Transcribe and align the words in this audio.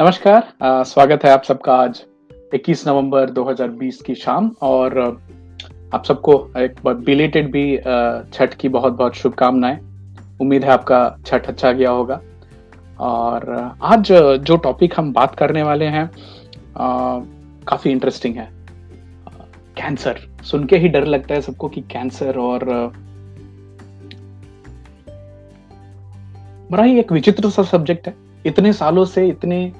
नमस्कार 0.00 0.84
स्वागत 0.84 1.24
है 1.24 1.30
आप 1.30 1.42
सबका 1.42 1.74
आज 1.74 2.00
21 2.54 2.86
नवंबर 2.88 3.30
2020 3.30 4.00
की 4.02 4.14
शाम 4.14 4.50
और 4.62 4.98
आप 5.94 6.04
सबको 6.04 6.34
एक 6.58 6.80
बिलेटेड 6.86 7.50
भी 7.52 7.76
छठ 8.32 8.54
की 8.54 8.68
बहुत 8.68 8.92
बहुत 8.92 9.14
शुभकामनाएँ। 9.14 9.78
उम्मीद 10.40 10.64
है 10.64 10.70
आपका 10.70 10.98
छठ 11.26 11.46
अच्छा 11.46 11.72
गया 11.72 11.90
होगा। 11.90 12.20
और 13.00 13.76
आज 13.82 14.12
जो 14.40 14.56
टॉपिक 14.56 14.98
हम 14.98 15.12
बात 15.12 15.34
करने 15.34 15.62
वाले 15.62 15.84
हैं 15.86 16.10
काफ़ी 16.78 17.90
इंटरेस्टिंग 17.90 18.36
है। 18.36 18.48
कैंसर 19.76 20.20
सुन 20.42 20.64
के 20.64 20.76
ही 20.76 20.88
डर 20.88 21.06
लगता 21.06 21.34
है 21.34 21.40
सबको 21.40 21.68
कि 21.68 21.80
कैंसर 21.92 22.38
और 22.38 22.64
बड़ा 26.70 26.82
ही 26.82 26.98
एक 27.00 27.12
विचित्र 27.12 27.50
सा 27.50 27.62
सब्जेक्ट 27.62 28.06
है। 28.06 28.23
इतने 28.46 28.72
सालों 28.72 29.04
से 29.04 29.26
इतने 29.28 29.72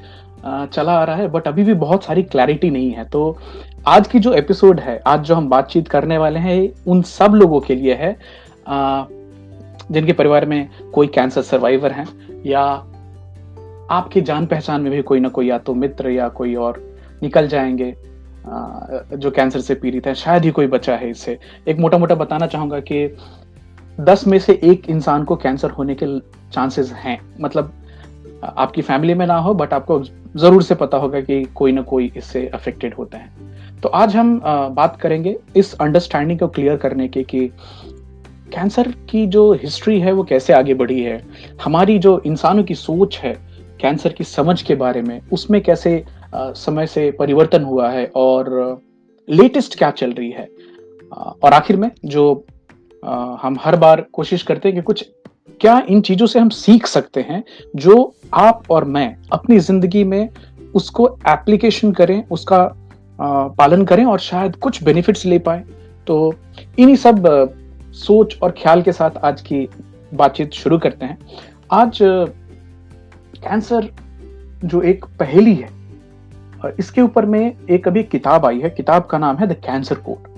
चला 0.45 0.93
आ 0.93 1.05
रहा 1.05 1.17
है 1.17 1.29
बट 1.29 1.49
अभी 1.49 1.65
भी 1.65 1.75
बहुत 1.75 2.05
सारी 2.05 2.23
क्लैरिटी 2.23 2.71
नहीं 2.71 2.91
है। 2.91 3.05
तो 3.05 3.37
आज 3.87 4.09
की 4.09 4.19
जो 4.19 4.33
एपिसोड 4.33 4.81
है, 4.81 5.03
आज 5.07 5.21
जो 5.21 5.35
हम 5.35 5.49
बातचीत 5.49 5.89
करने 5.89 6.19
वाले 6.19 6.41
हैं, 6.41 6.71
उन 6.87 7.03
सब 7.03 7.35
लोगों 7.35 7.61
के 7.61 7.75
लिए 7.75 7.95
है 7.95 8.17
जिनके 9.93 10.13
परिवार 10.13 10.47
में 10.47 10.69
कोई 10.95 11.07
कैंसर 11.07 11.43
सर्वाइवर 11.43 11.93
है, 11.93 12.07
या 12.47 12.63
आपकी 13.91 14.21
जान 14.21 14.47
पहचान 14.47 14.83
में 14.83 14.93
भी 14.93 15.03
कोई 15.03 15.21
ना 15.21 15.29
कोई, 15.29 15.49
या 15.49 15.59
तो 15.59 15.75
मित्र, 15.75 16.11
या 16.11 16.29
कोई 16.31 16.55
और 16.55 16.83
निकल 17.23 17.49
जाएँगे 17.49 17.95
जो 19.17 19.31
कैंसर 19.31 19.61
से 19.61 19.75
पीड़ित 19.75 20.07
है, 20.07 20.15
शायद 20.15 20.45
ही 20.45 20.51
कोई 20.51 20.67
बचा 20.67 20.97
है 20.97 21.11
इससे। 21.11 21.39
एक 21.69 21.79
मोटा 21.79 21.99
मोटा 21.99 22.15
बताना 22.15 22.47
चाहूँगा 22.47 22.81
कि 22.81 23.17
दस 24.01 24.27
में 24.27 24.39
से 24.39 24.61
एक 24.65 24.89
इंसान 24.91 25.25
को 25.25 25.37
कैंसर 25.37 25.71
होने 25.71 25.95
के 25.95 26.19
चांसेस 26.53 26.93
हैं। 26.95 27.19
मतलब 27.41 27.73
आपकी 28.47 28.83
फैमिली 28.83 29.15
में 29.15 29.27
ना 29.27 29.37
हो 29.39 29.55
बट 29.55 29.73
आपको 29.73 30.03
ज़रूर 30.37 30.63
से 30.63 30.75
पता 30.75 30.97
होगा 30.97 31.21
कि 31.21 31.43
कोई 31.55 31.73
ना 31.73 31.83
कोई 31.83 32.11
इससे 32.17 32.47
अफेक्टेड 32.49 32.95
होते 32.95 33.17
हैं। 33.17 33.81
तो 33.81 33.89
आज 33.89 34.17
हम 34.17 34.41
बात 34.75 34.97
करेंगे 35.01 35.37
इस 35.57 35.75
अंडरस्टैंडिंग 35.75 36.39
को 36.39 36.49
क्लियर 36.49 36.77
करने 36.77 37.09
के 37.09 37.23
कि 37.23 37.47
कैंसर 38.53 38.91
की 39.11 39.27
जो 39.27 39.53
हिस्ट्री 39.53 39.99
है, 40.01 40.13
वो 40.13 40.23
कैसे 40.25 40.53
आगे 40.53 40.75
बढ़ी 40.75 41.01
है। 41.03 41.21
हमारी 41.65 41.99
जो 41.99 42.21
इंसानों 42.27 42.65
की 42.65 42.75
सोच 42.75 43.19
है 43.19 43.33
कैंसर 43.81 44.13
की 44.13 44.25
समझ 44.25 44.61
के 44.63 44.75
बारे 44.75 45.03
में, 45.03 45.21
उसमें 45.33 45.61
कैसे 45.63 46.05
समय 46.35 46.87
से 46.87 47.11
परिवर्तन 47.11 47.63
हुआ 47.63 47.91
है 47.91 48.11
और 48.17 48.81
लेटेस्ट 49.29 49.79
क्या 49.79 49.91
चल 49.91 50.13
रही 50.13 50.31
है। 50.31 50.49
और 51.43 51.53
आखिर 51.53 51.77
में 51.77 51.91
जो 52.05 52.45
हम 53.43 53.57
हर 53.61 53.77
बार 53.77 54.01
कोशिश 54.13 54.43
करते 54.43 54.69
हैं 54.69 54.77
कि 54.77 54.83
कुछ 54.83 55.05
क्या 55.61 55.79
इन 55.89 56.01
चीज़ों 56.01 56.27
से 56.27 56.39
हम 56.39 56.49
सीख 56.51 56.87
सकते 56.87 57.21
हैं 57.21 57.43
जो 57.77 58.15
आप 58.35 58.63
और 58.71 58.85
मैं 58.87 59.17
अपनी 59.33 59.59
ज़िंदगी 59.61 60.05
में 60.05 60.29
उसको 60.75 61.07
एप्लीकेशन 61.29 61.93
करें, 61.93 62.25
उसका 62.29 62.65
पालन 63.59 63.85
करें 63.85 64.05
और 64.05 64.19
शायद 64.21 64.57
कुछ 64.57 64.83
बेनिफिट्स 64.83 65.25
ले 65.27 65.39
पाए? 65.41 65.65
तो 66.07 66.35
इन्हीं 66.79 66.97
सब 66.97 67.27
सोच 67.97 68.39
और 68.43 68.51
ख्याल 68.59 68.83
के 68.83 68.93
साथ 68.93 69.17
आज 69.25 69.41
की 69.43 69.69
बातचीत 70.13 70.53
शुरू 70.53 70.79
करते 70.79 71.07
हैं। 71.07 71.19
आज 71.73 71.99
कैंसर 72.03 73.89
जो 74.65 74.83
एक 74.83 75.05
पहेली 75.21 75.55
है 75.55 75.69
इसके 76.79 77.01
ऊपर 77.01 77.27
में 77.27 77.67
एक 77.71 77.89
अभी 77.89 78.03
किताब 78.05 78.47
आई 78.47 78.61
है। 78.61 78.71
किताब 78.71 79.05
का 79.05 79.19
नाम 79.19 79.37
है 79.37 79.47
the 79.47 79.53
cancer 79.65 79.95
code 80.07 80.29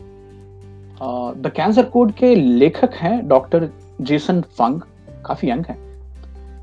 the 1.39 1.53
cancer 1.57 1.85
code 1.87 2.13
के 2.13 2.35
लेखक 2.35 2.95
हैं 2.95 3.29
डॉक्टर 3.29 3.69
जेसन 4.03 4.41
फंग। 4.59 4.81
काफ़ी 5.27 5.51
यंग 5.51 5.65
है। 5.69 5.77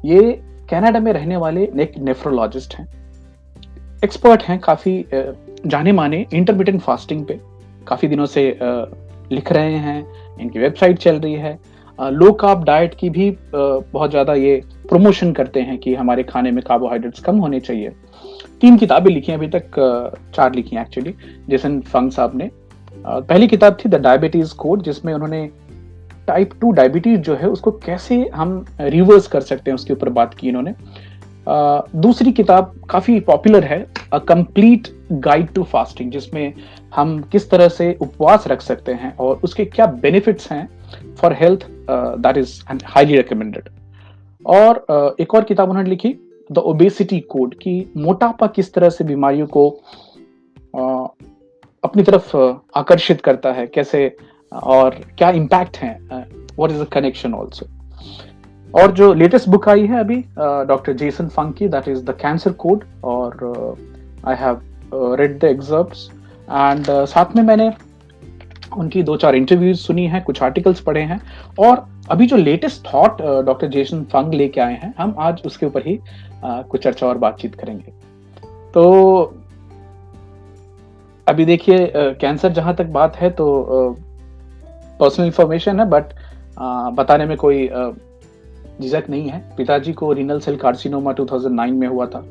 ये 0.06 0.31
कनाडा 0.69 1.00
में 1.00 1.11
रहने 1.14 1.38
वाले 1.38 1.64
एक 1.81 1.97
नेफ्रोलॉजिस्ट 2.00 2.75
हैं। 2.75 2.88
एक्सपर्ट 4.03 4.44
हैं 4.44 4.59
काफ़ी 4.59 5.06
जाने 5.66 5.91
माने 5.91 6.25
इंटरमीडियंट 6.34 6.81
फास्टिंग 6.81 7.25
पे। 7.25 7.40
काफ़ी 7.88 8.07
दिनों 8.07 8.25
से 8.28 8.41
लिख 9.31 9.51
रहे 9.51 9.75
हैं, 9.75 10.06
इनकी 10.40 10.59
वेबसाइट 10.59 10.97
चल 11.00 11.19
रही 11.19 11.34
है। 11.35 11.57
लो 12.00 12.31
कार्ब 12.34 12.63
डाइट 12.63 12.94
की 12.96 13.09
भी 13.09 13.29
बहुत 13.53 14.09
ज़्यादा 14.09 14.34
ये 14.35 14.62
प्रमोशन 14.90 15.31
करते 15.34 15.62
हैं 15.62 15.78
कि 15.78 15.94
हमारे 15.95 16.24
खाने 16.24 16.51
में 16.51 16.63
कार्बोहाइड्रेट्स 16.63 17.19
कम 17.19 17.38
होने 17.38 17.59
चाहिए। 17.59 17.91
तीन 18.62 18.78
किताबें 18.78 19.12
लिखी 19.12 19.31
हैं 19.31 19.38
अभी 19.40 19.47
तक 19.50 19.80
चार 20.35 20.53
लिखी 20.56 20.75
हैं 20.75 20.84
एक्चुअली 20.84 21.13
जैसन 21.50 21.80
फंग 21.84 22.12
साहब 22.12 22.35
ने। 22.35 22.50
पहली 22.97 23.47
किताब 23.47 23.78
थी 23.80 23.90
द 23.90 23.95
डायबिटीज़ 24.01 24.56
कोड 24.56 24.84
जिसमें 24.84 25.13
उन्होंने 25.13 25.50
टाइप 26.28 26.50
टू 26.61 26.72
डायबिटीज़ 26.72 27.19
जो 27.19 27.35
है 27.35 27.47
उसको 27.47 27.72
कैसे 27.72 28.29
हम 28.34 28.66
रिवर्स 28.79 29.28
कर 29.28 29.41
सकते 29.41 29.72
हैं 29.72 29.75
उसके 29.75 29.94
ऊपर 29.94 30.09
बात 30.09 30.34
की 30.34 30.47
इन्होंने। 30.47 30.73
दूसरी 31.95 32.31
किताब 32.31 32.75
काफ़ी 32.89 33.19
पॉपुलर 33.19 33.63
है 33.63 33.88
a 34.13 34.17
complete 34.17 34.88
guide 35.12 35.47
to 35.47 35.63
fasting 35.63 36.12
जिसमें 36.12 36.53
हम 36.95 37.22
किस 37.22 37.50
तरह 37.50 37.67
से 37.67 37.97
उपवास 38.01 38.47
रख 38.47 38.62
सकते 38.62 38.91
हैं 38.91 39.17
और 39.17 39.39
उसके 39.44 39.66
क्या 39.66 39.85
बेनिफिट्स 39.85 40.51
हैं 40.51 40.69
for 41.16 41.33
health 41.33 41.67
that 41.91 42.38
is 42.38 42.63
highly 42.85 43.17
recommended 43.17 43.69
और 44.45 44.85
uh, 44.91 45.22
एक 45.22 45.35
और 45.35 45.44
किताब 45.44 45.69
उन्होंने 45.69 45.89
लिखी 45.89 46.16
द 46.51 46.57
ओबेसिटी 46.57 47.19
कोड 47.19 47.56
कि 47.56 47.94
मोटापा 47.97 48.47
किस 48.47 48.73
तरह 48.73 48.89
से 48.89 49.03
बीमारियों 49.03 49.47
को 49.47 49.79
uh, 50.75 51.07
अपनी 51.83 52.03
तरफ़ 52.03 52.38
आकर्षित 52.75 53.22
करता 53.22 53.51
है 53.51 53.67
कैसे 53.67 54.16
और 54.64 55.00
क्या 55.18 55.30
इम्पैक्ट 55.31 55.78
है? 55.78 55.97
What 56.12 56.72
is 56.72 56.81
the 56.81 56.88
connection 56.94 57.34
also 57.34 57.66
और 58.74 58.91
जो 58.91 59.14
लेटेस्ट 59.14 59.50
बुक 59.50 59.69
आई 59.69 59.86
है 59.88 60.00
अभी 60.00 60.16
doctor 60.68 60.94
Jason 60.94 61.28
Fung 61.28 61.68
that 61.68 61.88
is 61.88 62.03
the 62.06 62.18
cancer 62.22 62.52
code 62.52 62.84
और 63.03 63.75
I 64.28 64.36
have 64.36 65.16
read 65.19 65.40
the 65.40 65.44
excerpts 65.44 66.09
and 66.44 66.86
साथ 66.90 67.36
में 67.36 67.44
मैंने 67.44 67.72
उनकी 68.78 69.03
दो 69.03 69.16
चार 69.18 69.36
इंटरव्यूज़ 69.36 69.80
सुनी 69.80 70.06
हैं 70.08 70.24
कुछ 70.24 70.42
आर्टिकल्स 70.44 70.80
पढ़े 70.81 71.02
हैं। 71.02 71.19
और 71.59 71.86
अभी 72.12 72.28
जो 72.28 72.38
latest 72.38 72.88
thought 72.94 73.22
doctor 73.46 73.68
Jason 73.68 74.03
Fung 74.03 74.34
लेके 74.34 74.62
आए 74.62 74.74
हैं 74.74 74.94
हम 74.97 75.16
आज 75.19 75.42
उसके 75.46 75.66
ऊपर 75.66 75.88
ही 75.88 75.97
uh, 75.97 76.68
कुछ 76.68 76.84
चर्चा 76.84 77.08
और 77.08 77.18
बातचीत 77.18 77.56
करेंगे। 77.56 77.92
तो 78.74 78.84
अभी 81.28 81.46
देखिए 81.46 81.92
कैंसर 81.96 82.50
uh, 82.50 82.56
जहाँ 82.56 82.75
तक 82.75 82.86
बात 82.86 83.16
है 83.16 83.30
तो 83.30 83.46
uh, 83.74 84.12
पर्सनल 85.03 85.25
इंफॉर्मेशन 85.25 85.80
है 85.80 85.86
बट 85.90 86.03
बताने 87.00 87.25
में 87.25 87.38
कोई 87.38 87.68
झिझक 88.81 89.03
नहीं 89.09 89.30
है। 89.30 89.40
पिताजी 89.58 89.94
को 89.94 90.12
रीनल 90.14 90.40
सेल 90.40 90.56
कार्सिनोमा 90.56 91.14
2009 91.14 91.74
में 91.74 91.88
हुआ 91.88 92.06
था। 92.06 92.24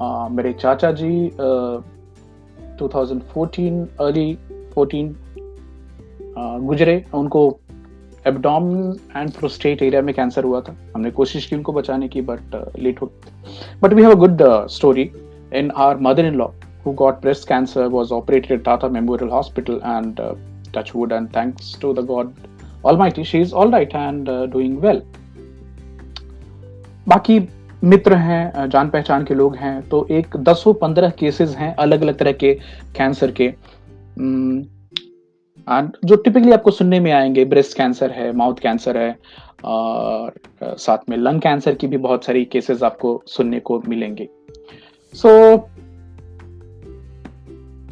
आ, 0.00 0.28
मेरे 0.28 0.52
चाचा 0.52 0.90
जी 0.92 1.10
आ, 1.28 1.78
2014 2.80 3.86
अर्ली 4.00 4.38
14 4.78 5.14
आ, 6.38 6.58
गुजरे। 6.58 7.04
उनको 7.14 7.42
एबडोम 8.26 8.92
एंड 9.16 9.30
प्रोस्टेट 9.30 9.82
एरिया 9.82 10.02
में 10.02 10.14
कैंसर 10.14 10.44
हुआ 10.44 10.60
था। 10.60 10.74
हमने 10.94 11.10
कोशिश 11.10 11.46
की 11.46 11.56
उनको 11.56 11.72
बचाने 11.72 12.08
की 12.08 12.20
बट 12.20 12.56
लेट 12.78 13.02
हो 13.02 13.10
but 13.82 13.92
we 13.92 14.02
have 14.02 14.10
a 14.10 14.20
good 14.24 14.42
story 14.66 15.10
in 15.54 15.70
our 15.76 15.96
mother 15.96 16.24
in 16.24 16.34
law 16.34 16.48
who 16.86 16.92
cancer 17.48 17.84
was 17.92 18.10
operated 18.12 18.52
at 18.56 18.64
Tata 18.64 18.88
Memorial 18.88 19.30
Hospital 19.30 19.80
and 19.94 20.20
uh, 20.20 20.34
touch 20.76 20.94
wood 20.94 21.16
and 21.18 21.32
thanks 21.36 21.74
to 21.82 21.92
the 21.98 22.06
god 22.12 22.32
almighty 22.84 23.24
she 23.32 23.44
is 23.44 23.52
all 23.52 23.76
right 23.76 23.94
and 24.00 24.28
uh, 24.28 24.46
doing 24.54 24.80
well. 24.84 25.00
बाकी 27.08 27.38
मित्र 27.84 28.14
हैं 28.14 28.68
जान 28.70 28.88
पहचान 28.90 29.24
के 29.24 29.34
लोग 29.34 29.56
हैं 29.56 29.88
तो 29.88 30.06
एक 30.10 30.36
दसों 30.36 30.72
पंद्रह 30.74 31.10
केसेस 31.10 31.54
हैं 31.56 31.74
अलग 31.74 32.02
अलग 32.02 32.16
तरह 32.18 32.32
के 32.32 32.52
कैंसर 32.96 33.30
के। 33.30 33.44
एंड 35.68 35.92
जो 36.04 36.16
टिपिकली 36.16 36.52
आपको 36.52 36.70
सुनने 36.70 37.00
में 37.00 37.12
आएँगे 37.12 37.44
ब्रेस्ट 37.44 37.76
कैंसर 37.76 38.10
है 38.10 38.32
माउथ 38.32 38.54
कैंसर 38.62 38.96
है 38.96 39.18
और 39.64 40.32
साथ 40.64 40.98
में 41.08 41.16
लंग 41.16 41.40
कैंसर 41.40 41.74
की 41.74 41.86
भी 41.86 41.96
बहुत 41.96 42.24
सारी 42.24 42.44
केसेस 42.44 42.82
आपको 42.82 43.22
सुनने 43.26 43.60
को 43.60 43.82
मिलेंगे। 43.88 44.28
सो 45.14 45.56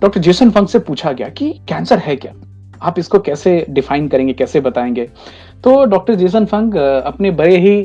डॉक्टर 0.00 0.20
जेसन 0.20 0.50
फंक 0.50 0.68
से 0.68 0.78
पूछा 0.78 1.12
गया 1.12 1.28
कि 1.28 1.52
कैंसर 1.68 1.98
है 1.98 2.16
क्या? 2.16 2.32
आप 2.84 2.98
इसको 2.98 3.18
कैसे 3.18 3.64
डिफाइन 3.70 4.08
करेंगे, 4.08 4.32
कैसे 4.32 4.60
बताएँगे? 4.60 5.04
तो 5.64 5.84
डॉक्टर 5.84 6.14
जेसन 6.14 6.44
फंग 6.44 6.74
अपने 6.74 7.30
बड़े 7.32 7.56
ही 7.58 7.78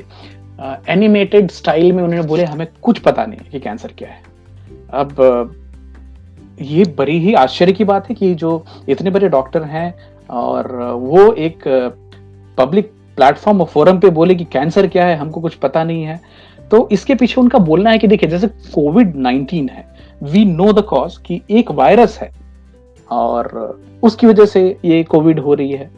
एनिमेटेड 0.89 1.51
स्टाइल 1.51 1.91
में 1.91 2.03
उन्होंने 2.03 2.27
बोले, 2.27 2.43
हमें 2.43 2.67
कुछ 2.81 2.99
पता 2.99 3.25
नहीं 3.25 3.49
कि 3.51 3.59
कैंसर 3.59 3.91
क्या 3.97 4.09
है. 4.09 4.21
अब 4.93 5.55
ये 6.61 6.83
बड़ी 6.97 7.17
ही 7.19 7.33
आश्चर्य 7.33 7.71
की 7.71 7.83
बात 7.83 8.09
है 8.09 8.15
कि 8.15 8.33
जो 8.35 8.63
इतने 8.89 9.09
बड़े 9.09 9.29
डॉक्टर 9.29 9.63
हैं 9.63 9.93
और 10.29 10.71
वो 10.93 11.31
एक 11.33 11.67
पब्लिक 12.57 12.91
प्लेटफॉर्म 13.15 13.61
और 13.61 13.67
फोरम 13.67 13.99
पे 13.99 14.09
बोले 14.09 14.35
कि 14.35 14.43
कैंसर 14.43 14.87
क्या 14.87 15.05
है, 15.05 15.15
हमको 15.15 15.41
कुछ 15.41 15.55
पता 15.55 15.83
नहीं 15.83 16.03
है। 16.03 16.19
तो 16.71 16.87
इसके 16.91 17.15
पीछे 17.15 17.39
उनका 17.41 17.59
बोलना 17.59 17.89
है 17.89 17.97
कि 17.97 18.07
देखिए, 18.07 18.29
जैसे 18.29 18.47
कोविड 18.47 19.15
19 19.17 19.69
है 19.69 19.87
वी 20.23 20.43
नो 20.45 20.71
द 20.73 20.81
कॉज 20.81 21.17
कि 21.17 21.41
एक 21.51 21.71
वायरस 21.71 22.17
है। 22.21 22.31
और 23.11 23.79
उसकी 24.03 24.27
वजह 24.27 24.45
से 24.45 24.63
ये 24.85 25.03
कोविड 25.03 25.39
हो 25.39 25.53
रही 25.53 25.71
है। 25.71 25.89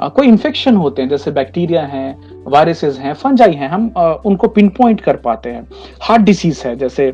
कोई 0.00 0.26
इन्फेक्शन 0.26 0.76
होते 0.76 1.02
हैं, 1.02 1.08
जैसे 1.08 1.30
बैक्टीरिया 1.30 1.82
हैं 1.82 2.42
वायरसेस 2.46 2.98
हैं 2.98 3.14
फंजाई 3.14 3.52
हैं, 3.52 3.68
हम 3.68 3.88
उनको 4.26 4.48
पिन 4.48 4.68
पॉइंट 4.68 5.00
कर 5.00 5.16
पाते 5.18 5.50
हैं। 5.50 5.66
हार्ट 6.02 6.22
डिसीज 6.22 6.62
है, 6.66 6.76
जैसे 6.76 7.12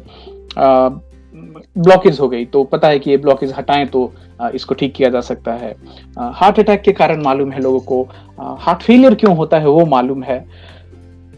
ब्लॉकेज 1.79 2.19
हो 2.21 2.29
गई 2.29 2.45
तो 2.45 2.63
पता 2.65 2.89
है 2.89 2.99
कि 2.99 3.11
ये 3.11 3.17
ब्लॉकेज 3.17 3.53
हटाएँ 3.53 3.87
तो 3.87 4.13
इसको 4.55 4.75
ठीक 4.75 4.93
किया 4.95 5.09
जा 5.11 5.21
सकता 5.21 5.53
है। 5.53 5.75
हार्ट 6.19 6.59
अटैक 6.61 6.83
के 6.83 6.93
कारण 6.93 7.23
मालूम 7.23 7.51
है 7.53 7.61
लोगों 7.63 7.81
को 7.81 8.03
हार्ट 8.57 8.83
फेलियर 8.83 9.15
क्यों 9.15 9.37
होता 9.37 9.59
है 9.59 9.69
वो 9.69 9.85
मालूम 9.87 10.23
है। 10.23 10.39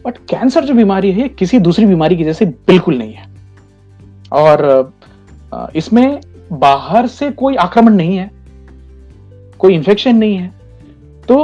बट 0.04 0.18
कैंसर 0.30 0.64
जो 0.64 0.74
बीमारी 0.74 1.12
है 1.12 1.28
किसी 1.28 1.58
दूसरी 1.58 1.86
बीमारी 1.86 2.16
की 2.16 2.24
जैसे 2.24 2.46
बिल्कुल 2.46 2.98
नहीं 2.98 3.12
है। 3.12 3.26
और 4.32 4.92
इसमें 5.76 6.20
बाहर 6.52 7.06
से 7.06 7.30
कोई 7.30 7.56
आक्रमण 7.56 7.94
नहीं 7.94 8.16
है 8.16 8.30
कोई 9.58 9.74
इन्फेक्शन 9.74 10.16
नहीं 10.16 10.36
है। 10.36 10.52
तो 11.28 11.36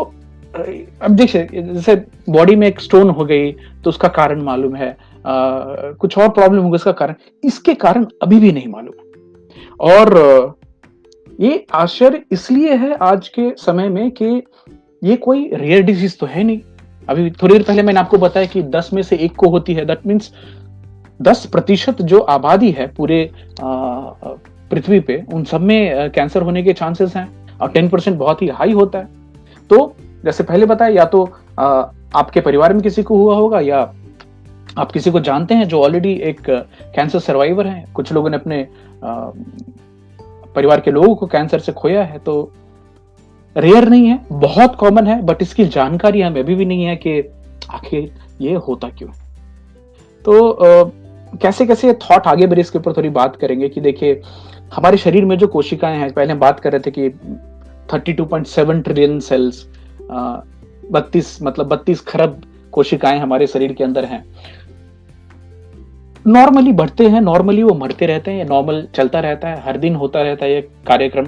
अब 1.02 1.10
देखिए 1.10 1.48
जैसे 1.52 1.94
बॉडी 2.28 2.56
में 2.56 2.66
एक 2.66 2.80
स्टोन 2.80 3.10
हो 3.10 3.24
गई 3.24 3.52
तो 3.52 3.90
उसका 3.90 4.08
कारण 4.08 4.42
मालूम 4.42 4.74
है। 4.76 4.90
आ, 4.90 4.96
कुछ 5.92 6.18
और 6.18 6.28
प्रॉब्लम 6.28 6.62
होगा 6.62 6.76
इसका 6.76 6.92
कारण। 6.92 7.14
इसके 7.44 7.74
कारण 7.74 8.06
अभी 8.22 8.38
भी 8.40 8.52
नहीं 8.52 8.68
मालूम। 8.68 8.94
और 9.80 10.56
ये 11.40 11.64
आश्चर्य 11.74 12.22
इसलिए 12.32 12.74
है 12.76 12.94
आज 12.94 13.28
के 13.28 13.50
समय 13.58 13.88
में 13.88 14.10
कि 14.10 14.42
ये 15.04 15.16
कोई 15.16 15.50
रेयर 15.54 15.82
डिज़ीज़ 15.82 16.16
तो 16.20 16.26
है 16.26 16.42
नहीं। 16.44 16.60
अभी 17.08 17.30
थोड़ी 17.30 17.54
देर 17.54 17.62
पहले 17.62 17.82
मैंने 17.82 18.00
आपको 18.00 18.18
बताया 18.18 18.46
कि 18.46 18.62
10 18.62 18.90
में 18.92 19.02
से 19.02 19.16
एक 19.16 19.36
को 19.36 19.48
होती 19.48 19.74
है। 19.74 19.84
दैट 19.84 20.06
मीन्स 20.06 20.32
10 21.22 21.46
प्रतिशत 21.46 22.02
जो 22.02 22.18
आबादी 22.18 22.70
है 22.70 22.86
पूरे 22.86 23.30
पृथ्वी 24.72 25.00
पे 25.00 25.22
उन 25.34 25.44
सब 25.44 25.60
में 25.60 26.10
कैंसर 26.10 26.42
होने 26.42 26.62
के 26.62 26.72
चांसेस 26.72 27.16
हैं 27.16 27.28
और 27.58 27.70
टेन 27.70 27.88
परसेंट 27.88 28.16
बहुत 28.18 28.42
ही 28.42 28.48
हाई 28.50 28.72
होता 28.72 28.98
है। 28.98 29.08
तो 29.70 29.94
जैसे 30.24 30.44
पहले 30.44 30.66
बताया 30.66 30.94
या 30.94 31.04
तो 31.04 31.24
आपके 32.14 32.40
परिवार 32.40 32.72
में 32.72 32.82
किसी 32.82 33.02
को 33.02 33.16
हुआ 33.16 33.34
होगा 33.36 33.60
या 33.60 33.80
आप 34.78 34.92
किसी 34.92 35.10
को 35.10 35.20
जानते 35.20 35.54
हैं 35.54 35.68
जो 35.68 35.82
ऑलरेडी 35.82 36.12
एक 36.22 36.40
कैंसर 36.48 37.18
सर्वाइवर 37.18 37.66
है। 37.66 37.84
कुछ 37.94 38.12
लोगों 38.12 38.30
ने 38.30 38.36
अपने 38.36 38.66
परिवार 40.54 40.80
के 40.80 40.90
लोगों 40.90 41.14
को 41.14 41.26
कैंसर 41.26 41.58
से 41.58 41.72
खोया 41.72 42.04
है 42.04 42.18
तो 42.18 42.52
रेयर 43.56 43.88
नहीं 43.88 44.06
है 44.06 44.18
बहुत 44.32 44.76
कॉमन 44.76 45.06
है 45.06 45.20
बट 45.22 45.42
इसकी 45.42 45.64
जानकारी 45.68 46.20
हमें 46.20 46.40
अभी 46.40 46.54
भी 46.54 46.64
नहीं 46.64 46.84
है 46.84 46.96
कि 46.96 47.18
आखिर 47.70 48.10
ये 48.40 48.54
होता 48.68 48.88
क्यों। 48.88 49.08
तो 50.24 50.50
आ, 50.50 50.90
कैसे 51.32 51.66
कैसे 51.66 51.92
थॉट 52.02 52.26
आगे 52.26 52.46
बढ़े, 52.46 52.60
इसके 52.60 52.78
ऊपर 52.78 52.92
थोड़ी 52.92 53.08
बात 53.10 53.36
करेंगे 53.36 53.68
कि 53.68 53.80
देखिए, 53.80 54.20
हमारे 54.74 54.96
शरीर 54.96 55.24
में 55.24 55.36
जो 55.38 55.46
कोशिकाएँ 55.48 55.98
हैं, 55.98 56.12
पहले 56.12 56.32
हम 56.32 56.38
बात 56.38 56.60
कर 56.60 56.72
रहे 56.72 56.80
थे 56.80 56.90
कि 56.90 57.08
32.7 57.88 58.82
ट्रिलियन 58.82 59.18
सेल्स 59.20 59.66
बत्तीस 60.92 61.38
मतलब 61.42 61.68
बत्तीस 61.68 62.00
खरब 62.00 62.40
कोशिकाएँ 62.72 63.18
हमारे 63.18 63.46
शरीर 63.46 63.72
के 63.72 63.84
अंदर 63.84 64.04
हैं। 64.04 64.24
नॉर्मली 66.24 66.72
बढ़ते 66.72 67.08
हैं 67.08 67.20
नॉर्मली 67.20 67.62
वो 67.62 67.74
मरते 67.74 68.06
रहते 68.06 68.30
हैं 68.30 68.44
नॉर्मल 68.48 68.86
चलता 68.94 69.20
रहता 69.20 69.48
है, 69.48 69.62
हर 69.62 69.76
दिन 69.76 69.94
होता 69.94 70.22
रहता 70.22 70.44
है 70.44 70.52
ये 70.52 70.60
कार्यक्रम। 70.86 71.26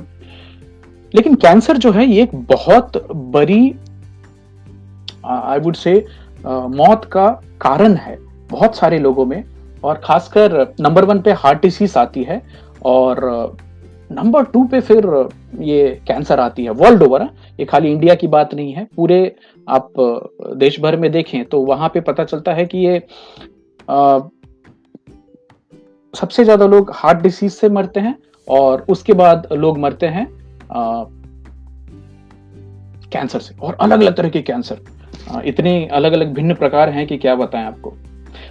लेकिन 1.14 1.34
कैंसर 1.36 1.76
जो 1.76 1.92
है, 1.92 2.06
ये 2.06 2.22
एक 2.22 2.34
बहुत 2.44 3.06
बड़ी 3.10 3.74
आई 5.24 5.58
वुड 5.58 5.76
से 5.76 5.94
मौत 6.46 7.04
का 7.12 7.28
कारण 7.60 7.94
है 7.96 8.18
बहुत 8.50 8.76
सारे 8.76 8.98
लोगों 8.98 9.24
में। 9.26 9.42
और 9.84 10.00
खासकर 10.04 10.74
नंबर 10.80 11.04
वन 11.04 11.20
पे 11.20 11.32
हार्ट 11.32 11.62
डिसीज 11.62 11.96
आती 11.96 12.22
है 12.22 12.40
और 12.84 13.20
नंबर 14.12 14.44
टू 14.44 14.64
पे 14.64 14.80
फिर 14.80 15.28
ये 15.60 15.88
कैंसर 16.06 16.40
आती 16.40 16.64
है 16.64 16.70
वर्ल्ड 16.70 17.02
ओवर 17.02 17.22
ये 17.60 17.64
खाली 17.64 17.92
इंडिया 17.92 18.14
की 18.14 18.26
बात 18.26 18.54
नहीं 18.54 18.72
है 18.72 18.84
पूरे 18.96 19.36
आप 19.68 19.92
देश 20.56 20.80
भर 20.80 20.96
में 20.96 21.10
देखें 21.12 21.44
तो 21.44 21.60
वहाँ 21.60 21.88
पे 21.88 22.00
पता 22.00 22.24
चलता 22.24 22.52
है 22.52 22.66
कि 22.66 22.78
ये 22.78 23.02
आ, 23.90 24.18
सबसे 26.14 26.44
ज़्यादा 26.44 26.66
लोग 26.66 26.90
हार्ट 26.94 27.18
डिसीज 27.18 27.52
से 27.52 27.68
मरते 27.68 28.00
हैं 28.00 28.14
और 28.48 28.86
उसके 28.88 29.12
बाद 29.12 29.48
लोग 29.52 29.78
मरते 29.78 30.06
हैं 30.06 30.26
आ, 30.72 31.04
कैंसर 33.12 33.38
से 33.38 33.54
और 33.62 33.76
अलग 33.80 34.00
अलग 34.00 34.16
तरह 34.16 34.28
के 34.28 34.42
कैंसर 34.42 34.80
इतने 35.44 35.86
अलग 35.86 36.12
अलग 36.12 36.32
भिन्न 36.34 36.54
प्रकार 36.54 36.88
हैं 36.88 37.06
कि 37.06 37.16
क्या 37.16 37.34
बताएँ 37.34 37.64
आपको। 37.64 37.92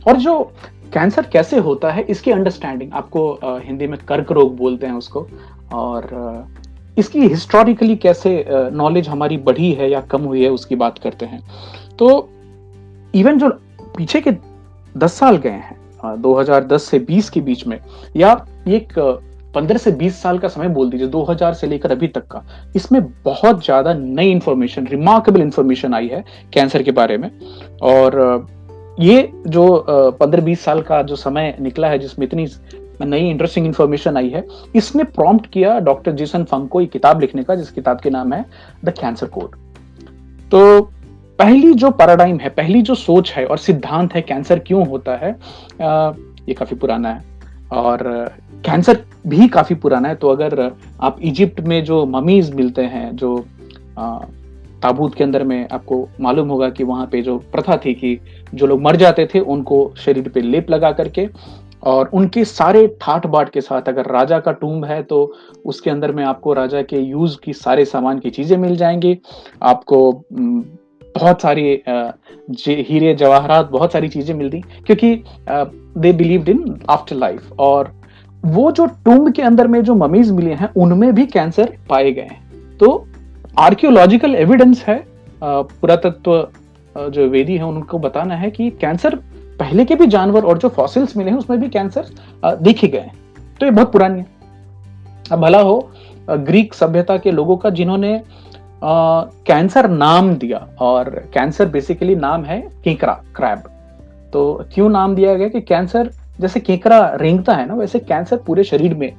और 0.07 0.17
जो 0.17 0.51
कैंसर 0.93 1.25
कैसे 1.33 1.57
होता 1.59 1.91
है, 1.91 2.01
इसकी 2.03 2.31
अंडरस्टैंडिंग 2.31 2.93
आपको 2.93 3.39
हिंदी 3.65 3.87
में 3.87 3.97
कर्क 4.07 4.31
रोग 4.31 4.55
बोलते 4.57 4.87
हैं 4.87 4.93
उसको, 4.93 5.27
और 5.73 6.47
इसकी 6.97 7.19
हिस्टोरिकली 7.21 7.95
कैसे 7.97 8.45
नॉलेज 8.49 9.07
हमारी 9.09 9.37
बढ़ी 9.39 9.71
है 9.73 9.89
या 9.91 10.01
कम 10.11 10.23
हुई 10.23 10.43
है, 10.43 10.49
उसकी 10.51 10.75
बात 10.77 10.99
करते 10.99 11.25
हैं। 11.25 11.41
तो 11.99 12.29
इवन 13.13 13.39
जो 13.39 13.49
पीछे 13.97 14.21
के 14.21 14.31
दस 14.95 15.13
साल 15.13 15.37
गए 15.37 15.49
हैं 15.49 15.81
2010 16.21 16.83
से 16.83 16.99
20 17.01 17.29
के 17.29 17.41
बीच 17.41 17.65
में, 17.67 17.79
या 18.17 18.33
एक 18.69 18.93
पंद्रह 19.55 19.77
से 19.77 19.91
बीस 19.93 20.21
साल 20.21 20.39
का 20.39 20.47
समय 20.47 20.67
बोल 20.69 20.89
दीजिए 20.89 21.07
2000 21.07 21.53
से 21.53 21.67
लेकर 21.67 21.91
अभी 21.91 22.07
तक 22.07 22.27
का, 22.27 22.43
इसमें 22.75 23.01
बहुत 23.25 23.63
ज़्यादा 23.65 23.93
नई 23.93 24.31
इंफॉर्मेशन 24.31 24.87
रिमार्केबल 24.87 25.41
इंफॉर्मेशन 25.41 25.93
आई 25.93 26.07
है 26.07 26.23
कैंसर 26.53 26.83
के 26.83 26.91
बारे 26.91 27.17
में, 27.17 27.29
और 27.81 28.47
ये 28.99 29.31
जो 29.47 29.85
पंद्रह 29.89 30.43
बीस 30.43 30.63
साल 30.63 30.81
का 30.81 31.01
जो 31.01 31.15
समय 31.15 31.55
निकला 31.61 31.87
है, 31.87 31.99
जिसमें 31.99 32.25
इतनी 32.25 32.47
नई 33.01 33.29
इंटरेस्टिंग 33.29 33.65
इंफॉर्मेशन 33.67 34.17
आई 34.17 34.29
है, 34.29 34.45
इसने 34.75 35.03
प्रॉम्प्ट 35.05 35.49
किया 35.51 35.79
डॉक्टर 35.81 36.11
जेसन 36.11 36.43
फंग 36.43 36.67
को 36.69 36.81
एक 36.81 36.91
किताब 36.91 37.21
लिखने 37.21 37.43
का, 37.43 37.55
जिस 37.55 37.71
किताब 37.71 37.99
के 37.99 38.09
नाम 38.09 38.33
है 38.33 38.45
द 38.85 38.93
कैंसर 38.99 39.27
कोड 39.27 39.55
तो 40.51 40.81
पहली 41.39 41.73
जो 41.73 41.89
पैराडाइम 41.91 42.37
है, 42.39 42.49
पहली 42.49 42.81
जो 42.81 42.95
सोच 42.95 43.31
है 43.31 43.45
और 43.45 43.57
सिद्धांत 43.57 44.13
है 44.13 44.21
कैंसर 44.21 44.59
क्यों 44.59 44.85
होता 44.87 45.15
है 45.15 45.31
ये 46.47 46.53
काफ़ी 46.53 46.75
पुराना 46.75 47.09
है। 47.09 47.31
और 47.73 48.03
कैंसर 48.65 48.99
भी 49.27 49.47
काफ़ी 49.47 49.75
पुराना 49.75 50.09
है 50.09 50.15
तो 50.15 50.29
अगर 50.29 50.71
आप 51.01 51.17
इजिप्ट 51.21 51.59
में 51.61 51.83
जो 51.83 52.05
ममीज 52.05 52.53
मिलते 52.55 52.81
हैं, 52.83 53.15
जो 53.15 53.45
ताबूत 54.83 55.15
के 55.15 55.23
अंदर 55.23 55.43
में 55.43 55.67
आपको 55.71 56.07
मालूम 56.21 56.49
होगा 56.49 56.69
कि 56.69 56.83
वहाँ 56.83 57.07
पे 57.07 57.21
जो 57.21 57.37
प्रथा 57.51 57.77
थी 57.77 57.93
कि 57.93 58.19
जो 58.53 58.67
लोग 58.67 58.81
मर 58.81 58.95
जाते 58.95 59.25
थे, 59.25 59.39
उनको 59.39 59.93
शरीर 59.97 60.29
पे 60.29 60.41
लेप 60.41 60.69
लगा 60.71 60.91
करके 60.91 61.27
और 61.83 62.09
उनके 62.13 62.43
सारे 62.45 62.87
ठाट 63.01 63.25
बाट 63.27 63.49
के 63.49 63.61
साथ 63.61 63.89
अगर 63.89 64.05
राजा 64.11 64.39
का 64.39 64.51
टूम 64.51 64.83
है 64.85 65.01
तो 65.03 65.33
उसके 65.65 65.89
अंदर 65.89 66.11
में 66.11 66.23
आपको 66.25 66.53
राजा 66.53 66.81
के 66.81 66.99
यूज़ 66.99 67.37
की 67.43 67.53
सारे 67.53 67.85
सामान 67.85 68.19
की 68.19 68.29
चीज़ें 68.29 68.57
मिल 68.57 68.75
जाएँगी। 68.75 69.17
आपको 69.61 70.11
बहुत 70.31 71.41
सारी 71.41 71.63
हीरे, 72.67 73.13
जवाहरात, 73.15 73.69
बहुत 73.71 73.91
सारी 73.91 74.07
चीज़ें 74.09 74.35
मिलती 74.35 74.59
क्योंकि 74.59 75.15
they 75.49 76.13
believe 76.13 76.49
in 76.49 76.79
after 76.89 77.15
life 77.15 77.51
और 77.59 77.91
वो 78.43 78.71
जो 78.71 78.85
टूम 79.05 79.31
के 79.31 79.41
अंदर 79.41 79.67
में 79.67 79.83
जो 79.83 79.95
ममीज 79.95 80.31
मिले 80.31 80.53
हैं, 80.53 80.69
उनमें 80.73 81.13
भी 81.15 81.25
कैंसर 81.25 81.73
पाए 81.89 82.11
गए 82.11 82.21
हैं। 82.21 82.77
तो 82.77 83.05
आर्कियोलॉजिकल 83.53 84.35
एविडेंस 84.35 84.83
है। 84.83 85.03
पुरातत्व 85.41 86.47
जो 86.95 87.27
वेदी 87.29 87.55
है, 87.57 87.63
उनको 87.63 87.99
बताना 87.99 88.35
है 88.35 88.49
कि 88.51 88.69
कैंसर 88.71 89.15
पहले 89.59 89.85
के 89.85 89.95
भी 89.95 90.07
जानवर 90.07 90.43
और 90.43 90.57
जो 90.57 90.69
फॉसिल्स 90.69 91.15
मिले 91.17 91.31
हैं, 91.31 91.37
उसमें 91.37 91.59
भी 91.59 91.69
कैंसर 91.69 92.05
देखे 92.61 92.87
गए 92.87 93.11
तो 93.59 93.65
ये 93.65 93.71
बहुत 93.71 93.91
पुरानी 93.91 94.19
है। 94.19 94.25
अब 95.31 95.39
भला 95.39 95.59
हो 95.59 95.91
ग्रीक 96.29 96.73
सभ्यता 96.73 97.17
के 97.17 97.31
लोगों 97.31 97.57
का 97.57 97.69
जिन्होंने 97.71 98.21
कैंसर 98.83 99.89
नाम 99.89 100.33
दिया, 100.35 100.67
और 100.79 101.09
कैंसर 101.33 101.65
बेसिकली 101.67 102.15
नाम 102.15 102.43
है 102.45 102.59
केकरा 102.83 103.13
क्रैब 103.35 103.63
तो 104.33 104.65
क्यों 104.73 104.89
नाम 104.89 105.15
दिया 105.15 105.35
गया 105.35 105.47
कि 105.47 105.61
कैंसर, 105.61 106.09
जैसे 106.39 106.59
केकरा 106.59 106.99
रेंगता 107.15 107.53
है 107.53 107.67
ना, 107.67 107.73
वैसे 107.75 107.99
कैंसर 108.01 108.37
पूरे 108.37 108.63
शरीर 108.63 108.93
में 108.95 109.11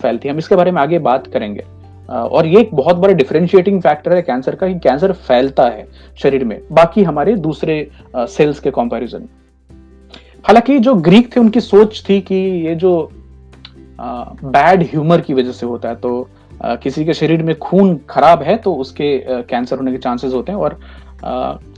फैलती 0.00 0.28
है। 0.28 0.32
हम 0.32 0.38
इसके 0.38 0.56
बारे 0.56 0.70
में 0.70 0.82
आगे 0.82 0.98
बात 1.00 1.26
करेंगे। 1.26 1.64
और 2.12 2.46
ये 2.46 2.60
एक 2.60 2.74
बहुत 2.74 2.96
बड़ा 2.96 3.12
डिफरेंशिएटिंग 3.12 3.82
फैक्टर 3.82 4.12
है 4.12 4.22
कैंसर 4.22 4.54
का 4.54 4.68
कि 4.68 4.74
कैंसर 4.74 5.12
फैलता 5.12 5.62
है 5.62 5.88
शरीर 6.16 6.44
में 6.44 6.60
बाकी 6.72 7.02
हमारे 7.02 7.36
दूसरे 7.36 7.90
सेल्स 8.16 8.60
के 8.60 8.70
कंपैरिजन 8.70 9.24
हालाँकि 10.44 10.78
जो 10.78 10.94
ग्रीक 10.94 11.36
थे 11.36 11.40
उनकी 11.40 11.60
सोच 11.60 12.04
थी 12.08 12.20
कि 12.20 12.34
ये 12.34 12.74
जो 12.74 13.10
बैड 14.44 14.82
ह्यूमर 14.82 15.20
की 15.20 15.34
वजह 15.34 15.52
से 15.52 15.66
होता 15.66 15.88
है 15.88 15.96
तो 15.96 16.28
आ, 16.64 16.74
किसी 16.74 17.04
के 17.04 17.14
शरीर 17.14 17.42
में 17.42 17.58
खून 17.58 18.00
खराब 18.10 18.42
है 18.42 18.56
तो 18.56 18.74
उसके 18.74 19.24
कैंसर 19.28 19.76
होने 19.76 19.92
के 19.92 19.98
चांसेस 19.98 20.32
होते 20.32 20.52
हैं 20.52 20.58
और 20.58 20.80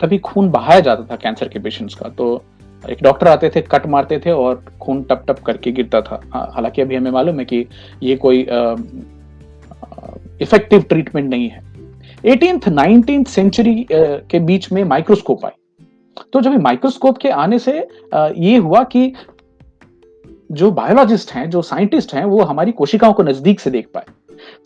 तभी 0.03 0.19
खून 0.19 0.51
बहाया 0.51 0.81
जाता 0.81 1.03
था 1.13 1.17
कैंसर 1.17 1.49
के 1.49 1.59
पेशेंट्स 1.59 1.95
का 1.95 2.09
तो 2.09 2.43
एक 2.91 2.99
डॉक्टर 3.03 3.29
आते 3.29 3.53
थे 3.57 3.61
कट 3.61 3.87
मारते 3.87 4.19
थे 4.19 4.31
और 4.31 4.65
खून 4.81 5.03
टप 5.03 5.25
टप 5.29 5.39
करके 5.39 5.73
गिरता 5.73 6.01
था। 6.01 6.21
हालाँकि 6.35 6.83
अभी 6.83 6.97
हमें 6.97 7.11
मालूम 7.11 7.39
है 7.39 7.45
कि 7.45 7.67
ये 8.03 8.17
कोई 8.17 8.47
इफ़ेक्टिव 10.43 10.83
ट्रीटमेंट 10.83 11.29
नहीं 11.31 11.49
है। 11.49 11.63
एटीन 12.25 12.61
नाइनटीन 12.69 13.25
सेंचुरी 13.25 13.87
के 13.93 14.39
बीच 14.41 14.71
में 14.73 14.83
माइक्रोस्कोप 14.85 15.45
आए 15.45 15.53
तो 16.33 16.41
जब 16.41 16.61
माइक्रोस्कोप 16.63 17.19
के 17.19 17.29
आने 17.29 17.59
से 17.59 17.79
ये 18.15 18.57
हुआ 18.57 18.83
कि 18.85 19.13
जो 20.53 20.71
बायोलॉजिस्ट 20.71 21.33
हैं 21.33 21.49
जो 21.51 21.63
साइंटिस्ट 21.63 22.15
हैं 22.15 22.25
वो 22.25 22.43
हमारी 22.43 22.73
कोशिकाओं 22.73 23.13
को 23.13 23.23
नज़दीक 23.23 23.61
से 23.61 23.71
देख 23.71 23.89
पाए। 23.95 24.05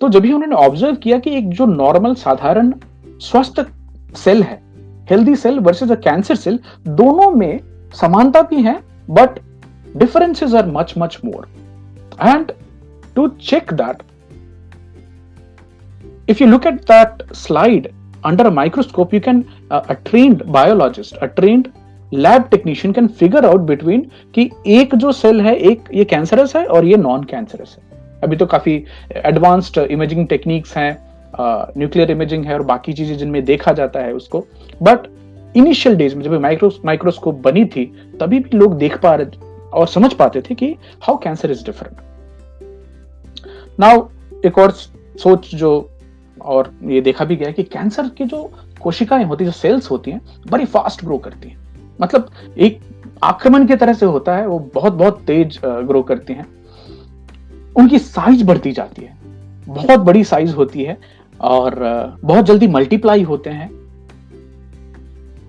तो 0.01 0.09
जब 0.09 0.21
भी 0.21 0.33
उन्होंने 0.33 0.57
ऑब्ज़र्व 0.57 0.97
किया 0.97 1.19
कि 1.19 1.37
एक 1.37 1.51
जो 1.51 1.67
नॉर्मल 1.67 2.15
साधारण 2.15 2.73
स्वस्थ 3.21 3.65
सेल 4.17 4.43
है 4.43 4.61
healthy 5.11 5.37
cell 5.37 5.59
versus 5.59 5.91
a 5.91 6.01
cancer 6.05 6.35
cell 6.37 6.59
दोनों 6.89 7.31
में 7.31 7.61
समानता 8.01 8.43
भी 8.43 8.63
है 8.63 8.79
but 9.11 9.39
differences 9.97 10.55
are 10.55 10.67
much 10.71 10.95
much 10.99 11.19
more 11.25 11.47
And 12.27 12.49
to 13.17 13.25
check 13.41 13.69
that, 13.77 14.01
if 16.29 16.41
you 16.41 16.47
look 16.47 16.67
at 16.67 16.87
that 16.87 17.23
slide 17.33 17.93
under 18.25 18.45
a 18.45 18.51
microscope, 18.51 19.13
you 19.13 19.21
can, 19.21 19.45
uh, 19.71 19.83
a 19.89 19.97
trained 20.09 20.47
biologist, 20.53 21.21
a 21.23 21.29
trained 21.41 21.69
lab 22.15 22.43
technician 22.51 22.93
can 22.93 23.07
figure 23.19 23.45
out 23.47 23.61
between 23.61 24.01
कि 24.35 24.49
एक 24.67 24.95
जो 24.95 25.11
cell 25.13 25.41
है 25.41 25.55
एक 25.71 25.89
ये 25.95 26.05
cancerous 26.05 26.55
है 26.57 26.65
और 26.67 26.85
ये 26.85 26.97
non 26.97 27.25
cancerous 27.25 27.77
है। 27.79 28.21
अभी 28.23 28.37
तो 28.37 28.47
काफ़ी 28.47 28.73
एडवांस्ड 29.27 29.79
इमेजिंग 29.79 30.27
टेक्निक्स 30.29 30.77
हैं 30.77 30.91
न्यूक्लियर 31.79 32.11
इमेजिंग 32.11 32.45
है 32.45 32.55
और 32.55 32.63
बाकी 32.63 32.93
चीज़ें 32.93 33.17
जिनमें 33.19 33.45
देखा 33.45 33.73
जाता 33.73 34.01
है 34.01 34.13
उसको। 34.13 34.41
बट 34.83 35.07
इनिशियल 35.57 35.97
डेज़ 35.97 36.17
में 36.17 36.23
जब 36.25 36.41
माइक्रो 36.41 36.71
माइक्रोस्कोप 36.85 37.43
बनी 37.45 37.65
थी 37.65 37.85
तभी 38.21 38.39
भी 38.39 38.59
लोग 38.59 38.79
देख 38.79 38.99
पा 39.03 39.15
रहे 39.15 39.69
और 39.71 39.87
समझ 39.87 40.13
पाते 40.15 40.41
थे 40.41 40.55
कि 40.55 40.75
how 41.03 41.19
cancer 41.19 41.51
is 41.51 41.65
different 41.65 42.01
now 43.81 44.07
एक 44.47 44.59
और 44.59 44.71
सोच 44.71 45.55
जो 45.55 45.79
और 46.43 46.73
ये 46.85 47.01
देखा 47.01 47.25
भी 47.25 47.37
गया 47.37 47.51
कि 47.51 47.63
कैंसर 47.63 48.09
की 48.09 48.25
जो 48.25 48.51
कोशिकाएँ 48.81 49.25
होती 49.25 49.45
है, 49.45 49.51
जो 49.51 49.59
सेल्स 49.59 49.91
होती 49.91 50.11
हैं, 50.11 50.21
बड़ी 50.51 50.65
फास्ट 50.65 51.05
ग्रो 51.05 51.19
करती 51.19 51.49
हैं। 51.49 51.59
मतलब 52.01 52.31
एक 52.59 52.81
आक्रमण 53.23 53.67
की 53.67 53.77
तरह 53.77 53.93
से 53.93 54.07
होता 54.07 54.37
है, 54.37 54.47
वो 54.47 54.59
बहुत 54.75 54.93
बहुत 54.93 55.23
तेज 55.27 55.61
ग्रो 55.65 56.03
करती 56.03 56.33
हैं। 56.33 56.47
उनकी 57.77 57.99
साइज़ 57.99 58.45
बढ़ती 58.45 58.73
जाती 58.73 59.03
है। 59.03 59.17
बहुत 59.69 60.01
बड़ी 60.01 60.25
साइज़ 60.25 60.55
होती 60.55 60.83
है 60.83 60.99
और 61.41 61.75
बहुत 62.25 62.45
जल्दी 62.45 62.67
मल्टीप्लाई 62.67 63.23
होते 63.23 63.51
हैं। 63.51 63.71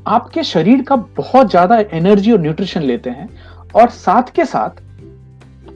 आपके 0.08 0.43
शरीर 0.43 0.81
का 0.81 0.96
बहुत 0.96 1.50
ज़्यादा 1.50 1.79
एनर्जी 1.79 2.31
और 2.31 2.39
न्यूट्रिशन 2.39 2.81
लेते 2.81 3.10
हैं 3.10 3.29
और 3.75 3.89
साथ 3.89 4.24
के 4.24 4.46
साथ 4.46 4.81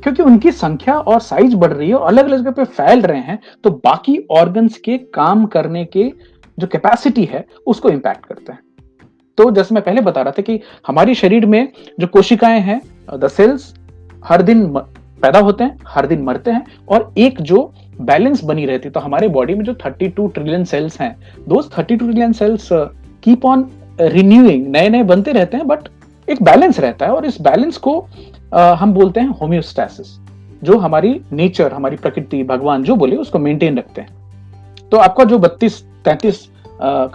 क्योंकि 0.03 0.23
उनकी 0.23 0.51
संख्या 0.51 0.93
और 0.93 1.19
साइज़ 1.21 1.55
बढ़ 1.55 1.73
रही 1.73 1.89
है 1.89 1.95
और 1.95 2.07
अलग 2.07 2.25
अलग 2.25 2.39
जगह 2.39 2.51
पे 2.51 2.63
फैल 2.65 3.01
रहे 3.01 3.19
हैं 3.21 3.39
तो 3.63 3.69
बाकी 3.83 4.17
ऑर्गन्स 4.31 4.77
के 4.77 4.97
काम 5.13 5.45
करने 5.45 5.83
के 5.85 6.11
जो 6.57 6.67
कैपेसिटी 6.67 7.23
है, 7.25 7.45
उसको 7.67 7.89
इंपैक्ट 7.89 8.25
करते 8.25 8.51
हैं। 8.51 8.59
तो 9.37 9.49
जैसे 9.51 9.75
मैं 9.75 9.83
पहले 9.83 10.01
बता 10.01 10.21
रहा 10.21 10.31
था 10.31 10.41
कि 10.41 10.59
हमारे 10.87 11.13
शरीर 11.15 11.45
में 11.45 11.67
जो 11.99 12.07
कोशिकाएँ 12.07 12.59
हैं 12.61 12.81
द 13.13 13.27
सेल्स 13.27 13.73
हर 14.25 14.41
दिन 14.41 14.67
पैदा 15.21 15.39
होते 15.39 15.63
हैं, 15.63 15.79
हर 15.87 16.07
दिन 16.07 16.21
मरते 16.21 16.51
हैं 16.51 16.65
और 16.89 17.13
एक 17.17 17.41
जो 17.41 17.73
बैलेंस 18.01 18.43
बनी 18.43 18.65
रहती 18.65 18.87
है 18.87 18.91
तो 18.91 18.99
हमारे 18.99 19.27
बॉडी 19.29 19.53
में 19.53 19.63
जो 19.65 19.73
32 19.75 20.33
ट्रिलियन 20.33 20.63
सेल्स 20.65 20.99
हैं 21.01 21.15
दोस्त 21.49 21.73
32 21.73 21.97
trillion 21.97 22.33
cells 22.33 22.67
keep 23.23 23.45
on 23.45 23.69
renewing 24.01 24.67
नए 24.67 24.89
नए 24.89 25.03
बनते 25.03 25.31
रहते 25.31 25.57
हैं 25.57 25.67
बट 25.67 25.87
एक 26.29 26.43
बैलेंस 26.43 26.79
रहता 26.79 27.05
है 27.05 27.11
और 27.11 27.25
इस 27.25 27.41
बैलेंस 27.41 27.77
को 27.77 28.07
uh, 28.53 28.59
हम 28.59 28.93
बोलते 28.93 29.19
हैं 29.19 29.27
होम्योस्टैसिस 29.27 30.19
जो 30.63 30.77
हमारी 30.77 31.21
नेचर 31.31 31.73
हमारी 31.73 31.95
प्रकृति 31.95 32.43
भगवान 32.43 32.83
जो 32.83 32.95
बोले 32.95 33.15
उसको 33.15 33.39
मेंटेन 33.39 33.77
रखते 33.77 34.01
हैं। 34.01 34.09
तो 34.91 34.97
आपका 34.97 35.23
जो 35.23 35.39
बत्तीस 35.39 35.81
तैतीस 36.05 36.49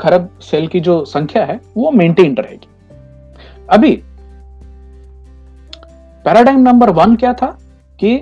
खरब 0.00 0.28
सेल 0.40 0.66
की 0.66 0.80
जो 0.80 1.04
संख्या 1.04 1.44
है 1.44 1.60
वो 1.76 1.90
मेंटेन 1.90 2.36
रहेगी। 2.36 2.68
अभी 3.70 4.02
पैराडाइम 6.24 6.60
नंबर 6.60 6.90
वन 6.90 7.16
क्या 7.16 7.32
था? 7.32 7.58
कि 8.00 8.18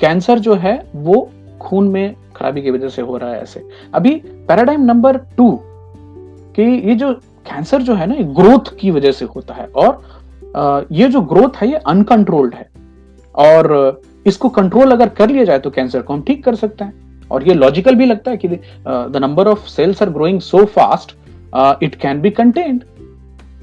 कैंसर 0.00 0.38
जो 0.38 0.54
है 0.54 0.86
वो 0.96 1.30
खून 1.60 1.88
में 1.88 2.14
खराबी 2.36 2.62
की 2.62 2.70
वजह 2.70 2.88
से 2.88 3.02
हो 3.02 3.16
रहा 3.16 3.30
है 3.30 3.42
ऐसे। 3.42 3.62
अभी 3.94 4.14
पैराडाइम 4.48 4.84
नंबर 4.84 5.16
टू 5.16 5.60
कि 6.56 6.62
ये 6.88 6.94
जो 6.94 7.12
कैंसर 7.50 7.82
जो 7.82 7.94
है 7.94 8.06
ना 8.06 8.14
ग्रोथ 8.34 8.76
की 8.80 8.90
वजह 8.90 9.12
से 9.12 9.24
होता 9.24 9.54
है 9.54 9.66
और 9.76 10.88
ये 10.92 11.08
जो 11.08 11.20
ग्रोथ 11.20 11.56
है 11.56 11.68
ये 11.68 11.76
अनकंट्रोल्ड 11.76 12.54
है। 12.54 12.68
और 13.34 14.00
इसको 14.26 14.48
कंट्रोल 14.48 14.90
अगर 14.92 15.08
कर 15.08 15.30
लिया 15.30 15.44
जाए 15.44 15.58
तो 15.58 15.70
कैंसर 15.70 16.02
को 16.02 16.14
हम 16.14 16.22
ठीक 16.22 16.44
कर 16.44 16.54
सकते 16.54 16.84
हैं। 16.84 17.28
और 17.30 17.48
ये 17.48 17.54
लॉजिकल 17.54 17.94
भी 17.94 18.06
लगता 18.06 18.30
है 18.30 18.36
कि 18.36 18.48
the 18.48 19.18
number 19.20 19.48
of 19.48 19.68
cells 19.68 20.02
are 20.02 20.10
growing 20.10 20.40
so 20.40 20.64
fast 20.64 21.16
it 21.82 21.94
can 21.94 22.20
be 22.20 22.30
contained 22.30 22.82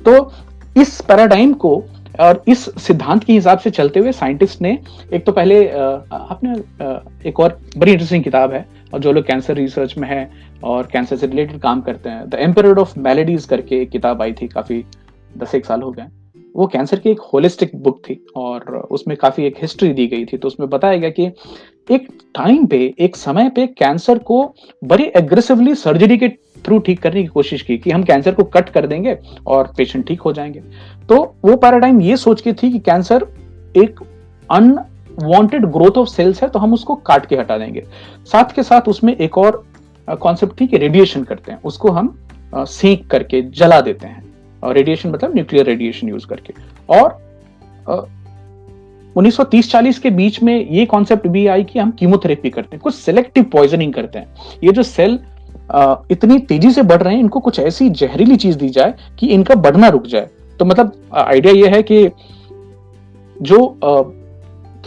तो 0.05 0.33
इस 0.77 1.01
पैराडाइम 1.01 1.53
को 1.53 1.83
और 2.19 2.43
इस 2.47 2.65
सिद्धांत 2.77 3.23
के 3.23 3.33
हिसाब 3.33 3.59
से 3.59 3.69
चलते 3.69 3.99
हुए 3.99 4.11
साइंटिस्ट 4.11 4.61
ने 4.61 4.77
एक 5.13 5.25
तो 5.25 5.31
पहले 5.31 5.65
uh, 5.65 6.13
आपने 6.13 6.53
uh, 6.53 7.25
एक 7.25 7.39
और 7.39 7.59
बड़ी 7.77 7.91
इंटरेस्टिंग 7.91 8.23
किताब 8.23 8.53
है 8.53 8.65
और 8.93 8.99
जो 8.99 9.11
लोग 9.11 9.25
कैंसर 9.25 9.53
रिसर्च 9.53 9.97
में 9.97 10.07
है 10.09 10.29
और 10.63 10.87
कैंसर 10.87 11.15
से 11.15 11.27
रिलेटेड 11.27 11.59
काम 11.59 11.81
करते 11.81 12.09
हैं 12.09 12.29
द 12.29 12.33
एम्पर 12.33 12.77
ऑफ़ 12.77 12.99
मेलेडीज 12.99 13.45
करके 13.45 13.81
एक 13.81 13.89
किताब 13.89 14.21
आई 14.21 14.33
थी 14.33 14.47
काफ़ी 14.47 14.83
दस 15.37 15.55
एक 15.55 15.65
साल 15.65 15.81
हो 15.81 15.91
गए। 15.91 16.05
वो 16.55 16.67
कैंसर 16.67 16.99
की 16.99 17.09
एक 17.09 17.19
होलिस्टिक 17.19 17.71
बुक 17.75 17.99
थी 17.99 18.25
और 18.35 18.87
उसमें 18.91 19.17
काफ़ी 19.17 19.45
एक 19.45 19.55
हिस्ट्री 19.61 19.89
दी 19.93 20.07
गई 20.07 20.25
थी। 20.25 20.37
तो 20.37 20.47
उसमें 20.47 20.69
बताया 20.69 20.97
गया 20.97 21.09
कि 21.09 21.25
एक 21.91 22.07
टाइम 22.35 22.65
पे, 22.65 22.93
एक 22.99 23.15
समय 23.15 23.49
पे 23.49 23.67
कैंसर 23.67 24.17
को 24.17 24.55
बड़ी 24.83 25.03
एग्रेसिवली 25.03 25.75
सर्जरी 25.75 26.17
के 26.17 26.29
थ्रू 26.65 26.79
ठीक 26.79 27.01
करने 27.01 27.21
की 27.21 27.27
कोशिश 27.27 27.61
की 27.61 27.77
कि 27.77 27.91
हम 27.91 28.03
कैंसर 28.03 28.33
को 28.33 28.43
कट 28.43 28.69
कर 28.69 28.87
देंगे 28.87 29.17
और 29.47 29.73
पेशेंट 29.77 30.07
ठीक 30.07 30.21
हो 30.21 30.33
जाएँगे। 30.33 30.59
तो 31.09 31.35
वो 31.45 31.55
पैराडाइम 31.55 32.01
ये 32.01 32.17
सोच 32.17 32.41
के 32.41 32.53
थी 32.53 32.71
कि 32.71 32.79
कैंसर 32.79 33.27
एक 33.77 33.99
अनवांटेड 35.19 35.65
ग्रोथ 35.65 35.97
ऑफ़ 35.97 36.09
सेल्स 36.09 36.41
है 36.43 36.49
तो 36.49 36.59
हम 36.59 36.73
उसको 36.73 36.95
काट 36.95 37.25
के 37.25 37.35
हटा 37.35 37.57
देंगे। 37.57 37.83
साथ 38.25 38.55
के 38.55 38.63
साथ 38.63 38.87
उसमें 38.87 39.15
एक 39.15 39.37
और 39.37 39.63
कॉन्सेप्ट 40.07 40.59
थी 40.61 40.67
कि 40.67 40.77
रेडिएशन 40.77 41.23
करते 41.23 41.51
हैं। 41.51 41.59
उसको 41.65 41.91
हम 41.91 42.17
सेक 42.55 43.07
करके 43.07 43.41
जला 43.51 43.79
देते 43.81 44.07
हैं। 44.07 44.23
और 44.63 44.75
रेडिएशन 44.75 45.09
मतलब 45.09 45.33
न्यूक्लियर 45.33 45.65
रेडिएशन 45.65 46.09
यूज़ 46.09 46.27
करके। 46.27 46.53
और 46.89 47.17
1930-40 49.15 49.99
के 49.99 50.09
बीच 50.09 50.41
में 50.43 50.69
ये 50.69 50.85
कॉन्सेप्ट 50.85 51.27
भी 51.27 51.45
आई 51.47 51.63
कि 51.63 51.79
हम 51.79 51.91
कीमोथेरेपी 51.91 52.49
करते 52.49 52.75
हैं। 52.75 52.81
कुछ 52.83 52.95
सिलेक्टिव 52.95 53.43
पॉइजनिंग 53.43 53.93
करते 53.93 54.19
हैं। 54.19 54.27
ये 54.63 54.71
जो 54.71 54.83
सेल 54.83 55.19
इतनी 56.11 56.37
तेज़ी 56.39 56.71
से 56.71 56.81
बढ़ 56.81 57.01
रहे 57.01 57.13
हैं, 57.13 57.21
इनको 57.21 57.39
कुछ 57.39 57.59
ऐसी 57.59 57.89
जहरीली 57.91 58.35
चीज़ 58.35 58.57
दी 58.57 58.69
जाए 58.69 58.93
कि 59.19 59.27
इनका 59.27 59.55
बढ़ना 59.55 59.87
रुक 59.87 60.05
जाए। 60.05 60.29
तो 60.59 60.65
मतलब 60.65 60.93
आइडिया 61.13 61.53
ये 61.53 61.69
है 61.69 61.81
कि 61.83 62.07
जो 63.41 63.57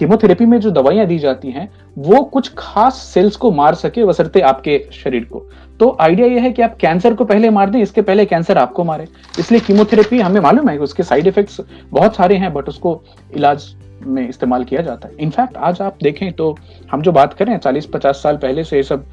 कीमोथेरेपी 0.01 0.45
में 0.47 0.59
जो 0.61 0.71
दवाइयाँ 0.73 1.07
दी 1.07 1.19
जाती 1.19 1.51
हैं, 1.51 1.69
वो 1.97 2.23
कुछ 2.25 2.53
खास 2.59 2.99
सेल्स 3.05 3.37
को 3.37 3.51
मार 3.53 3.75
सके 3.77 4.03
वसरते 4.03 4.41
आपके 4.43 4.79
शरीर 4.95 5.25
को। 5.25 5.45
तो 5.81 5.97
आइडिया 6.01 6.27
ये 6.27 6.39
है 6.41 6.51
कि 6.53 6.63
आप 6.63 6.77
कैंसर 6.77 7.15
को 7.15 7.25
पहले 7.25 7.51
मार 7.51 7.71
दें, 7.71 7.81
इसके 7.81 8.03
पहले 8.03 8.25
कैंसर 8.27 8.59
आपको 8.59 8.85
मारे। 8.85 9.07
इसलिए 9.39 9.61
कीमोथेरेपी 9.61 10.21
हमें 10.21 10.41
मालूम 10.41 10.69
है 10.69 10.77
उसके 10.79 11.03
साइड 11.03 11.27
इफेक्ट्स 11.27 11.61
बहुत 11.91 12.17
सारे 12.17 12.37
हैं 12.37 12.53
बट 12.55 12.69
उसको 12.69 13.01
इलाज 13.37 13.69
में 14.03 14.29
इस्तेमाल 14.29 14.65
किया 14.65 14.83
जाता 14.83 15.09
है। 15.09 15.15
इनफैक्ट 15.21 15.57
आज 15.59 15.81
आप 15.83 15.99
देखें 16.03 16.33
तो 16.33 16.55
हम 16.93 17.03
जो 17.03 17.13
बात 17.13 17.35
करें 17.35 17.57
चालीस 17.59 17.87
पचास 17.95 18.23
साल 18.23 18.37
पहले 18.39 18.65
से 18.65 18.77
ये 18.77 18.83
सब 18.83 19.05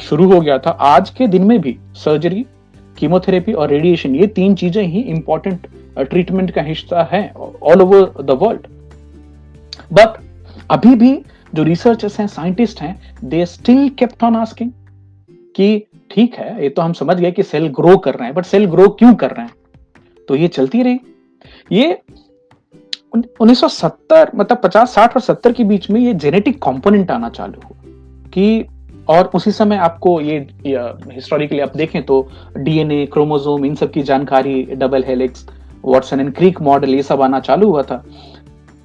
शुरू 0.00 0.30
हो 0.32 0.40
गया 0.40 0.58
था। 0.58 0.70
आज 0.70 1.10
के 1.10 1.26
दिन 1.28 1.44
में 1.44 1.60
भी 1.60 1.76
सर्जरी 1.96 2.44
कीमोथेरेपी 2.96 3.52
और 3.52 3.68
रेडिएशन 3.70 4.14
ये 4.14 4.26
तीन 4.32 4.54
चीज़ें 4.54 4.82
ही 4.82 5.00
इंपॉर्टेंट 5.02 5.66
ट्रीटमेंट 6.00 6.50
का 6.50 6.62
हिस्सा 6.62 7.08
है 7.12 7.22
all 7.36 7.82
over 7.82 8.22
the 8.22 8.38
world 8.42 8.66
but 9.92 10.20
अभी 10.70 10.94
भी 10.94 11.24
जो 11.54 11.62
रिसर्चर्स 11.62 12.20
हैं 12.20 12.26
साइंटिस्ट 12.26 12.80
हैं 12.80 13.14
they 13.24 13.46
still 13.46 13.88
kept 13.88 14.24
on 14.24 14.36
asking 14.36 14.70
कि 15.56 15.86
ठीक 16.10 16.34
है, 16.34 16.62
ये 16.62 16.68
तो 16.68 16.82
हम 16.82 16.92
समझ 16.92 17.16
गए 17.16 17.30
कि 17.32 17.42
सेल 17.42 17.66
ग्रो 17.68 17.96
कर 17.96 18.14
रहे 18.14 18.24
हैं 18.24 18.34
बट 18.34 18.44
सेल 18.44 18.64
ग्रो 18.64 18.88
क्यों 18.88 19.14
कर 19.14 19.30
रहे 19.30 19.46
हैं? 19.46 19.54
तो 20.28 20.36
ये 20.36 20.48
चलती 20.48 20.82
रही। 20.82 21.00
ये 21.72 21.98
1970 23.16 24.34
मतलब 24.34 24.60
50 24.62 24.94
60 24.94 25.16
और 25.16 25.20
70 25.20 25.52
के 25.52 25.64
बीच 25.64 25.90
में 25.90 26.00
ये 26.00 26.14
जेनेटिक 26.14 26.62
कंपोनेंट 26.62 27.10
आना 27.10 27.28
चालू 27.28 27.60
हुआ 27.60 27.82
कि, 28.28 28.64
और 29.08 29.30
उसी 29.34 29.50
समय 29.50 29.76
आपको 29.76 30.20
ये 30.20 30.38
हिस्टोरिकली 31.12 31.60
आप 31.60 31.76
देखें 31.76 32.02
तो 32.02 32.28
डीएनए 32.56 33.06
क्रोमोसोम 33.06 33.64
इन 33.64 33.74
सब 33.74 33.90
की 33.90 34.02
जानकारी 34.02 34.62
double 34.62 35.04
helix 35.04 35.46
Watson 35.84 36.20
and 36.20 36.34
Crick 36.34 36.60
model 36.60 36.94
ये 36.94 37.02
सब 37.02 37.22
आना 37.22 37.40
चालू 37.40 37.68
हुआ 37.68 37.82
था। 37.82 38.04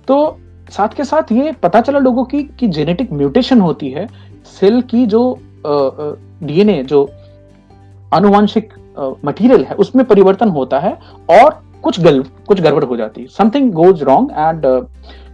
तो 0.08 0.40
साथ 0.72 0.96
के 0.98 1.04
साथ 1.04 1.32
ये 1.32 1.52
पता 1.64 1.82
चला 1.82 2.00
लोगों 2.00 2.24
की 2.26 2.44
कि 2.60 2.68
जेनेटिक 2.68 3.12
म्यूटेशन 3.14 3.62
होती 3.62 3.90
है 3.90 4.08
सेल 4.60 4.82
की 4.82 5.06
जो 5.06 5.22
डीएनए 5.68 6.84
जो 6.84 7.04
अनुवांशिक 8.14 8.74
मटेरियल 9.26 9.64
है 9.64 9.76
उसमें 9.76 10.06
परिवर्तन 10.06 10.50
होता 10.50 10.80
है 10.80 10.98
और 11.30 11.62
कुछ 11.84 12.00
गल 12.02 12.24
कुछ 12.48 12.62
गड़बड़ 12.62 12.84
हो 12.84 12.98
जाती 12.98 13.22
है। 13.22 13.28
समथिंग 13.28 13.72
गोज 13.74 14.04
रॉन्ग 14.04 14.32
एंड 14.32 14.66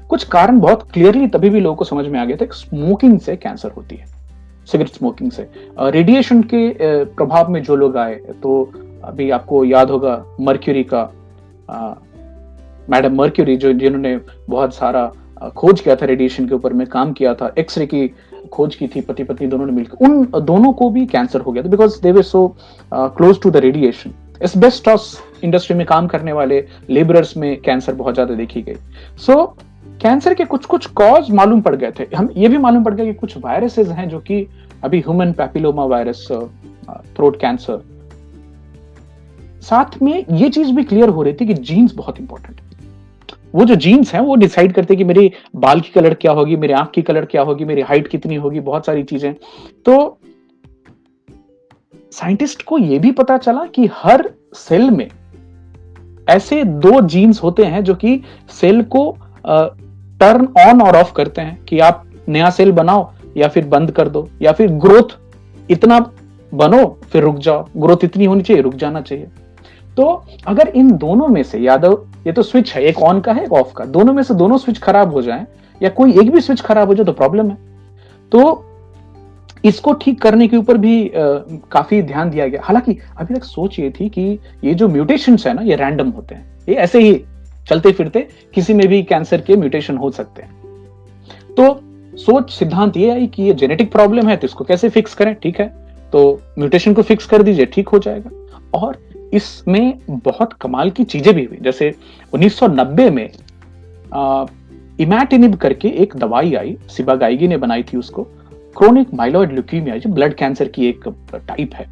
कुछ 0.09 0.23
कारण 0.23 0.59
बहुत 0.59 0.91
क्लियरली 0.91 1.27
तभी 1.27 1.49
भी 1.49 1.59
लोगों 1.59 1.75
को 1.75 1.85
समझ 1.85 2.05
में 2.07 2.19
आ 2.19 2.25
गया 2.25 2.37
था 2.37 2.45
स्मोकिंग 2.53 3.19
से 3.19 3.35
कैंसर 3.35 3.71
होती 3.71 3.95
है 3.95 4.05
सिगरेट 4.71 4.89
स्मोकिंग 4.89 5.31
से। 5.31 5.47
रेडिएशन 5.79 6.41
uh, 6.41 6.47
के 6.47 6.69
uh, 6.69 7.15
प्रभाव 7.15 7.49
में 7.51 7.61
जो 7.63 7.75
लोग 7.75 7.97
आए 7.97 8.15
तो 8.43 8.71
अभी 9.03 9.29
आपको 9.29 9.63
याद 9.65 9.89
होगा 9.91 10.23
मर्क्यूरी 10.41 10.83
का 10.93 11.03
मैडम 12.89 13.15
मर्क्यूरी 13.15 13.55
जो 13.57 13.73
जिन्होंने 13.73 14.19
बहुत 14.49 14.73
सारा 14.73 15.11
खोज 15.49 15.79
किया 15.81 15.95
था 15.95 16.05
रेडिएशन 16.05 16.47
के 16.47 16.55
ऊपर 16.55 16.73
में 16.73 16.85
काम 16.87 17.11
किया 17.13 17.33
था 17.33 17.53
एक्सरे 17.57 17.85
की 17.85 18.07
खोज 18.51 18.75
की 18.75 18.87
थी 18.87 19.01
पति 19.01 19.23
पत्नी 19.23 19.47
दोनों 19.47 19.65
ने 19.65 19.71
मिलकर। 19.71 20.05
उन 20.05 20.25
दोनों 20.45 20.71
को 20.73 20.89
भी 20.89 21.05
कैंसर 21.05 21.41
हो 21.41 21.51
गया 21.51 21.63
था 21.63 21.69
because 21.69 22.01
they 22.01 22.11
were 22.11 22.23
so 22.23 22.47
close 22.93 23.41
to 23.41 23.51
the 23.51 23.57
radiation 23.57 24.13
asbestos 24.43 25.17
industry 25.43 25.77
में 25.77 25.85
काम 25.85 26.07
करने 26.07 26.33
वाले 26.33 26.63
लेबरर्स 26.89 27.35
में 27.37 27.61
कैंसर 27.61 27.93
बहुत 27.93 28.13
ज़्यादा 28.13 28.35
देखी 28.35 28.61
गई। 28.61 28.75
सो 29.17 29.33
so, 29.33 29.47
कैंसर 30.01 30.33
के 30.33 30.45
कुछ 30.45 30.65
कुछ 30.65 30.85
कॉज 30.93 31.29
मालूम 31.31 31.61
पड़ 31.61 31.75
गए 31.75 31.91
थे। 31.99 32.07
हम 32.15 32.29
ये 32.37 32.47
भी 32.47 32.57
मालूम 32.57 32.83
पड़ 32.83 32.93
गया 32.93 33.05
कि 33.05 33.13
कुछ 33.13 33.37
वायरसेस 33.37 33.87
हैं 33.89 34.07
जो 34.09 34.19
कि 34.19 34.45
अभी 34.83 34.99
human 34.99 35.31
papilloma 35.33 35.85
virus 35.85 36.27
throat 37.15 37.39
cancer 37.41 37.81
साथ 39.61 40.01
में 40.01 40.25
ये 40.31 40.49
चीज़ 40.49 40.71
भी 40.71 40.83
क्लियर 40.83 41.09
हो 41.09 41.23
रही 41.23 41.33
थी 41.33 41.45
कि 41.45 41.53
जीन्स 41.53 41.93
बहुत 41.95 42.19
इंपॉर्टेंट 42.19 42.59
वो 43.53 43.65
जो 43.65 43.75
जीन्स 43.75 44.13
हैं, 44.13 44.21
वो 44.21 44.35
डिसाइड 44.35 44.73
करते 44.73 44.93
हैं 44.93 44.97
कि 44.97 45.03
मेरी 45.03 45.31
बाल 45.55 45.81
की 45.81 45.89
कलर 45.89 46.13
क्या 46.13 46.31
होगी, 46.31 46.55
मेरी 46.55 46.73
आँख 46.73 46.91
की 46.91 47.01
कलर 47.01 47.25
क्या 47.25 47.41
होगी, 47.41 47.65
मेरी 47.65 47.81
हाइट 47.81 48.07
कितनी 48.07 48.35
होगी, 48.35 48.59
बहुत 48.59 48.85
सारी 48.85 49.03
चीज़ें। 49.03 49.33
तो 49.85 50.17
साइंटिस्ट 52.11 52.63
को 52.63 52.77
यह 52.77 52.99
भी 52.99 53.11
पता 53.11 53.37
चला 53.37 53.65
कि 53.65 53.89
हर 53.93 54.29
सेल 54.53 54.89
में 54.91 55.09
ऐसे 56.29 56.63
दो 56.63 57.01
जीन्स 57.01 57.43
होते 57.43 57.63
हैं 57.63 57.83
जो 57.83 57.95
कि 57.95 58.21
सेल 58.49 58.81
को 58.83 59.17
टर्न 59.45 60.47
ऑन 60.67 60.81
और 60.81 60.95
ऑफ़ 60.95 61.13
करते 61.13 61.41
हैं 61.41 61.63
कि 61.63 61.79
आप 61.79 62.03
नया 62.27 62.49
सेल 62.49 62.71
बनाओ 62.71 63.11
या 63.37 63.47
फिर 63.47 63.65
बंद 63.65 63.91
कर 63.91 64.09
दो 64.09 64.27
या 64.41 64.51
फिर 64.51 64.71
ग्रोथ 64.71 65.17
इतना 65.71 65.99
बनो, 66.53 66.85
फिर 67.11 67.23
रुक 67.23 67.37
जाओ। 67.37 67.65
ग्रोथ 67.77 68.03
इतनी 68.03 68.25
होनी 68.25 68.41
चाहिए, 68.41 68.61
रुक 68.61 68.75
जाना 68.75 69.01
चाहिए। 69.01 69.27
तो 69.97 70.05
अगर 70.47 70.67
इन 70.67 70.91
दोनों 70.97 71.27
में 71.27 71.41
से 71.43 71.59
यादव 71.59 72.05
ये 72.27 72.31
तो 72.33 72.43
स्विच 72.43 72.73
है 72.73 72.83
एक 72.83 72.99
ऑन 72.99 73.19
का 73.21 73.33
है 73.33 73.43
एक 73.43 73.53
ऑफ़ 73.53 73.73
का 73.73 73.85
दोनों 73.85 74.13
में 74.13 74.21
से 74.23 74.33
दोनों 74.33 74.57
स्विच 74.57 74.77
खराब 74.77 75.13
हो 75.13 75.21
जाए 75.21 75.45
या 75.81 75.89
कोई 75.89 76.19
एक 76.19 76.31
भी 76.31 76.41
स्विच 76.41 76.61
खराब 76.61 76.87
हो 76.87 76.95
जाए 76.95 77.05
तो 77.05 77.13
प्रॉब्लम 77.13 77.49
है। 77.49 77.57
तो 78.31 78.65
इसको 79.65 79.93
ठीक 79.93 80.21
करने 80.21 80.47
के 80.47 80.57
ऊपर 80.57 80.77
भी 80.77 81.07
आ, 81.07 81.11
काफ़ी 81.71 82.01
ध्यान 82.01 82.29
दिया 82.29 82.47
गया। 82.47 82.61
हालाँकि 82.63 82.97
अभी 83.17 83.33
तक 83.33 83.43
सोच 83.43 83.79
ये 83.79 83.89
थी 83.89 84.09
कि 84.09 84.21
ये 84.63 84.73
जो 84.73 84.87
म्यूटेशन 84.87 85.37
है 85.45 85.53
ना 85.53 85.61
ये 85.61 85.75
रैंडम 85.75 86.09
होते 86.09 86.35
हैं। 86.35 86.65
ये 86.69 86.75
ऐसे 86.75 86.99
ही 86.99 87.13
चलते 87.67 87.91
फिरते 87.91 88.27
किसी 88.53 88.73
में 88.73 88.87
भी 88.87 89.01
कैंसर 89.03 89.41
के 89.41 89.55
म्यूटेशन 89.55 89.97
हो 89.97 90.09
सकते 90.11 90.41
हैं। 90.41 90.51
तो 91.57 91.79
सोच 92.17 92.51
सिद्धांत 92.51 92.97
ये 92.97 93.09
आई 93.09 93.27
कि 93.27 93.43
ये 93.43 93.53
जेनेटिक 93.53 93.91
प्रॉब्लम 93.91 94.27
है 94.29 94.35
तो 94.37 94.47
इसको 94.47 94.63
कैसे 94.63 94.89
फिक्स 94.89 95.13
करें? 95.13 95.33
ठीक 95.35 95.59
है 95.59 95.67
तो 96.13 96.41
म्यूटेशन 96.59 96.93
को 96.93 97.01
फिक्स 97.01 97.25
कर 97.25 97.43
दीजिए 97.43 97.65
ठीक 97.65 97.89
हो 97.89 97.99
जाएगा। 97.99 98.29
और 98.73 98.97
इसमें 99.33 99.97
बहुत 100.09 100.53
कमाल 100.53 100.89
की 100.89 101.03
चीज़ें 101.03 101.33
भी 101.35 101.43
हुई। 101.43 101.57
जैसे 101.61 101.93
1990 102.33 103.09
में 103.09 103.29
इमैटिनिब 104.99 105.55
करके 105.55 105.87
एक 106.03 106.15
दवाई 106.15 106.53
आई, 106.53 106.77
सिबा 106.89 107.15
गाइगी 107.15 107.47
ने 107.47 107.57
बनाई 107.57 107.83
थी 107.83 107.97
उसको। 107.97 108.23
क्रोनिक 108.77 109.13
माइलॉइड 109.13 109.51
ल्यूकीमिया 109.51 109.97
जो 109.97 110.09
ब्लड 110.09 110.33
कैंसर 110.33 110.67
की 110.67 110.85
एक 110.85 111.07
टाइप 111.33 111.73
है। 111.73 111.85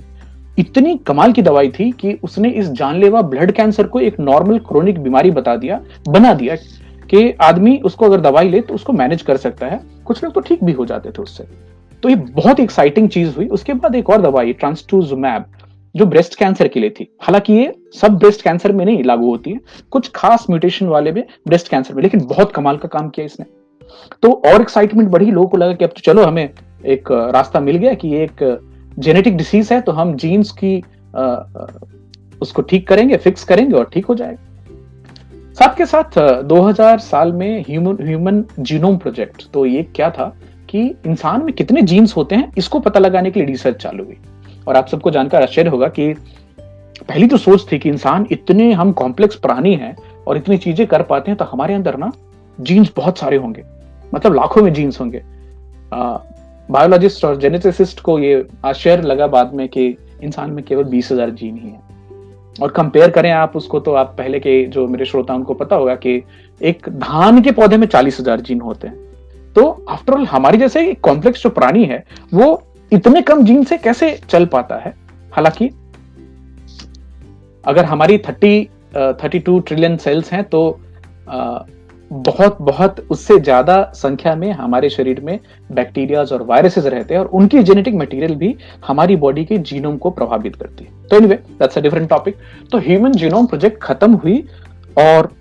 इतनी 0.59 0.95
कमाल 0.97 1.31
की 1.31 1.41
दवाई 1.41 1.69
थी 1.69 1.91
कि 1.91 2.13
उसने 2.23 2.49
इस 2.49 2.69
जानलेवा 2.69 3.21
ब्लड 3.21 3.51
कैंसर 3.51 3.87
को 3.87 3.99
एक 3.99 4.19
नॉर्मल 4.19 4.59
क्रोनिक 4.59 4.99
बीमारी 4.99 5.31
बता 5.31 5.55
दिया, 5.55 5.79
बना 6.09 6.33
दिया 6.33 6.55
कि 7.09 7.31
आदमी 7.41 7.77
उसको 7.77 8.05
अगर 8.05 8.21
दवाई 8.21 8.49
ले 8.49 8.61
तो 8.61 8.73
उसको 8.73 8.93
मैनेज 8.93 9.21
कर 9.21 9.37
सकता 9.37 9.67
है। 9.67 9.79
कुछ 10.05 10.23
लोग 10.23 10.33
तो 10.33 10.41
ठीक 10.41 10.63
भी 10.63 10.71
हो 10.71 10.85
जाते 10.85 11.09
थे 11.09 11.21
उससे। 11.21 11.43
तो 12.03 12.09
ये 12.09 12.15
बहुत 12.15 12.59
एक्साइटिंग 12.59 13.09
चीज़ 13.09 13.35
हुई। 13.35 13.47
उसके 13.47 13.73
बाद 13.73 13.95
एक 13.95 14.09
और 14.09 14.21
दवाई 14.21 14.53
ट्रांसटूजुमैब 14.53 15.45
जो 15.95 16.05
ब्रेस्ट 16.05 16.35
कैंसर 16.35 16.67
के 16.67 16.79
लिए 16.79 16.89
थी। 16.89 17.07
हालाँकि 17.21 17.53
ये 17.53 17.73
सब 17.95 18.17
ब्रेस्ट 18.17 18.41
कैंसर 18.41 18.71
में 18.71 18.85
नहीं 18.85 19.03
लागू 19.03 19.29
होती 19.29 19.51
है। 19.51 19.59
कुछ 19.91 20.11
खास 20.15 20.45
म्यूटेशन 20.49 20.87
वाले 20.87 21.11
में 21.11 21.23
ब्रेस्ट 21.47 21.67
कैंसर 21.67 21.93
में 21.93 22.03
लेकिन 22.03 22.25
बहुत 22.25 22.51
कमाल 22.51 22.77
का 22.77 22.87
काम 22.87 23.09
किया 23.09 23.25
इसने। 23.25 23.45
तो 24.23 24.31
और 24.45 24.61
एक्साइटमेंट 24.61 25.09
बढ़ी 25.09 25.31
लोगों 25.31 25.47
को 25.49 25.57
लगा 25.57 25.73
कि 25.73 25.85
अब 25.85 25.89
तो 25.89 26.01
चलो 26.01 26.23
हमें 26.23 26.49
एक 26.85 27.11
रास्ता 27.33 27.59
मिल 27.59 27.77
गया 27.77 27.93
कि 27.93 28.07
ये 28.07 28.23
एक 28.23 28.59
जेनेटिक 28.99 29.37
डिसीज 29.37 29.71
है 29.73 29.81
तो 29.81 29.91
हम 29.91 30.15
जीन्स 30.15 30.51
की 30.51 30.77
आ, 31.15 31.43
उसको 32.41 32.61
ठीक 32.61 32.87
करेंगे 32.87 33.17
फिक्स 33.17 33.43
करेंगे 33.43 33.75
और 33.75 33.89
ठीक 33.93 34.05
हो 34.05 34.15
जाएगा। 34.15 34.49
साथ 35.53 35.75
के 35.77 35.85
साथ 35.85 36.17
2000 36.43 36.99
साल 36.99 37.31
में 37.31 37.61
ह्यूमन 37.61 37.97
ह्यूमन 38.01 38.43
जीनोम 38.59 38.97
प्रोजेक्ट 38.97 39.43
तो 39.53 39.65
ये 39.65 39.83
क्या 39.95 40.09
था 40.09 40.25
कि 40.69 40.81
इंसान 41.05 41.43
में 41.45 41.53
कितने 41.53 41.81
जीन्स 41.81 42.15
होते 42.15 42.35
हैं 42.35 42.51
इसको 42.57 42.79
पता 42.79 42.99
लगाने 42.99 43.31
के 43.31 43.39
लिए 43.39 43.47
रिसर्च 43.47 43.75
चालू 43.75 44.03
हुई। 44.03 44.17
और 44.67 44.75
आप 44.75 44.87
सबको 44.87 45.11
जानकर 45.11 45.41
आश्चर्य 45.41 45.69
होगा 45.69 45.87
कि 45.89 46.13
पहली 47.01 47.27
तो 47.27 47.37
सोच 47.37 47.65
थी 47.71 47.79
कि 47.79 47.89
इंसान 47.89 48.27
इतने 48.31 48.71
हम 48.73 48.91
कॉम्प्लेक्स 48.93 49.35
प्राणी 49.35 49.73
हैं 49.75 49.95
और 50.27 50.37
इतनी 50.37 50.57
चीज़ें 50.57 50.85
कर 50.87 51.01
पाते 51.03 51.31
हैं 51.31 51.37
तो 51.37 51.45
हमारे 51.45 51.73
अंदर 51.73 51.97
ना 51.97 52.11
जीन्स 52.59 52.91
बहुत 52.95 53.17
सारे 53.17 53.37
होंगे। 53.37 53.63
मतलब 54.13 54.33
लाखों 54.33 54.61
में 54.63 54.73
जीन्स 54.73 54.99
होंगे। 55.01 55.21
बायोलॉजिस्ट 56.69 57.25
और 57.25 57.37
जेनेटिसिस्ट 57.37 57.99
को 57.99 58.19
ये 58.19 58.45
आश्चर्य 58.65 59.01
लगा 59.01 59.27
बाद 59.27 59.53
में 59.53 59.67
कि 59.69 59.87
इंसान 60.23 60.51
में 60.51 60.63
केवल 60.65 60.83
बीस 60.83 61.11
हज़ार 61.11 61.29
जीन 61.31 61.57
ही 61.57 61.69
है। 61.69 61.79
और 62.55 62.71
कंपेयर 62.71 63.09
करें 63.09 63.31
आप 63.31 63.55
उसको 63.55 63.79
तो 63.79 63.93
आप 63.93 64.13
पहले 64.17 64.39
के 64.39 64.63
जो 64.65 64.87
मेरे 64.87 65.05
श्रोता 65.05 65.33
उनको 65.33 65.53
पता 65.53 65.75
होगा 65.75 65.95
कि 65.95 66.21
एक 66.61 66.89
धान 66.89 67.41
के 67.41 67.51
पौधे 67.51 67.77
में 67.77 67.87
चालीस 67.87 68.19
हज़ार 68.19 68.41
जीन 68.41 68.61
होते 68.61 68.87
हैं। 68.87 69.53
तो 69.55 69.85
आफ्टरऑल 69.89 70.25
हमारी 70.25 70.57
जैसे 70.57 70.93
कॉम्प्लेक्स 70.93 71.43
जो 71.43 71.49
प्राणी 71.49 71.85
है, 71.85 72.03
वो 72.33 72.63
इतने 72.91 73.21
कम 73.21 73.43
जीन 73.45 73.63
से 73.63 73.77
कैसे 73.77 74.11
चल 74.29 74.45
पाता 74.45 74.75
है? 74.75 74.93
हालाँकि, 75.33 75.67
अगर 77.63 77.85
हमारी 77.85 78.17
thirty 78.17 78.63
thirty 78.95 79.39
two 79.39 79.59
trillion 79.59 79.95
cells 79.97 80.31
हैं 80.33 80.43
तो 80.43 80.79
बहुत 82.11 82.57
बहुत 82.61 82.99
उससे 83.09 83.37
ज़्यादा 83.39 83.81
संख्या 83.95 84.33
में 84.35 84.51
हमारे 84.51 84.89
शरीर 84.89 85.19
में 85.19 85.39
बैक्टीरियाज 85.71 86.31
और 86.33 86.41
वायरसेस 86.43 86.85
रहते 86.85 87.13
हैं 87.13 87.21
और 87.21 87.27
उनकी 87.27 87.61
जेनेटिक 87.63 87.95
मटेरियल 87.95 88.35
भी 88.35 88.55
हमारी 88.87 89.15
बॉडी 89.15 89.45
के 89.45 89.57
जीनोम 89.59 89.97
को 89.97 90.09
प्रभावित 90.09 90.55
करती 90.55 90.83
है। 90.83 91.07
तो 91.07 91.17
anyway 91.17 91.35
that's 91.59 91.77
a 91.77 91.81
different 91.81 92.09
topic 92.09 92.37
तो 92.71 92.77
ह्यूमन 92.79 93.11
जीनोम 93.13 93.45
प्रोजेक्ट 93.45 93.81
खत्म 93.83 94.13
हुई 94.15 94.37
और 94.97 95.31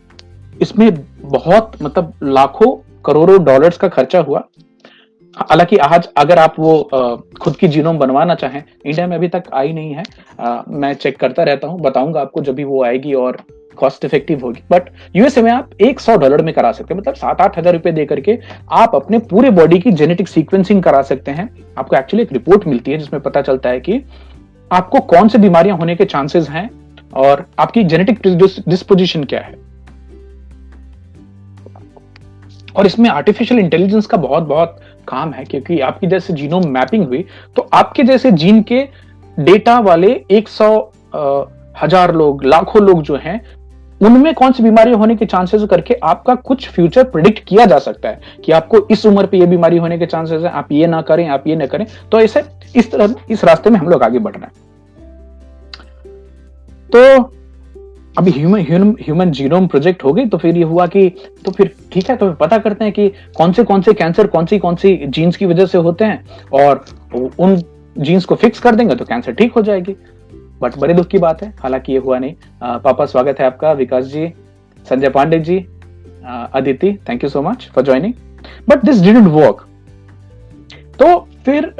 इसमें 0.62 0.88
बहुत 1.22 1.72
मतलब 1.82 2.12
लाखों 2.22 2.70
करोड़ों 3.04 3.42
डॉलर्स 3.44 3.76
का 3.78 3.88
खर्चा 3.88 4.20
हुआ। 4.20 4.44
हालाँकि 5.36 5.76
आज 5.76 6.08
अगर 6.18 6.38
आप 6.38 6.54
वो 6.58 6.82
खुद 7.40 7.56
की 7.56 7.68
जीनोम 7.68 7.98
बनवाना 7.98 8.34
चाहें 8.34 8.62
इंडिया 8.86 9.06
में 9.06 9.16
अभी 9.16 9.28
तक 9.28 9.42
आई 9.54 9.72
नहीं 9.72 9.94
है। 9.94 10.02
मैं 10.70 10.92
चेक 10.94 11.18
करता 11.18 11.42
रहता 11.42 11.68
हूँ, 11.68 11.80
बताऊँगा 11.80 12.20
आपको 12.20 12.40
जब 12.40 12.54
भी 12.54 12.64
वो 12.64 12.82
आएगी 12.84 13.12
और 13.14 13.36
कॉस्ट 13.78 14.04
इफ़ेक्टिव 14.04 14.40
होगी। 14.44 14.62
बट 14.70 14.90
यूएसए 15.16 15.42
में 15.42 15.50
आप 15.52 15.70
एक 15.80 16.00
सौ 16.00 16.16
डॉलर 16.16 16.42
में 16.42 16.52
करा 16.54 16.72
सकते 16.72 16.94
हैं 16.94 17.00
मतलब 17.00 17.14
सात 17.14 17.40
आठ 17.40 17.58
हज़ार 17.58 17.74
रुपए 17.74 17.92
दे 17.92 18.04
करके 18.06 18.38
आप 18.72 18.94
अपने 18.94 19.18
पूरे 19.30 19.50
बॉडी 19.52 19.78
की 19.78 19.92
जेनेटिक 19.92 20.28
सीक्वेंसिंग 20.28 20.82
करा 20.82 21.02
सकते 21.04 21.30
हैं। 21.30 21.48
आपको 21.78 21.96
एक्चुअली 21.96 22.22
एक 22.22 22.32
रिपोर्ट 22.32 22.66
मिलती 22.66 22.90
है 22.90 22.98
जिसमें 22.98 23.22
पता 23.22 23.42
चलता 23.42 23.68
है 23.68 23.80
कि 23.80 24.02
आपको 24.70 25.00
कौन 25.06 25.28
सी 25.28 25.38
बीमारियाँ 25.38 25.76
होने 25.78 25.96
के 25.96 26.04
चांसेस 26.06 26.48
हैं 26.50 26.68
और 27.16 27.46
आपकी 27.58 27.84
जेनेटिक 27.84 28.20
डिस्पोजिशन 28.68 29.24
क्या 29.24 29.40
है। 29.40 29.58
और 32.70 32.86
इसमें 32.86 33.08
आर्टिफिशियल 33.10 33.60
इंटेलिजेंस 33.60 34.06
का 34.06 34.16
बहुत 34.18 34.42
बहुत 34.44 34.78
काम 35.08 35.32
है, 35.32 35.44
क्योंकि 35.44 35.80
आपकी 35.80 36.06
जैसे 36.06 36.32
जीनोम 36.34 36.68
मैपिंग 36.68 37.06
हुई 37.06 37.24
तो 37.56 37.68
आपके 37.74 38.02
जैसे 38.02 38.30
जीन 38.32 38.62
के 38.62 38.82
डेटा 39.36 39.78
वाले 39.80 40.12
एक 40.30 40.48
सौ 40.48 40.70
हज़ार 41.76 42.14
लोग, 42.14 42.44
लाखों 42.44 42.82
लोग 42.82 43.02
जो 43.02 43.16
हैं, 43.16 43.40
उनमें 44.00 44.32
कौन 44.34 44.52
सी 44.52 44.62
बीमारी 44.62 44.92
होने 44.92 45.16
के 45.16 45.26
चांसेस 45.26 45.62
करके 45.70 45.94
आपका 46.04 46.34
कुछ 46.36 46.68
फ्यूचर 46.70 47.04
प्रिडिक्ट 47.04 47.44
किया 47.44 47.64
जा 47.66 47.78
सकता 47.78 48.08
है 48.08 48.20
कि 48.44 48.52
आपको 48.52 48.86
इस 48.90 49.04
उम्र 49.06 49.26
पे 49.26 49.38
ये 49.38 49.46
बीमारी 49.46 49.76
होने 49.76 49.98
के 49.98 50.06
चांसेस 50.06 50.42
है, 50.42 50.50
आप 50.50 50.72
ये 50.72 50.86
ना 50.86 51.00
करें, 51.02 51.28
आप 51.28 51.46
ये 51.46 51.56
ना 51.56 51.66
करें। 51.66 51.86
तो 52.12 52.20
ऐसे 52.20 52.42
इस 52.76 52.90
तरह, 52.92 53.14
इस 53.30 53.44
रास्ते 53.44 53.70
में 53.70 53.78
हम 53.78 53.88
लोग 53.88 54.02
आगे 54.02 54.18
बढ़ 54.18 54.36
रहे 54.36 54.44
हैं। 54.44 54.52
तो 56.90 57.32
अभी 58.18 58.30
ह्यूमन 58.30 58.60
ह्यूमन 59.00 59.30
जीनोम 59.30 59.66
प्रोजेक्ट 59.66 60.04
हो 60.04 60.12
गई 60.12 60.26
तो 60.26 60.38
फिर 60.38 60.56
ये 60.56 60.62
हुआ 60.62 60.86
कि 60.86 61.08
तो 61.44 61.50
फिर 61.50 61.70
ठीक 61.92 62.10
है 62.10 62.16
तो 62.16 62.32
पता 62.32 62.58
करते 62.58 62.84
हैं 62.84 62.92
कि 62.92 63.08
कौन 63.36 63.52
से 63.52 63.64
कौन 63.64 63.82
से 63.82 63.92
कैंसर 63.92 64.26
कौन 64.26 64.46
सी 64.46 64.58
कौन 64.58 64.76
सी 64.76 64.96
जीन्स 65.08 65.36
की 65.36 65.46
वजह 65.46 65.66
से 65.66 65.78
होते 65.78 66.04
हैं 66.04 66.24
और 66.52 66.84
उन 67.38 67.56
जीन्स 67.98 68.24
को 68.24 68.34
फिक्स 68.34 68.60
कर 68.60 68.74
देंगे 68.74 68.94
तो 68.94 69.04
कैंसर 69.04 69.32
ठीक 69.32 69.52
हो 69.52 69.62
जाएगी। 69.62 69.96
बट 70.62 70.78
बड़े 70.78 70.94
दुख 70.94 71.06
की 71.06 71.18
बात 71.18 71.42
है 71.42 71.54
हालाँकि 71.60 71.92
ये 71.92 71.98
हुआ 71.98 72.18
नहीं। 72.18 72.34
आ, 72.62 72.78
पापा 72.78 73.04
स्वागत 73.06 73.40
है 73.40 73.46
आपका 73.46 73.72
Vikas 73.72 74.04
ji 74.04 74.32
Sanjay 74.88 75.08
Pandey 75.08 75.38
ji 75.38 75.58
Aditi 76.54 76.92
thank 77.08 77.24
you 77.24 77.30
so 77.30 77.42
much 77.42 77.70
for 77.74 77.84
joining 77.84 78.14
but 78.68 78.84
this 78.84 79.00
didn't 79.00 79.26
work 79.26 79.66
तो 81.02 81.16
फिर 81.44 81.74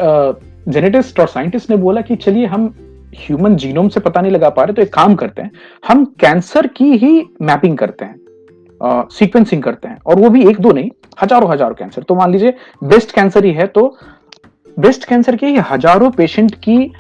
जेनेटिस्ट 0.69 1.21
और 1.21 1.27
साइंटिस्ट 1.27 1.71
ने 1.71 1.77
बोला 1.77 2.01
कि 2.01 2.17
चलिए 2.17 2.47
हम 2.47 2.75
ह्यूमन 3.19 3.57
जीनोम 3.57 3.89
से 3.89 4.01
पता 4.01 4.21
नहीं 4.21 4.33
लगा 4.33 4.49
पा 4.51 4.63
रहे 4.63 4.73
तो 4.73 4.83
एक 4.83 4.93
काम 4.95 5.15
करते 5.15 5.43
हैं, 5.43 5.51
हम 5.85 6.05
कैंसर 6.21 6.67
की 6.69 6.91
ही 6.95 7.27
मैपिंग 7.43 7.77
करते 7.79 8.05
हैं 8.05 9.09
सीक्वेंसिंग 9.11 9.63
करते 9.63 9.89
हैं, 9.89 9.99
और 10.07 10.21
वो 10.21 10.29
भी 10.31 10.47
एक 10.49 10.61
दो 10.61 10.73
नहीं, 10.73 10.91
हज़ारों 11.23 11.51
हज़ारों 11.51 11.75
कैंसर 11.75 12.03
तो 12.03 12.15
मान 12.15 12.33
लीजिए 12.33 12.55
ब्रेस्ट 12.85 13.13
कैंसर 13.13 13.45
ही 13.45 13.53
है 13.53 13.67
तो 13.69 13.87
ब्रेस्ट 14.77 15.05
कैंसर 15.05 15.37
के 15.37 15.47
ही 15.47 15.57
हज़ारों 15.71 16.11
पेशेंट 16.13 16.55
की 16.59 16.93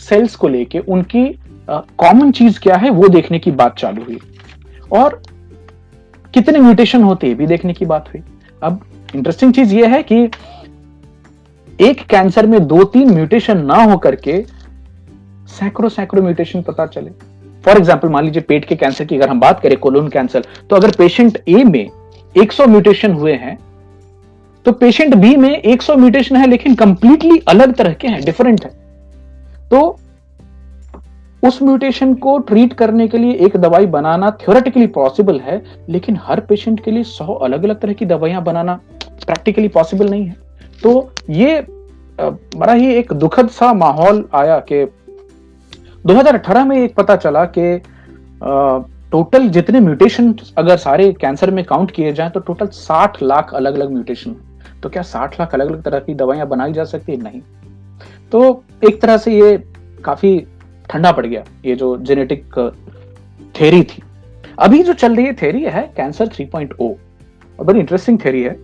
सेल्स 0.00 0.34
को 0.36 0.48
लेके 0.48 0.78
उनकी 0.80 1.26
कॉमन 1.68 2.30
चीज़ 2.32 2.58
क्या 2.60 2.76
है, 2.76 2.90
वो 2.90 3.08
देखने 3.08 3.38
की 3.38 3.50
बात 3.52 3.76
चालू 3.78 4.02
हुई। 4.04 4.18
और 4.92 5.20
कितने 6.34 6.58
म्यूटेशन 6.60 7.02
होते 7.02 7.26
हैं 7.26 7.36
भी 7.36 7.46
देखने 7.46 7.72
की 7.72 7.84
बात 7.86 8.08
हुई। 8.08 8.22
अब 8.62 8.80
इंटरेस्टिंग 9.14 9.52
चीज़ 9.54 9.74
ये 9.74 9.86
है 9.86 10.02
कि 10.02 10.22
एक 11.78 12.00
कैंसर 12.06 12.46
में 12.46 12.66
दो 12.66 12.82
तीन 12.86 13.10
म्यूटेशन 13.10 13.64
ना 13.66 13.82
हो 13.82 13.96
करके 13.98 14.44
सैकड़ों 15.50 15.88
सैकड़ों 15.90 16.22
म्यूटेशन 16.22 16.62
पता 16.62 16.86
चले। 16.86 17.10
फॉर 17.64 17.76
एग्ज़ाम्पल 17.76 18.08
मान 18.08 18.24
लीजिए 18.24 18.42
पेट 18.42 18.64
के 18.64 18.76
कैंसर 18.76 19.04
की 19.04 19.16
अगर 19.16 19.28
हम 19.28 19.40
बात 19.40 19.60
करें, 19.60 19.76
कोलोन 19.78 20.08
कैंसर 20.08 20.44
तो 20.70 20.76
अगर 20.76 20.90
पेशेंट 20.98 21.38
ए 21.48 21.64
में 21.64 21.90
100 22.34 22.66
म्यूटेशन 22.66 23.12
हुए 23.12 23.32
हैं 23.34 23.58
तो 24.66 24.72
पेशेंट 24.74 25.14
बी 25.14 25.36
में 25.36 25.62
100 25.62 25.96
म्यूटेशन 25.96 26.36
है, 26.36 26.46
लेकिन 26.46 26.74
कंप्लीटली 26.74 27.38
अलग 27.48 27.74
तरह 27.74 27.92
के 27.92 28.08
हैं 28.08 28.24
डिफरेंट 28.24 28.64
है। 28.64 28.70
तो 29.70 29.98
उस 31.42 31.62
म्यूटेशन 31.62 32.14
को 32.16 32.36
ट्रीट 32.40 32.72
करने 32.72 33.06
के 33.08 33.18
लिए 33.18 33.32
एक 33.46 33.56
दवाई 33.56 33.86
बनाना 33.88 34.30
थियोरेटिकली 34.40 34.86
पॉसिबल 34.88 35.40
है, 35.40 35.60
लेकिन 35.88 36.18
हर 36.22 36.40
पेशेंट 36.42 36.82
के 36.84 36.90
लिए 36.90 37.02
सौ 37.04 37.26
अलग 37.26 37.64
अलग 37.64 37.80
तरह 37.80 37.92
की 37.92 38.06
दवाइयाँ 38.06 38.42
बनाना 38.44 38.74
प्रैक्टिकली 39.26 39.68
पॉसिबल 39.70 40.10
नहीं 40.10 40.26
है। 40.26 40.36
तो 40.82 41.10
ये 41.30 41.60
बड़ा 42.18 42.72
ही 42.72 42.92
एक 42.94 43.12
दुखद 43.14 43.48
सा 43.50 43.72
माहौल 43.74 44.24
आया 44.34 44.58
कि 44.62 44.84
2018 46.04 46.64
में 46.64 46.76
एक 46.76 46.94
पता 46.94 47.16
चला 47.16 47.44
कि 47.58 47.78
टोटल 49.12 49.48
जितने 49.48 49.80
म्यूटेशन 49.80 50.34
अगर 50.58 50.76
सारे 50.76 51.12
कैंसर 51.12 51.50
में 51.50 51.64
काउंट 51.64 51.90
किए 51.90 52.12
जाएँ 52.12 52.30
तो 52.30 52.40
टोटल 52.40 52.66
60 52.68 53.22
लाख 53.22 53.54
अलग 53.54 53.74
अलग 53.74 53.90
म्यूटेशन 53.90 54.36
तो 54.82 54.88
क्या 54.88 55.02
60 55.04 55.38
लाख 55.40 55.54
अलग 55.54 55.68
अलग 55.68 55.82
तरह 55.82 55.98
की 55.98 56.14
दवाइयाँ 56.14 56.46
बनाई 56.48 56.72
जा 56.72 56.84
सकती 56.84 57.12
है? 57.12 57.22
नहीं। 57.22 57.40
तो 58.32 58.64
एक 58.88 59.00
तरह 59.02 59.16
से 59.16 59.34
ये 59.34 59.56
काफ़ी 60.04 60.38
ठंडा 60.90 61.12
पड़ 61.12 61.26
गया, 61.26 61.44
ये 61.66 61.74
जो 61.74 61.96
जेनेटिक 61.98 62.54
थेरी 63.54 63.82
थी। 63.82 64.02
अभी 64.58 64.82
जो 64.82 64.92
चल 64.94 65.16
रही 65.16 65.26
है 65.26 65.34
थेरी 65.34 65.62
है 65.64 65.82
कैंसर 65.96 66.28
3.0 66.28 66.90
और 67.58 67.64
बड़ी 67.64 67.80
इंटरेस्टिंग 67.80 68.18
थेरी 68.24 68.42
है। 68.42 68.56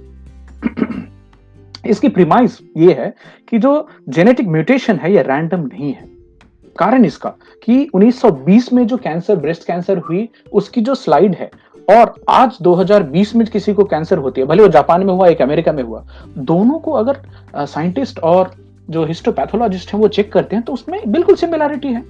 इसकी 1.87 2.09
प्रीमाइस 2.09 2.59
ये 2.77 2.93
है 2.93 3.15
कि 3.49 3.59
जो 3.59 3.89
जेनेटिक 4.09 4.49
म्यूटेशन 4.49 4.97
है, 4.97 5.13
ये 5.13 5.23
रैंडम 5.23 5.61
नहीं 5.63 5.93
है। 5.93 6.10
कारण 6.77 7.05
इसका 7.05 7.29
कि 7.63 7.87
1920 7.95 8.73
में 8.73 8.87
जो 8.87 8.97
कैंसर 8.97 9.37
ब्रेस्ट 9.37 9.67
कैंसर 9.67 9.99
हुई, 9.99 10.29
उसकी 10.53 10.81
जो 10.81 10.95
स्लाइड 10.95 11.35
है, 11.35 11.51
और 11.91 12.15
आज 12.29 12.59
2020 12.63 13.35
में 13.35 13.47
किसी 13.47 13.73
को 13.75 13.85
कैंसर 13.85 14.19
होती 14.19 14.41
है, 14.41 14.47
भले 14.47 14.63
वो 14.63 14.69
जापान 14.69 15.05
में 15.07 15.13
हुआ, 15.15 15.29
एक 15.29 15.43
अमेरिका 15.43 15.73
में 15.73 15.83
हुआ, 15.83 16.05
दोनों 16.39 16.79
को 16.79 16.93
अगर 16.93 17.21
साइंटिस्ट 17.57 18.19
और 18.21 18.55
जो 18.91 19.05
हिस्टोपैथोलॉजिस्ट 19.05 19.93
हैं 19.93 20.01
वो 20.01 20.09
चेक 20.09 20.33
करते 20.33 20.57
हैं 20.57 20.65
तो 20.65 20.73
उसमें 20.73 21.01
बिल्कुल 21.13 21.37
सिमिलैरिटी 21.37 21.89
है। 21.89 22.03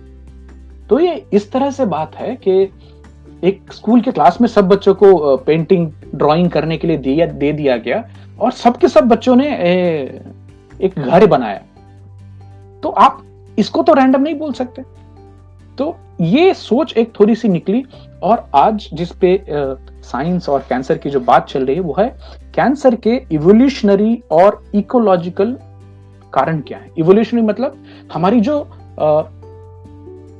तो 0.88 0.98
ये 1.00 1.14
इस 1.32 1.50
तरह 1.52 1.70
से 1.70 1.84
बात 1.86 2.14
है 2.16 2.34
कि 2.38 2.60
एक 3.42 3.72
स्कूल 3.72 4.00
के 4.00 4.12
क्लास 4.12 4.40
में 4.40 4.48
सब 4.48 4.68
बच्चों 4.68 4.94
को 4.94 5.36
पेंटिंग 5.36 5.90
ड्राइंग 6.14 6.50
करने 6.50 6.76
के 6.76 6.88
लिए 6.88 6.96
दिया, 6.98 7.26
दे 7.26 7.52
दिया 7.52 7.76
गया, 7.78 8.04
और 8.40 8.52
सबके 8.52 8.88
सब 8.88 9.08
बच्चों 9.08 9.36
ने 9.36 9.48
एक 10.80 10.98
घर 10.98 11.26
बनाया। 11.26 11.60
तो 12.82 12.88
आप 12.88 13.22
इसको 13.60 13.82
तो 13.82 13.92
रैंडम 13.92 14.22
नहीं 14.22 14.34
बोल 14.34 14.52
सकते। 14.52 14.82
तो 15.78 15.94
ये 16.20 16.52
सोच 16.54 16.92
एक 16.96 17.12
थोड़ी 17.20 17.34
सी 17.34 17.48
निकली 17.48 17.82
और 18.22 18.44
आज 18.54 18.88
जिस 18.92 19.12
पे 19.12 19.42
साइंस 19.48 20.48
और 20.48 20.64
कैंसर 20.68 20.98
की 20.98 21.10
जो 21.10 21.20
बात 21.20 21.46
चल 21.48 21.64
रही 21.66 21.76
है, 21.76 21.82
वो 21.82 21.94
है 21.98 22.08
कैंसर 22.54 22.94
के 22.96 23.20
इवोल्यूशनरी 23.32 24.22
और 24.30 24.62
इकोलॉजिकल 24.74 25.56
कारण 26.32 26.60
क्या 26.60 26.78
है? 26.78 26.90
इवोल्यूशनरी 26.98 27.42
मतलब 27.42 27.84
हमारी 28.12 28.40
जो 28.40 28.66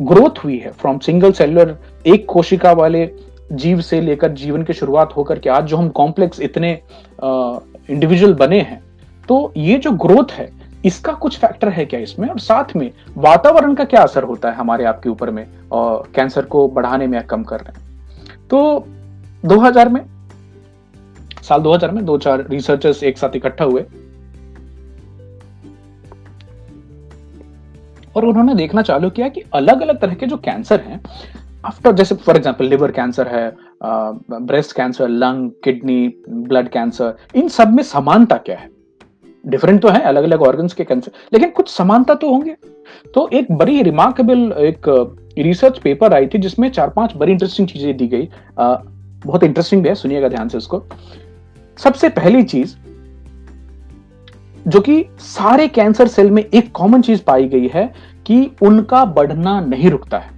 ग्रोथ 0.01 0.45
हुई 0.45 0.59
है 0.59 0.71
फ्रॉम 0.71 0.99
सिंगल 0.99 1.33
सेलुलर 1.33 1.77
एक 2.07 2.27
कोशिका 2.29 2.73
वाले 2.73 3.11
जीव 3.53 3.81
से 3.81 4.01
लेकर 4.01 4.33
जीवन 4.33 4.63
की 4.63 4.73
शुरुआत 4.73 5.13
होकर 5.17 5.39
के 5.39 5.51
आज 5.51 5.65
जो 5.65 5.77
हम 5.77 5.89
कॉम्प्लेक्स 5.89 6.41
इतने 6.41 6.73
इंडिविजुअल 7.23 8.35
बने 8.35 8.61
हैं 8.61 8.83
तो 9.29 9.53
ये 9.57 9.77
जो 9.79 9.93
ग्रोथ 9.93 10.33
है 10.33 10.51
इसका 10.85 11.12
कुछ 11.12 11.38
फैक्टर 11.38 11.69
है 11.69 11.85
क्या 11.85 12.01
इसमें? 12.01 12.29
और 12.29 12.38
साथ 12.38 12.77
में, 12.77 12.90
वातावरण 13.16 13.75
का 13.75 13.85
क्या 13.85 14.03
असर 14.03 14.23
होता 14.23 14.51
है 14.51 14.57
हमारे 14.57 14.85
आपके 14.85 15.09
ऊपर 15.09 15.31
में, 15.31 15.47
और 15.73 16.11
कैंसर 16.14 16.45
को 16.45 16.69
बढ़ाने 16.69 17.07
में 17.07 17.19
या 17.19 17.23
कम 17.23 17.43
करने 17.43 17.71
में? 17.71 17.88
तो 18.51 18.87
2000 19.45 19.88
में, 19.88 20.01
साल 21.43 21.61
2000 21.61 21.90
में 21.90 22.05
दो 22.05 22.19
चार 22.19 22.47
रिसर्चर्स 22.51 23.03
एक 23.03 23.19
साथ 23.19 23.37
इकट्ठा 23.37 23.64
हुए। 23.64 23.85
और 28.16 28.25
उन्होंने 28.25 28.55
देखना 28.55 28.83
चालू 28.83 29.11
किया 29.11 29.29
कि 29.29 29.43
अलग 29.55 29.81
अलग 29.81 30.01
तरह 30.01 30.14
के 30.14 30.27
जो 30.27 30.37
कैंसर 30.37 30.81
हैं 30.81 31.01
आफ्टर 31.64 31.93
जैसे 31.93 32.14
फॉर 32.14 32.37
एग्जांपल 32.37 32.64
लिवर 32.64 32.90
कैंसर 32.90 33.29
है 33.29 33.53
breast 33.83 34.77
cancer 34.77 35.09
lung 35.09 35.51
kidney 35.64 36.09
blood 36.29 36.69
cancer 36.69 37.16
इन 37.35 37.49
सब 37.49 37.75
में 37.75 37.83
समानता 37.83 38.37
क्या 38.37 38.57
है? 38.59 38.80
डिफरेंट 39.44 39.81
तो 39.83 39.88
है 39.88 40.00
अलग 40.00 40.24
अलग 40.24 40.42
ऑर्गन्स 40.42 40.72
के 40.72 40.85
कैंसर 40.85 41.12
लेकिन 41.33 41.50
कुछ 41.50 41.68
समानता 41.68 42.14
तो 42.14 42.31
होंगे। 42.31 42.57
तो 43.14 43.29
एक 43.33 43.53
बड़ी 43.53 43.83
रिमार्केबल 43.83 44.53
एक 44.59 44.88
रिसर्च 45.38 45.79
पेपर 45.79 46.14
आई 46.14 46.26
थी 46.26 46.38
जिसमें 46.38 46.70
चार 46.70 46.90
पाँच 46.90 47.16
बड़ी 47.16 47.33
इंटरेस्टिंग 47.33 47.68
चीज़ें 47.68 47.96
दी 47.96 48.07
गई। 48.09 48.26
Uh, 48.26 48.76
बहुत 49.26 49.42
इंटरेस्टिंग 49.42 49.83
भी 49.83 49.88
है 49.88 49.94
सुनिएगा 49.94 50.29
ध्यान 50.29 50.48
से 50.48 50.59
उसको 50.59 50.83
सबसे 51.79 52.09
पहली 52.09 52.42
चीज़ 52.42 52.74
जो 54.68 54.81
कि 54.81 55.05
सारे 55.20 55.66
कैंसर 55.68 56.09
सेल 56.09 56.31
में 56.31 56.42
एक 56.44 56.70
कॉमन 56.72 57.03
चीज़ 57.03 57.22
पाई 57.22 57.48
गई 57.48 57.68
है 57.68 57.85
कि 58.26 58.50
उनका 58.62 59.05
बढ़ना 59.05 59.61
नहीं 59.61 59.90
रुकता 59.90 60.18
है। 60.18 60.31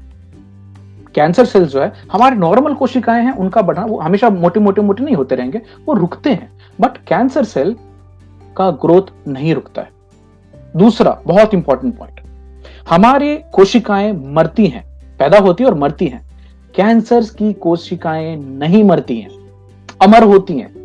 कैंसर 1.15 1.45
सेल्स 1.45 1.69
जो 1.69 1.81
है 1.81 1.93
हमारे 2.13 2.37
नॉर्मल 2.37 2.75
कोशिकाएँ 2.75 3.25
हैं 3.25 3.33
उनका 3.33 3.63
बढ़ना 3.63 3.85
वो 3.85 3.99
हमेशा 3.99 4.31
मोटे 4.31 4.61
मोटे 4.61 4.83
मोटे 4.83 5.05
नहीं 5.05 5.17
होते 5.17 5.35
रहेंगे 5.35 5.61
वो 5.87 5.95
रुकते 5.95 6.31
हैं। 6.31 6.51
बट 6.81 6.97
कैंसर 6.99 7.45
सेल 7.45 7.75
का 8.57 8.71
ग्रोथ 8.71 9.29
नहीं 9.29 9.55
रुकता 9.55 9.83
है। 9.83 9.91
दूसरा, 10.77 11.21
बहुत 11.27 11.55
इंपॉर्टेंट 11.55 11.99
पॉइंट 11.99 12.21
हमारे 12.91 13.45
कोशिकाएँ 13.53 14.13
मरती 14.27 14.67
हैं, 14.67 14.85
पैदा 15.19 15.39
होती 15.39 15.65
और 15.65 15.75
मरती 15.75 16.07
हैं। 16.07 16.23
कैंसर 16.75 17.25
की 17.39 17.53
कोशिकाएँ 17.53 18.37
नहीं 18.37 18.85
मरती 18.85 19.19
हैं, 19.19 19.31
अमर 20.03 20.23
होती 20.23 20.59
हैं। 20.59 20.83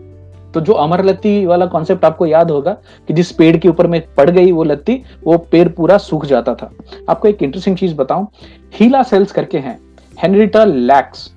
तो 0.52 0.62
जो 0.62 0.74
अमर 0.74 1.04
लत्ती 1.06 1.46
वाला 1.46 1.66
कॉन्सेप्ट 1.66 2.06
आपको 2.06 2.26
याद 2.26 2.52
होगा 2.52 2.72
कि 3.08 3.14
जिस 3.14 3.32
पेड़ 3.32 3.58
के 3.58 3.70
ऊपर 3.70 3.88
में 3.88 4.02
पड़ 4.18 4.30
गई 4.30 4.52
वो 4.52 4.64
लत्ती, 4.64 5.04
वो 5.24 5.38
पेड़ 5.38 5.68
पूरा 5.70 5.98
सूख 5.98 6.26
जाता 6.26 6.56
था। 6.56 6.72
आपको 7.10 7.28
एक 7.28 7.44
इंटरेस्टिंग 7.44 7.78
चीज़ 7.78 7.96
बताऊँ 7.96 8.28
हीला 8.76 9.04
सेल्स 9.04 9.32
करके 9.32 9.58
हैं 9.58 9.80
हेनरिटा 10.20 10.64
लैक्स 10.66 11.32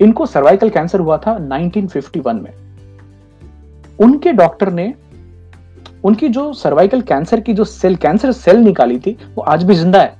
इनको 0.00 0.26
सर्वाइकल 0.26 0.70
कैंसर 0.70 1.00
हुआ 1.00 1.16
था 1.18 1.36
1951 1.38 2.42
में। 2.42 2.52
उनके 4.00 4.32
डॉक्टर 4.32 4.72
ने 4.72 4.94
उनकी 6.04 6.28
जो 6.28 6.52
सर्वाइकल 6.52 7.00
कैंसर 7.00 7.40
की 7.40 7.52
जो 7.52 7.64
सेल 7.64 7.96
कैंसर 7.96 8.32
सेल 8.32 8.56
निकाली 8.56 8.98
थी, 8.98 9.16
वो 9.34 9.42
आज 9.42 9.64
भी 9.64 9.74
ज़िंदा 9.74 10.00
है। 10.00 10.14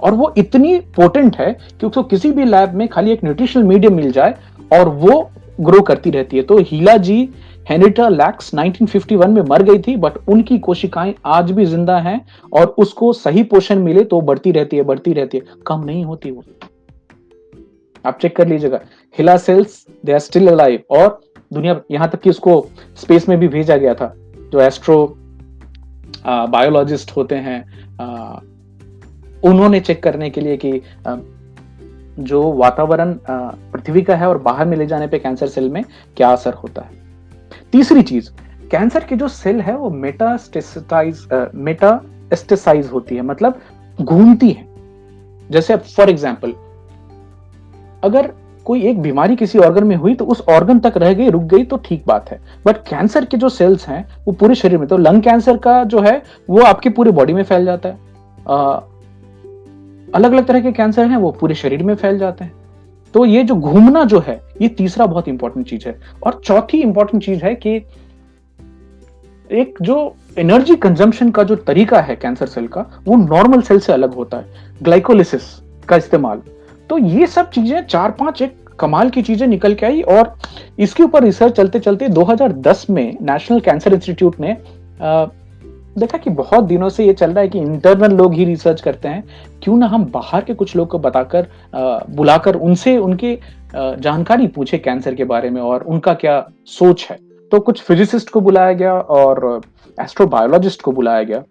और 0.00 0.14
वो 0.14 0.32
इतनी 0.38 0.78
पोटेंट 0.96 1.36
है 1.36 1.52
कि 1.52 1.86
उसको 1.86 2.02
किसी 2.02 2.30
भी 2.32 2.44
लैब 2.44 2.74
में 2.74 2.86
खाली 2.88 3.10
एक 3.10 3.24
न्यूट्रिशनल 3.24 3.62
मीडियम 3.62 3.94
मिल 3.94 4.10
जाए 4.12 4.34
और 4.72 4.88
वो 4.88 5.30
ग्रो 5.60 5.80
करती 5.80 6.10
रहती 6.10 6.36
है। 6.36 6.42
तो 6.42 6.58
हीला 6.60 6.96
जी 6.96 7.28
हेनिटा 7.70 8.08
लैक्स 8.08 8.54
1951 8.54 9.26
में 9.26 9.42
मर 9.42 9.62
गई 9.62 9.78
थी 9.78 9.96
बट 9.96 10.18
उनकी 10.28 10.58
कोशिकाएँ 10.58 11.14
आज 11.26 11.50
भी 11.50 11.64
ज़िंदा 11.64 11.98
हैं 11.98 12.20
और 12.52 12.66
उसको 12.78 13.12
सही 13.12 13.42
पोषण 13.42 13.78
मिले 13.78 14.04
तो 14.04 14.20
बढ़ती 14.20 14.52
रहती 14.52 14.76
है, 14.76 14.82
बढ़ती 14.82 15.12
रहती 15.12 15.38
है। 15.38 15.44
कम 15.66 15.84
नहीं 15.84 16.04
होती 16.04 16.30
वो। 16.30 16.44
आप 18.04 18.18
चेक 18.22 18.36
कर 18.36 18.48
लीजिएगा। 18.48 18.80
HeLa 19.18 19.36
cells 19.36 19.84
they 20.04 20.12
are 20.12 20.18
still 20.18 20.48
alive 20.48 20.82
और 20.90 21.20
दुनिया 21.52 21.80
यहाँ 21.90 22.08
तक 22.10 22.20
कि 22.20 22.30
उसको 22.30 22.66
स्पेस 22.96 23.28
में 23.28 23.38
भी 23.38 23.48
भेजा 23.48 23.76
गया 23.76 23.94
था। 23.94 24.14
जो 24.52 24.60
एस्ट्रो 24.60 24.96
बायोलॉजिस्ट 26.26 27.16
होते 27.16 27.34
हैं 27.36 27.60
उन्होंने 29.42 29.80
चेक 29.80 30.02
करने 30.02 30.30
के 30.30 30.40
लिए 30.40 30.56
कि 30.56 30.80
जो 32.20 32.42
वातावरण 32.52 33.14
पृथ्वी 33.28 34.02
का 34.02 34.16
है 34.16 34.28
और 34.28 34.38
बाहर 34.38 34.66
में 34.66 34.76
ले 34.76 34.86
जाने 34.86 35.06
पे 35.06 35.18
कैंसर 35.18 35.46
सेल 35.48 35.68
में 35.70 35.82
क्या 36.16 36.28
असर 36.28 36.54
होता 36.54 36.82
है। 36.82 37.04
तीसरी 37.72 38.02
चीज़ 38.02 38.30
कैंसर 38.70 39.04
की 39.04 39.16
जो 39.16 39.28
सेल 39.28 39.60
है 39.60 39.76
वो 39.76 39.90
मेटास्टेसाइज 39.90 41.26
मेटास्टेसाइज 41.54 42.86
होती 42.86 43.16
है 43.16 43.22
मतलब 43.22 43.60
घूमती 44.00 44.50
है। 44.50 44.64
जैसे 45.50 45.76
फॉर 45.76 46.10
एग्ज़ाम्पल 46.10 46.52
अगर 48.04 48.32
कोई 48.66 48.82
एक 48.82 49.00
बीमारी 49.02 49.36
किसी 49.36 49.58
ऑर्गन 49.58 49.84
में 49.84 49.96
हुई 49.96 50.14
तो 50.14 50.24
उस 50.24 50.42
ऑर्गन 50.48 50.78
तक 50.78 50.92
रह 50.96 51.12
गई, 51.12 51.30
रुक 51.30 51.42
गई 51.42 51.64
तो 51.64 51.76
ठीक 51.76 52.04
बात 52.06 52.30
है। 52.30 52.40
बट 52.66 52.76
कैंसर 52.76 53.24
के 53.24 53.36
जो 53.36 53.48
सेल्स 53.48 53.88
हैं, 53.88 54.04
वो 54.26 54.32
पूरे 54.32 54.54
शरीर 54.54 54.78
में 54.78 54.88
तो 54.88 54.96
लंग 54.96 55.22
कैंसर 55.22 55.56
का 55.56 55.84
जो 55.84 56.00
है, 56.00 56.22
वो 56.50 56.60
आपके 56.60 56.90
पूरे 56.90 57.10
बॉडी 57.10 57.32
में 57.32 57.42
फैल 57.42 57.64
जाता 57.64 57.88
है। 57.88 57.94
अलग 60.14 60.32
अलग 60.32 60.46
तरह 60.46 60.60
के 60.60 60.72
कैंसर 60.72 61.06
हैं, 61.06 61.16
वो 61.16 61.30
पूरे 61.30 61.54
शरीर 61.54 61.82
में 61.82 61.94
फैल 61.94 62.18
जाते 62.18 62.44
हैं। 62.44 62.52
तो 63.14 63.24
ये 63.24 63.42
जो 63.44 63.54
घूमना 63.54 64.04
जो 64.04 64.20
है, 64.26 64.40
ये 64.62 64.68
तीसरा 64.68 65.06
बहुत 65.06 65.28
इंपॉर्टेंट 65.28 65.66
चीज़ 65.66 65.88
है। 65.88 66.00
और 66.26 66.40
चौथी 66.44 66.78
इंपॉर्टेंट 66.78 67.24
चीज़ 67.24 67.44
है 67.44 67.54
कि 67.54 67.76
एक 69.52 69.78
जो 69.82 70.14
एनर्जी 70.38 70.74
कंजम्पशन 70.74 71.30
का 71.30 71.42
जो 71.42 71.56
तरीका 71.56 72.00
है 72.00 72.16
कैंसर 72.16 72.46
सेल 72.46 72.66
का, 72.66 72.80
वो 73.04 73.16
नॉर्मल 73.16 73.60
सेल 73.60 73.78
से 73.78 73.92
अलग 73.92 74.14
होता 74.14 74.36
है। 74.36 74.44
ग्लाइकोलिसिस 74.82 75.42
का 75.88 75.96
इस्तेमाल। 75.96 76.42
तो 76.90 76.98
ये 76.98 77.26
सब 77.26 77.50
चीज़ें 77.50 77.86
चार 77.86 78.10
पाँच 78.10 78.42
एक 78.42 78.54
कमाल 78.80 79.10
की 79.10 79.22
चीज़ें 79.22 79.46
निकल 79.46 79.74
के 79.74 79.86
आई 79.86 80.02
और 80.02 80.32
इसके 80.78 81.02
ऊपर 81.02 81.22
रिसर्च 81.24 81.56
चलते 81.56 81.78
चलते 81.78 82.08
2010 82.08 82.88
में 82.90 83.16
नेशनल 83.22 83.60
कैंसर 83.60 83.94
इंस्टीट्यूट 83.94 84.40
ने 84.40 84.56
देखा 85.96 86.18
कि 86.18 86.30
बहुत 86.30 86.64
दिनों 86.64 86.88
से 86.88 87.04
ये 87.06 87.12
चल 87.12 87.30
रहा 87.30 87.40
है 87.40 87.48
कि 87.48 87.58
इंटरनल 87.58 88.14
लोग 88.16 88.34
ही 88.34 88.44
रिसर्च 88.44 88.80
करते 88.80 89.08
हैं। 89.08 89.22
क्यों 89.62 89.76
ना 89.76 89.86
हम 89.86 90.04
बाहर 90.04 90.44
के 90.44 90.54
कुछ 90.54 90.74
लोग 90.76 90.88
को 90.88 90.98
बताकर 90.98 91.46
बुलाकर 92.10 92.54
उनसे 92.56 92.96
उनके 92.98 93.38
जानकारी 93.74 94.46
पूछे 94.46 94.78
कैंसर 94.78 95.14
के 95.14 95.24
बारे 95.24 95.50
में 95.50 95.60
और 95.60 95.82
उनका 95.82 96.14
क्या 96.14 96.38
सोच 96.68 97.06
है। 97.10 97.18
तो 97.52 97.60
कुछ 97.60 97.80
फिजिसिस्ट 97.82 98.30
को 98.30 98.40
बुलाया 98.40 98.72
गया 98.72 98.92
और 98.92 99.60
एस्ट्रोबायोलॉजिस्ट 99.98 100.82
को 100.82 100.92
बुलाया 100.92 101.22
गया। 101.22 101.42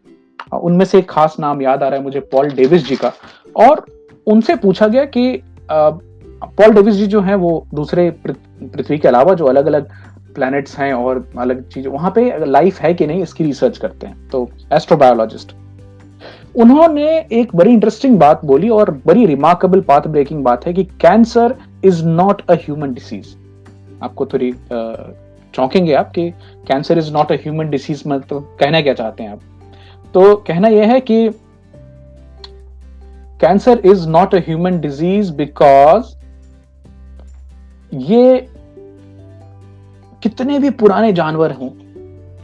उनमें 0.53 0.85
से 0.85 0.99
एक 0.99 1.09
खास 1.09 1.35
नाम 1.39 1.61
याद 1.61 1.83
आ 1.83 1.87
रहा 1.87 1.97
है 1.97 2.03
मुझे 2.03 2.19
पॉल 2.31 2.49
डेविस 2.51 2.87
जी 2.87 2.95
का। 2.95 3.11
और 3.55 3.85
उनसे 4.27 4.55
पूछा 4.55 4.87
गया 4.87 5.05
कि 5.07 5.41
पॉल 5.71 6.73
डेविस 6.73 6.95
जी 6.95 7.07
जो 7.07 7.21
हैं, 7.21 7.35
वो 7.35 7.65
दूसरे 7.73 8.09
पृथ्वी 8.25 8.97
के 8.97 9.07
अलावा 9.07 9.33
जो 9.33 9.45
अलग 9.45 9.65
अलग 9.65 9.89
प्लैनेट्स 10.35 10.77
हैं 10.77 10.93
और 10.93 11.27
अलग 11.39 11.67
चीज़ें, 11.69 11.91
वहाँ 11.91 12.11
पे 12.15 12.45
लाइफ 12.45 12.79
है 12.81 12.93
कि 12.93 13.07
नहीं, 13.07 13.21
इसकी 13.23 13.43
रिसर्च 13.43 13.77
करते 13.77 14.07
हैं। 14.07 14.27
तो 14.29 14.49
एस्ट्रोबायोलॉजिस्ट 14.73 15.55
उन्होंने 16.55 17.07
एक 17.33 17.55
बड़ी 17.55 17.71
इंटरेस्टिंग 17.71 18.17
बात 18.19 18.43
बोली 18.45 18.69
और 18.69 18.89
बड़ी 19.05 19.25
रिमार्केबल 19.25 19.81
पाथ 19.81 20.07
ब्रेकिंग 20.07 20.43
बात 20.43 20.65
है 20.65 20.73
कि 20.73 20.83
cancer 21.01 21.55
is 21.85 22.03
not 22.05 22.41
a 22.49 22.53
human 22.55 22.93
disease 22.93 23.35
आपको 24.03 24.25
थोड़ी 24.25 24.51
चौंकेंगे 25.53 25.93
आप 25.93 26.11
कि 26.11 26.29
cancer 26.67 26.97
is 26.97 27.11
not 27.13 27.31
a 27.31 27.35
human 27.35 27.69
disease 27.69 28.03
मतलब 28.07 28.55
कहना 28.59 28.81
क्या 28.81 28.93
चाहते 28.93 29.23
हैं 29.23 29.31
आप? 29.31 29.39
तो 30.13 30.35
कहना 30.47 30.67
यह 30.67 30.91
है 30.91 30.99
कि 31.01 31.27
cancer 33.39 33.81
is 33.85 34.07
not 34.09 34.35
a 34.35 34.39
human 34.39 34.79
disease 34.79 35.31
because 35.33 36.13
ये 37.91 38.47
कितने 40.21 40.59
भी 40.59 40.69
पुराने 40.71 41.11
जानवर 41.13 41.51
हों, 41.51 41.69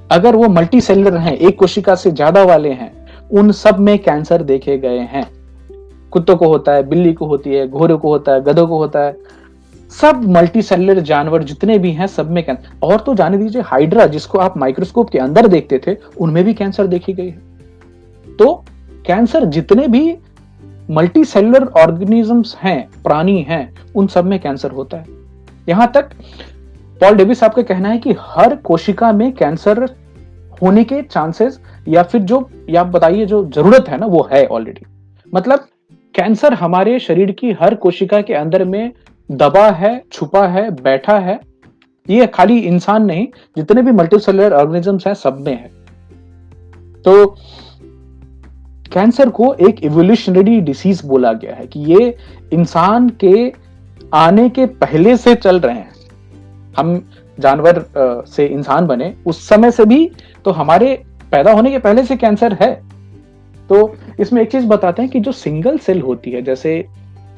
अगर 0.09 0.35
वो 0.35 0.47
मल्टी 0.49 0.81
सेलर 0.81 1.17
हैं, 1.17 1.33
एक 1.33 1.57
कोशिका 1.59 1.95
से 1.95 2.11
ज़्यादा 2.11 2.43
वाले 2.43 2.71
हैं, 2.71 2.91
उन 3.31 3.51
सब 3.53 3.79
में 3.79 3.97
कैंसर 3.99 4.43
देखे 4.43 4.77
गए 4.77 4.99
हैं। 5.11 5.25
कुत्तों 6.11 6.35
को 6.35 6.47
होता 6.47 6.73
है, 6.73 6.83
बिल्ली 6.83 7.13
को 7.13 7.25
होती 7.25 7.53
है, 7.53 7.67
घोड़े 7.67 7.95
को 7.95 8.09
होता 8.09 8.31
है, 8.31 8.41
गधों 8.41 8.67
को 8.67 8.77
होता 8.77 8.99
है। 8.99 9.15
सब 9.91 10.23
मल्टी 10.29 10.61
सेलुलर 10.61 10.99
जानवर 11.01 11.43
जितने 11.43 11.77
भी 11.77 11.91
हैं, 11.91 12.07
सब 12.07 12.31
में 12.31 12.43
कैंसर 12.43 12.87
और 12.87 12.99
तो 12.99 13.13
जाने 13.15 13.37
दीजिए 13.37 13.61
हाइड्रा 13.61 14.05
जिसको 14.07 14.39
आप 14.39 14.57
माइक्रोस्कोप 14.57 15.09
के 15.09 15.19
अंदर 15.19 15.47
देखते 15.47 15.81
थे, 15.87 15.95
उनमें 16.17 16.43
भी 16.43 16.53
कैंसर 16.53 16.87
देखी 16.87 17.13
गई 17.13 17.29
है। 17.29 18.35
तो 18.39 18.53
कैंसर 19.05 19.45
जितने 19.47 19.87
भी 19.87 20.11
मल्टी 20.91 21.23
सेलुलर 21.25 21.65
ऑर्गेनिजम्स 21.77 22.55
हैं, 22.55 22.89
प्राणी 23.03 23.41
हैं, 23.41 23.73
उन 23.95 24.07
सब 24.07 24.25
में 24.25 24.39
कैंसर 24.39 24.71
होता 24.71 24.97
है। 24.97 25.05
यहाँ 25.69 25.91
तक 25.95 26.09
पॉल 27.01 27.15
डेविस 27.15 27.39
साहब 27.39 27.53
का 27.53 27.61
कहना 27.61 27.89
है 27.89 27.97
कि 27.97 28.15
हर 28.19 28.55
कोशिका 28.55 29.11
में 29.11 29.31
कैंसर 29.31 29.83
होने 30.61 30.83
के 30.83 31.01
चांसेस 31.01 31.59
या 31.87 32.03
फिर 32.03 32.21
जो, 32.21 32.49
या 32.69 32.83
बताइए 32.83 33.25
जो 33.25 33.43
ज़रूरत 33.45 33.89
है 33.89 33.97
ना, 33.97 34.05
वो 34.05 34.27
है 34.31 34.45
ऑलरेडी 34.47 34.85
मतलब 35.33 35.67
कैंसर 36.15 36.53
हमारे 36.53 36.99
शरीर 36.99 37.31
की 37.31 37.51
हर 37.51 37.75
कोशिका 37.75 38.21
के 38.21 38.33
अंदर 38.33 38.63
में 38.65 38.91
दबा 39.29 39.69
है, 39.69 40.01
छुपा 40.11 40.45
है, 40.47 40.69
बैठा 40.71 41.17
है। 41.19 41.39
ये 42.09 42.27
खाली 42.27 42.57
इंसान 42.59 43.05
नहीं, 43.05 43.27
जितने 43.57 43.81
भी 43.81 43.91
मल्टीसेलुलर 43.91 44.53
ऑर्गेनिजम्स 44.53 45.07
हैं, 45.07 45.13
सब 45.13 45.39
में 45.39 45.53
है। 45.53 45.69
तो 47.01 47.35
कैंसर 48.93 49.29
को 49.29 49.53
एक 49.61 49.83
इवोल्यूशनरी 49.83 50.59
डिसीज 50.61 51.01
बोला 51.05 51.33
गया 51.33 51.55
है 51.55 51.67
कि 51.67 51.79
ये 51.87 52.15
इंसान 52.53 53.09
के 53.23 53.51
आने 54.13 54.47
के 54.49 54.65
पहले 54.65 55.15
से 55.17 55.35
चल 55.35 55.59
रहे 55.59 55.75
हैं। 55.75 55.91
हम 56.77 57.01
जानवर 57.37 57.83
से 58.27 58.45
इंसान 58.45 58.87
बने, 58.87 59.13
उस 59.25 59.47
समय 59.49 59.71
से 59.71 59.85
भी 59.85 60.09
तो 60.45 60.51
हमारे 60.51 60.93
पैदा 61.31 61.51
होने 61.51 61.71
के 61.71 61.79
पहले 61.79 62.03
से 62.03 62.15
कैंसर 62.15 62.57
है। 62.61 62.73
तो 63.69 63.95
इसमें 64.19 64.41
एक 64.41 64.51
चीज़ 64.51 64.65
बताते 64.67 65.01
हैं 65.01 65.11
कि 65.11 65.19
जो 65.19 65.31
सिंगल 65.31 65.77
सेल 65.77 66.01
होती 66.01 66.31
है, 66.31 66.41
जैसे 66.41 66.85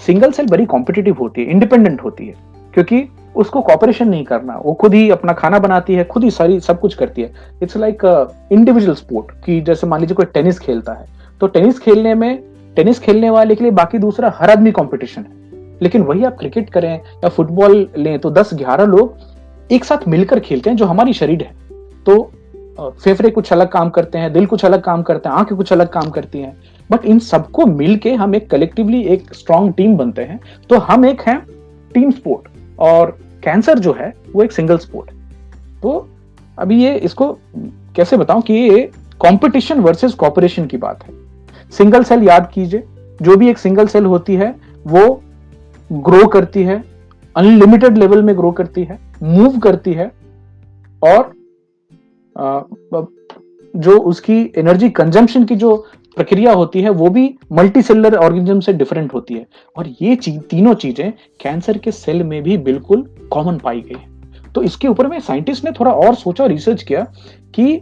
सिंगल 0.06 0.32
सेल 0.32 0.48
बड़ी 0.48 0.66
कॉम्पिटेटिव 0.66 1.18
होती 1.20 1.42
है 1.42 1.52
इंडिपेंडेंट 1.52 2.04
होती 2.04 2.28
है, 2.28 2.34
क्योंकि 2.74 3.08
उसको 3.36 3.62
कॉपरेशन 3.62 4.08
नहीं 4.10 4.24
करना, 4.24 4.56
वो 4.58 4.74
खुद 4.74 4.94
ही 4.94 5.10
अपना 5.10 5.34
खाना 5.34 5.60
बनाती 5.60 5.96
है, 5.96 6.04
खुद 6.04 6.24
ही 6.24 6.32
सारी 6.32 6.60
सब 6.60 6.80
कुछ 6.80 6.96
करती 6.96 7.22
है। 7.22 7.32
इट्स 7.64 7.78
लाइक 7.78 8.06
इंडिविजुअल 8.52 8.96
स्पोर्ट 8.96 9.32
कि 9.46 9.60
जैसे 9.62 9.88
मान 9.88 10.00
लीजिए 10.00 10.16
कोई 10.16 10.26
टेनिस 10.26 10.60
खेलता 10.60 10.94
है 10.94 11.06
तो 11.42 11.48
टेनिस 11.48 11.80
खेलने 11.80 12.14
में, 12.16 12.44
टेनिस 12.76 13.00
खेलने 13.00 13.30
वाले 13.30 13.56
के 13.56 13.64
लिए 13.64 13.72
बाकी 13.72 13.98
दूसरा 13.98 14.34
हर 14.36 14.50
आदमी 14.50 14.72
कॉम्पिटिशन 14.72 15.22
है। 15.22 15.42
लेकिन 15.82 16.02
वही 16.02 16.24
आप 16.24 16.38
क्रिकेट 16.38 16.70
करें 16.70 16.94
या 16.94 17.30
फुटबॉल 17.30 17.88
लें 17.98 18.18
तो 18.20 18.32
दस 18.32 18.54
ग्यारह 18.54 18.86
लोग 18.86 19.18
एक 19.72 19.86
साथ 19.86 20.08
मिलकर 20.08 20.40
खेलते 20.40 20.70
हैं 20.70 20.78
जो 20.78 20.86
हमारी 20.86 21.14
शरीर 21.14 21.42
है। 21.42 21.54
तो 22.06 22.32
फेफड़े 22.80 23.30
कुछ 23.30 23.52
अलग 23.54 23.70
काम 23.70 23.90
करते 23.90 24.18
हैं, 24.18 24.32
दिल 24.34 24.46
कुछ 24.46 24.66
अलग 24.66 24.82
काम 24.82 25.02
करते 25.04 25.30
हैं, 25.30 25.36
आँखें 25.36 25.58
कुछ 25.58 25.72
अलग 25.74 25.90
काम 25.90 26.10
करती 26.10 26.40
हैं। 26.40 26.56
बट 26.92 27.06
इन 27.06 27.20
सबको 27.20 27.66
मिलके 27.66 28.14
हम 28.14 28.36
एक 28.36 28.50
कलेक्टिवली 28.50 29.02
एक 29.04 29.34
स्ट्रॉन्ग 29.34 29.74
टीम 29.74 29.98
बनते 29.98 30.22
हैं। 30.22 30.40
तो 30.70 30.78
हम 30.78 31.06
एक 31.06 31.22
हैं 31.22 31.40
टीम 31.94 32.12
स्पोर्ट 32.12 32.48
और 32.80 33.18
कैंसर 33.44 33.80
जो 33.80 33.94
है, 33.94 34.14
वो 34.36 34.44
एक 34.44 34.52
सिंगल 34.52 34.78
स्पोर्ट 34.78 35.12
तो 35.82 36.10
अभी 36.60 36.84
ये 36.84 36.96
इसको 36.96 37.28
कैसे 37.96 38.18
बताऊँ 38.18 38.42
कि 38.42 38.54
ये 38.54 38.84
कंपटीशन 39.22 39.80
वर्सेस 39.80 40.14
कॉपरेशन 40.14 40.66
की 40.66 40.78
बात 40.78 41.04
है। 41.04 41.23
सिंगल 41.74 42.04
सेल 42.04 42.24
याद 42.24 42.50
कीजिए, 42.54 42.84
जो 43.20 43.36
भी 43.38 43.50
एक 43.50 43.58
सिंगल 43.58 43.88
सेल 43.88 44.06
होती 44.06 44.36
है, 44.36 44.56
वो 44.86 45.22
ग्रो 45.90 46.28
करती 46.28 46.64
है 46.64 46.84
अनलिमिटेड 47.36 47.98
लेवल 47.98 48.22
में 48.24 48.36
ग्रो 48.38 48.52
करती 48.52 48.84
है 48.84 49.00
मूव 49.24 49.58
करती 49.60 49.94
है, 49.94 50.12
और 51.02 51.32
जो 53.74 53.98
उसकी 54.00 54.40
एनर्जी 54.58 54.90
कंजम्पशन 54.92 55.46
की 55.46 55.56
जो 55.56 55.76
प्रक्रिया 56.18 56.52
होती 56.54 56.82
है, 56.82 56.90
वो 56.90 57.10
भी 57.10 57.34
मल्टी 57.52 57.82
सेलर 57.82 58.16
ऑर्गेनिज्म 58.16 58.60
से 58.60 58.74
डिफरेंट 58.74 59.14
होती 59.14 59.34
है। 59.34 59.46
और 59.76 59.88
ये 60.02 60.16
चीज़, 60.16 60.40
तीनों 60.40 60.74
चीज़ें 60.74 61.12
कैंसर 61.42 61.78
के 61.78 61.92
सेल 61.92 62.24
में 62.24 62.42
भी 62.44 62.58
बिल्कुल 62.60 63.02
कॉमन 63.32 63.58
पाई 63.58 63.82
गई 63.82 63.96
है। 63.96 64.52
तो 64.54 64.64
इसके 64.64 64.88
ऊपर 64.88 65.08
में 65.08 65.20
साइंटिस्ट 65.20 65.66
ने 65.66 65.72
थोड़ा 65.72 65.92
और 65.92 66.16
सोचा 66.16 66.46
रिसर्च 66.46 66.84
किया 66.84 67.04
कि 67.56 67.76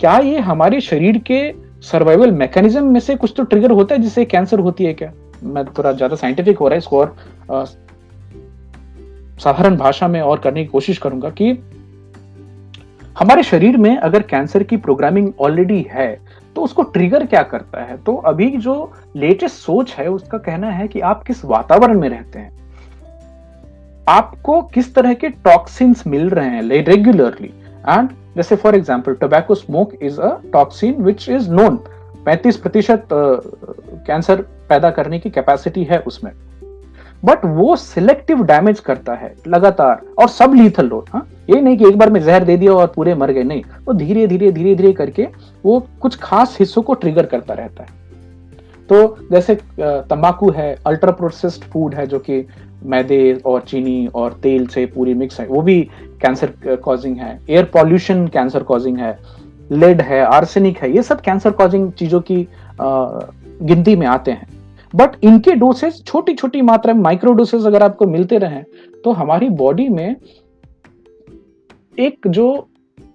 क्या 0.00 0.16
ये 0.18 0.38
हमारे 0.40 0.80
शरीर 0.80 1.18
के 1.26 1.40
सर्वाइवल 1.92 2.32
मैकेनिज्म 2.32 2.84
में 2.84 3.00
से 3.00 3.14
कुछ 3.14 3.32
तो 3.36 3.42
ट्रिगर 3.42 3.70
होता 3.70 3.94
है 3.94 4.00
जिससे 4.02 4.24
कैंसर 4.24 4.58
होती 4.58 4.84
है 4.84 4.94
क्या? 4.94 5.12
मैं 5.42 5.64
थोड़ा 5.64 5.92
ज़्यादा 5.92 6.16
साइंटिफिक 6.16 6.58
हो 6.58 6.68
रहा 6.68 6.74
है 6.74 6.78
इसको 6.78 7.00
और 7.00 7.16
साधारण 9.38 9.76
भाषा 9.76 10.08
में 10.08 10.20
और 10.20 10.38
करने 10.38 10.62
की 10.62 10.68
कोशिश 10.68 10.98
करूँगा 10.98 11.30
कि 11.30 11.50
हमारे 13.18 13.42
शरीर 13.42 13.76
में 13.76 13.96
अगर 13.96 14.22
कैंसर 14.22 14.62
की 14.62 14.76
प्रोग्रामिंग 14.76 15.32
ऑलरेडी 15.40 15.86
है 15.90 16.18
तो 16.56 16.62
उसको 16.62 16.82
ट्रिगर 16.82 17.26
क्या 17.26 17.42
करता 17.42 17.82
है? 17.82 17.96
तो 17.96 18.16
अभी 18.16 18.50
जो 18.50 18.92
लेटेस्ट 19.16 19.54
सोच 19.54 19.94
है, 19.94 20.08
उसका 20.08 20.38
कहना 20.38 20.70
है 20.70 20.88
कि 20.88 21.00
आप 21.00 21.22
किस 21.22 21.44
वातावरण 21.44 22.00
में 22.00 22.08
रहते 22.08 22.38
हैं? 22.38 22.50
आपको 24.08 24.62
किस 24.62 24.94
तरह 24.94 25.14
के 25.14 25.28
टॉक्सिन्स 25.28 26.06
मिल 26.06 26.30
रहे 26.30 26.48
हैं 26.48 26.62
रेगुलरली 26.62 27.52
एंड 27.88 28.08
जैसे 28.36 28.56
for 28.56 28.74
example 28.76 29.14
tobacco 29.14 29.54
smoke 29.54 29.92
is 30.02 30.20
a 30.20 30.36
toxin 30.52 31.02
which 31.02 31.28
is 31.28 31.50
known 31.50 31.76
पैंतीस 32.26 32.56
प्रतिशत 32.56 33.08
कैंसर 33.12 34.40
पैदा 34.68 34.90
करने 34.90 35.18
की 35.18 35.30
कैपेसिटी 35.30 35.84
है 35.84 35.98
उसमें। 35.98 36.32
बट 37.22 37.44
वो 37.44 37.74
सिलेक्टिव 37.76 38.42
डैमेज 38.42 38.80
करता 38.80 39.14
है, 39.14 39.34
लगातार, 39.48 40.00
और 40.18 40.28
सब 40.28 40.54
लीथल 40.54 40.88
डोज 40.88 41.10
हाँ। 41.10 41.26
ये 41.50 41.60
नहीं 41.60 41.76
कि 41.78 41.86
एक 41.88 41.98
बार 41.98 42.10
में 42.10 42.20
जहर 42.20 42.44
दे 42.44 42.56
दिया 42.56 42.72
और 42.72 42.92
पूरे 42.96 43.14
मर 43.14 43.30
गए, 43.30 43.42
नहीं। 43.42 43.62
वो 43.86 43.94
धीरे 43.94 44.26
धीरे 44.26 44.50
धीरे 44.52 44.74
धीरे 44.74 44.92
करके 44.92 45.26
वो 45.64 45.78
कुछ 46.00 46.16
खास 46.16 46.56
हिस्सों 46.60 46.82
को 46.82 46.94
ट्रिगर 46.94 47.26
करता 47.26 47.54
रहता 47.54 47.82
है। 47.82 47.88
तो 48.88 49.16
जैसे 49.32 49.54
तंबाकू 49.80 50.50
है 50.50 50.74
अल्ट्रा 50.86 51.12
प्रोसेस्ड 51.12 51.64
फ़ूड 51.64 51.94
है, 51.94 52.06
जो 52.06 52.18
कि 52.18 52.46
मैदे 52.84 53.34
और 53.46 53.60
चीनी 53.60 54.06
और 54.14 54.32
तेल 54.42 54.66
से 54.66 54.86
पूरी 54.86 55.14
मिक्स 55.14 55.40
है, 55.40 55.46
वो 55.46 55.62
भी 55.62 55.88
कैंसर 56.26 56.76
कॉजिंग 56.76 57.16
है 57.16 57.38
एयर 57.50 57.64
पॉल्यूशन 57.64 58.26
कैंसर 58.28 58.62
कॉजिंग 58.62 58.98
है 58.98 59.18
लेड 59.72 60.00
है 60.00 60.20
आर्सेनिक 60.24 60.78
है, 60.78 60.94
ये 60.96 61.02
सब 61.02 61.20
कैंसर 61.20 61.50
कॉजिंग 61.52 61.90
चीज़ों 61.92 62.20
की 62.20 62.46
गिनती 62.80 63.94
में 63.96 64.06
आते 64.06 64.30
हैं। 64.30 64.48
बट 64.94 65.16
इनके 65.22 65.54
डोसेस 65.54 66.02
छोटी 66.06 66.34
छोटी 66.34 66.60
मात्रा 66.62 66.92
में 66.94 67.02
माइक्रो 67.02 67.32
डोसेस 67.32 67.64
अगर 67.66 67.82
आपको 67.82 68.06
मिलते 68.06 68.38
रहे 68.38 68.62
तो 69.04 69.12
हमारी 69.12 69.48
बॉडी 69.50 69.88
में 69.88 70.16
एक 71.98 72.28
जो, 72.28 72.68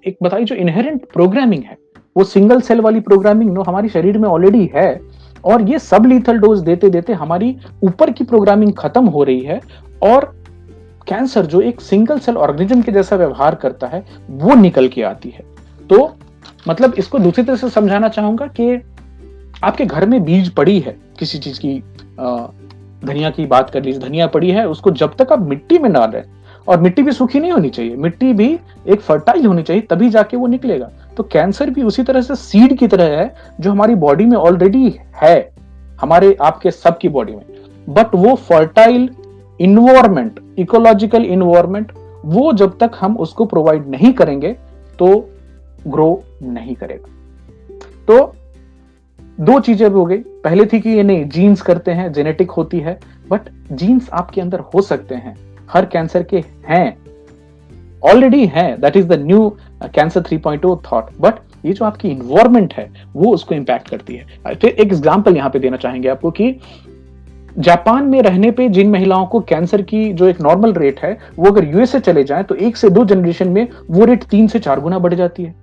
एक 0.06 0.18
बताइए 0.24 0.46
जो 0.46 0.56
इनहेरेंट 0.56 1.06
प्रोग्रामिंग 1.14 1.64
है, 1.64 1.78
वो 2.16 2.24
सिंगल 2.24 2.62
सेल 2.62 2.82
वाली 2.82 3.00
प्रोग्रामिंग 3.02 3.52
नो 3.54 3.62
हमारी 3.62 3.90
शरीर 3.90 4.18
में 4.18 4.28
ऑलरेडी 4.30 4.70
है, 4.76 5.00
और 5.44 5.70
ये 5.70 5.80
सब 5.80 6.06
लीथल 6.06 6.40
डोज 6.40 6.62
देते 6.62 6.90
देते 6.90 7.14
हमारी 7.14 7.56
ऊपर 7.84 8.12
की 8.12 8.24
प्रोग्रामिंग 8.24 8.74
खत्म 8.78 9.06
हो 9.08 9.24
रही 9.24 9.42
है, 9.42 9.60
और 10.04 10.34
कैंसर 11.12 11.46
जो 11.46 11.62
एक 11.62 11.82
सिंगल 11.82 12.20
सेल 12.20 12.38
ऑर्गेनिज्म 12.38 12.82
के 12.82 12.92
जैसा 12.92 13.16
व्यवहार 13.16 13.56
करता 13.56 13.88
है, 13.88 14.04
वो 14.30 14.56
निकल 14.56 14.88
के 14.88 15.02
आती 15.04 15.30
है। 15.30 15.44
तो 15.90 16.16
मतलब 16.68 16.94
इसको 16.94 17.20
दूसरी 17.20 17.44
तरह 17.44 17.56
से 17.56 17.70
समझाना 17.70 18.10
चाहूँगा 18.10 18.48
कि 18.50 18.74
आपके 19.64 19.86
घर 19.86 20.06
में 20.06 20.24
बीज 20.24 20.50
पड़ी 20.50 20.80
है, 20.80 20.96
किसी 21.20 21.38
चीज़ 21.38 21.60
की 21.60 21.80
धनिया 23.06 23.30
की 23.30 23.46
बात 23.46 23.70
कर 23.70 23.84
लीजिए, 23.84 24.02
धनिया 24.02 24.28
पड़ी 24.28 24.52
है, 24.52 24.68
उसको 24.68 24.92
जब 24.92 25.16
तक 25.16 25.32
आप 25.32 25.40
मिट्टी 25.40 25.78
में 25.80 25.92
डाल 25.94 26.10
रहे 26.12 26.24
और 26.68 26.82
मिट्टी 26.82 27.02
भी 27.02 27.12
सूखी 27.12 27.40
नहीं 27.40 27.52
होनी 27.52 27.70
चाहिए, 27.70 27.96
मिट्टी 27.96 28.34
भी 28.34 28.48
एक 28.88 29.02
फर्टाइल 29.02 29.46
होनी 29.46 29.64
चाहिए, 29.64 29.82
तभी 29.82 30.10
जाके 30.10 30.38
वो 30.38 30.48
निकलेगा। 30.48 30.90
तो 31.18 31.24
कैंसर 31.24 31.70
भी 31.70 31.84
उसी 31.84 32.04
तरह 32.04 32.22
से 32.22 32.36
सीड 32.36 32.78
की 32.78 32.88
तरह 32.88 33.18
है, 33.20 33.34
जो 33.60 33.72
हमारी 33.72 33.96
बॉडी 33.96 34.26
में 34.26 34.38
ऑलरेडी 34.38 34.94
है, 35.16 35.52
हमारे, 36.02 36.36
आपके 36.42 36.72
सबकी 36.72 37.10
बॉडी 37.10 37.34
में। 37.34 37.46
बट 37.90 38.16
वो 38.16 38.36
फर्टाइल 38.36 39.10
इन्वायरमेंट 39.62 40.40
इकोलॉजिकल 40.60 41.26
इन्वायरमेंट 41.26 41.92
वो 42.26 42.52
जब 42.54 42.78
तक 42.78 42.92
हम 43.00 43.18
उसको 43.18 43.46
प्रोवाइड 43.46 43.88
नहीं 43.88 44.14
करेंगे 44.14 44.52
तो 45.00 45.08
ग्रो 45.88 46.24
नहीं 46.44 46.76
करेगा। 46.76 47.10
तो 48.08 48.34
दो 49.40 49.60
चीज़ें 49.60 49.88
हो 49.90 50.06
गई। 50.06 50.18
पहले 50.18 50.66
थी 50.66 50.80
कि 50.80 50.90
ये 50.90 51.04
नहीं 51.04 51.28
जीन्स 51.30 51.62
करते 51.62 51.92
हैं 51.92 52.12
जेनेटिक 52.14 52.52
होती 52.52 52.80
है 52.80 53.00
बट 53.30 53.50
जीन्स 53.72 54.10
आपके 54.10 54.42
अंदर 54.42 54.60
हो 54.74 54.82
सकते 54.82 55.16
हैं। 55.16 55.36
हर 55.70 55.86
कैंसर 55.86 56.24
के 56.24 56.44
हैं। 56.68 56.98
ऑलरेडी 58.04 58.46
हैं 58.48 58.82
that 58.82 58.98
is 58.98 59.08
the 59.08 59.20
new 59.22 59.50
cancer 59.86 60.22
3.0 60.24 60.76
thought 60.92 61.10
but 61.22 61.40
ये 61.66 61.74
जो 61.74 61.86
आपकी 61.86 62.10
इन्वायरमेंट 62.10 62.74
है, 62.74 62.90
वो 63.14 63.34
उसको 63.34 63.56
इंपैक्ट 63.56 63.90
करती 63.90 64.16
है। 64.16 64.56
फिर 64.56 64.70
एक 64.70 64.80
एग्ज़ाम्पल 64.82 65.36
यहाँ 65.36 65.50
पे 65.50 65.60
देना 65.60 65.78
चाहेंगे 65.78 66.08
आपको 66.10 66.32
कि 66.32 66.52
जापान 67.58 68.06
में 68.06 68.22
रहने 68.22 68.52
पे 68.52 68.68
जिन 68.70 68.90
महिलाओं 68.90 69.26
को 69.26 69.40
कैंसर 69.42 69.82
की 69.82 70.12
जो 70.14 70.28
एक 70.28 70.42
नॉर्मल 70.42 70.74
रेट 70.74 71.00
है, 71.00 71.18
वो 71.40 71.52
अगर 71.52 71.66
यूएसए 71.66 72.00
चले 72.00 72.24
जाए 72.24 72.44
तो 72.44 72.56
एक 72.58 72.78
से 72.78 72.90
दो 72.90 73.06
जनरेशन 73.06 73.50
में 73.50 73.68
वो 73.90 74.06
रेट 74.06 74.24
तीन 74.24 74.48
से 74.48 74.60
चार 74.60 74.80
गुना 74.80 75.00
बढ़ 75.00 75.14
जाती 75.14 75.44
है। 75.44 75.56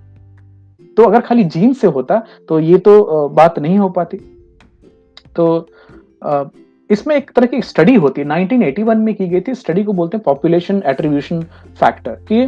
तो 0.97 1.03
अगर 1.03 1.21
खाली 1.21 1.43
जीन 1.45 1.73
से 1.73 1.87
होता 1.87 2.21
तो 2.49 2.59
ये 2.59 2.77
तो 2.77 3.27
बात 3.29 3.59
नहीं 3.59 3.77
हो 3.77 3.89
पाती। 3.89 4.17
तो 5.35 5.67
इसमें 6.89 7.15
एक 7.15 7.31
तरह 7.31 7.45
की 7.45 7.61
स्टडी 7.61 7.95
होती 7.95 8.21
है। 8.21 8.27
1981 8.27 8.97
में 8.97 9.13
की 9.15 9.27
गई 9.27 9.41
थी। 9.41 9.53
स्टडी 9.55 9.83
को 9.83 9.93
बोलते 9.93 10.17
हैं 10.17 10.23
पॉपुलेशन 10.23 10.81
एट्रीब्यूशन 10.85 11.41
फैक्टर 11.79 12.11
कि 12.29 12.45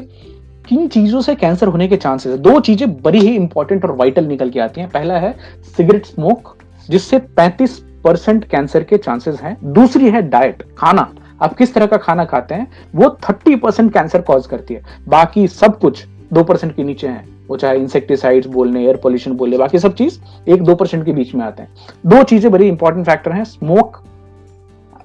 किन 0.69 0.87
चीज़ों 0.87 1.21
से 1.21 1.35
कैंसर 1.35 1.67
होने 1.67 1.87
के 1.87 1.97
चांसेस 1.97 2.39
दो 2.39 2.59
चीज़ें 2.59 2.91
बड़ी 2.95 3.19
ही 3.19 3.35
इंपॉर्टेंट 3.35 3.85
और 3.85 3.91
वाइटल 3.97 4.25
निकल 4.25 4.49
के 4.49 4.59
आती 4.59 4.81
हैं। 4.81 4.89
पहला 4.89 5.17
है 5.19 5.35
सिगरेट 5.77 6.05
स्मोक 6.05 6.55
जिससे 6.89 7.19
35 7.37 7.79
परसेंट 8.03 8.45
कैंसर 8.45 8.83
के 8.83 8.97
चांसेस 8.97 9.41
हैं। 9.41 9.57
दूसरी 9.63 10.09
है 10.09 10.21
डाइट, 10.21 10.63
खाना। 10.77 11.11
आप 11.41 11.53
किस 11.57 11.73
तरह 11.73 11.85
का 11.85 11.97
खाना 11.97 12.25
खाते 12.25 12.55
हैं, 12.55 12.67
वो 12.95 13.09
30 13.21 13.55
परसेंट 13.55 13.93
कैंसर 13.93 14.21
कॉज 14.21 14.47
करती 14.47 14.73
है। 14.73 14.83
बाकी 15.07 15.47
सब 15.47 15.79
कुछ 15.79 16.05
दो 16.33 16.43
परसेंट 16.43 16.75
के 16.75 16.83
नीचे 16.83 17.07
है। 17.07 17.23
वो 17.47 17.57
चाहे 17.57 17.77
इंसेक्टिसाइड्स 17.77 18.47
बोलने, 18.47 18.85
एयर 18.85 18.97
पोल्यूशन 18.97 19.31
बोलने, 19.31 19.57
बाकी 19.57 19.79
सब 19.79 19.93
चीज़ 19.93 20.19
एक 20.47 20.61
दो 20.63 20.75
परसेंट 20.75 21.05
के 21.05 21.11
बीच 21.11 21.33
में 21.35 21.45
आते 21.45 21.63
हैं। 21.63 21.69
दो 22.05 22.23
चीज़ें 22.23 22.51
बड़ी 22.51 22.67
इंपॉर्टेंट 22.67 23.05
फैक्टर 23.05 23.31
हैं 23.31 23.43
smoke 23.43 24.01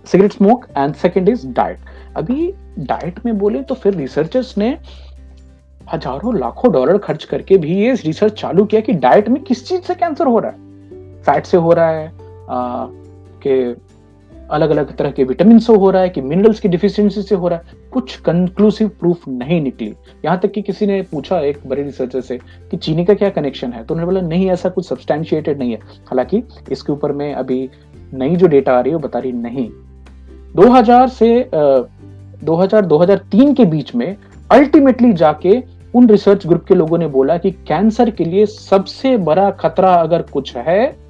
cigarette 0.07 0.33
smoke 0.33 0.67
and 0.77 0.95
second 0.95 1.29
is 1.29 1.47
diet 1.47 1.79
अभी 2.17 2.53
डाइट 2.79 3.25
में 3.27 3.39
बोले 3.39 3.63
तो 3.63 3.75
फिर 3.75 3.95
रिसर्चर्स 3.95 4.57
ने 4.59 4.69
हज़ारों, 5.93 6.39
लाखों 6.39 6.73
डॉलर 6.73 6.99
खर्च 6.99 7.25
करके 7.25 7.59
भी 7.59 7.77
ये 7.77 7.93
रिसर्च 7.95 8.41
चालू 8.41 8.65
किया 8.65 8.81
कि 8.81 8.93
डाइट 8.93 9.29
में 9.29 9.43
किस 9.43 9.67
चीज़ 9.69 9.81
से 9.81 9.95
कैंसर 9.95 10.27
हो 10.27 10.39
रहा 10.39 10.51
है। 10.51 11.23
फैट 11.23 11.47
से 11.47 11.57
हो 11.57 11.73
रहा 11.73 11.91
है 11.91 12.26
के 12.51 13.87
अलग 14.51 14.71
अलग 14.71 14.97
तरह 14.97 15.11
के 15.11 15.25
विटामिन 15.25 15.59
से 15.59 15.73
हो 15.73 15.91
रहा 15.91 16.03
है 16.03 16.09
कि 16.09 16.21
मिनरल्स 16.21 16.61
की 16.61 16.69
डिफिशियंसी 16.69 17.23
से 17.23 17.35
हो 17.35 17.49
रहा 17.49 17.59
है 17.59 17.91
कुछ 17.93 18.17
कंक्लूसिव 18.17 18.89
प्रूफ 18.89 19.29
नहीं 19.29 19.61
निकली। 19.61 19.95
यहाँ 20.25 20.39
तक 20.39 20.53
कि 20.53 20.63
किसी 20.63 20.87
ने 20.87 21.01
पूछा 21.03 21.41
एक 21.41 21.59
बड़े 21.67 21.83
रिसर्चर 21.83 22.21
से 22.21 22.39
कि 22.71 22.77
चीनी 22.77 23.05
का 23.05 23.15
क्या 23.15 23.29
कनेक्शन 23.29 23.73
है 23.73 23.85
तो 23.85 23.95
उन्होंने 23.95 24.13
बोला 24.13 24.29
नहीं 24.29 24.51
ऐसा 24.51 24.69
कुछ 24.69 24.89
सब्सटैंशिएटेड 24.89 25.59
नहीं 25.59 25.71
है। 25.71 25.79
हालाँकि 26.07 26.43
इसके 26.73 26.93
ऊपर 26.93 27.13
में 27.13 27.35
अभी 27.35 27.71
नई 28.15 28.37
जो 28.37 28.47
डेटा 28.47 28.73
आ 28.73 28.81
रही 28.81 28.91
है 28.91 28.97
वो 28.97 29.09
बता 29.09 29.19
रही 29.19 29.33
नहीं। 29.33 29.71
2000 30.57 31.09
से 31.09 31.51
uh, 31.55 31.85
2000 32.45 32.85
2003 32.85 33.57
के 33.57 33.65
बीच 33.65 33.95
में 33.95 34.17
अल्टीमेटली 34.51 35.13
जाके 35.13 35.63
उन 35.95 36.09
रिसर्च 36.09 36.47
ग्रुप 36.47 36.65
के 36.65 36.75
लोगों 36.75 36.99
ने 36.99 37.07
बोला 37.07 37.39
कि 37.39 37.51
कैंसर 37.51 38.11
के 38.11 38.25
लिए 38.25 38.47
सबसे 38.47 39.17
बड़ा 39.17 39.51
खतरा 39.51 39.95
अगर 39.95 40.23
कुछ 40.23 40.57
है 40.57 41.06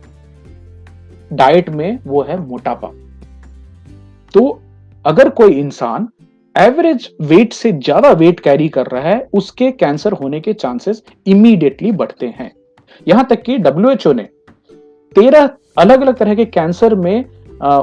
डाइट 1.31 1.69
में 1.71 1.99
वो 2.07 2.23
है 2.23 2.39
मोटापा। 2.41 2.93
तो 4.35 4.61
अगर 5.05 5.29
कोई 5.31 5.53
इंसान 5.53 6.09
एवरेज 6.57 7.09
वेट 7.23 7.53
से 7.53 7.73
ज़्यादा 7.73 8.11
वेट 8.13 8.41
कैरी 8.41 8.69
कर 8.69 8.87
रहा 8.87 9.03
है, 9.03 9.29
उसके 9.33 9.71
कैंसर 9.73 10.13
होने 10.13 10.41
के 10.41 10.53
चांसेस 10.55 11.03
इमीडिएटली 11.27 11.93
बढ़ते 11.93 12.27
हैं। 12.29 12.51
यहाँ 13.07 13.27
तक 13.31 13.43
कि 13.43 13.59
डब्ल्यूएचओ 13.59 14.13
ने 14.13 14.23
तेरह 15.17 15.51
अलग 15.79 16.01
अलग 16.01 16.17
तरह 16.17 16.35
के 16.35 16.45
कैंसर 16.47 16.95
में 16.97 17.25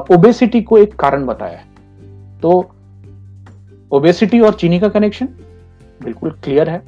ओबेसिटी 0.08 0.60
को 0.62 0.78
एक 0.78 0.94
कारण 0.94 1.26
बताया 1.26 1.58
है। 1.58 1.72
तो 2.40 2.58
ओबेसिटी 3.92 4.40
और 4.40 4.54
चीनी 4.54 4.78
का 4.80 4.88
कनेक्शन 4.88 5.28
बिल्कुल 6.00 6.30
क्लियर 6.44 6.68
है। 6.70 6.82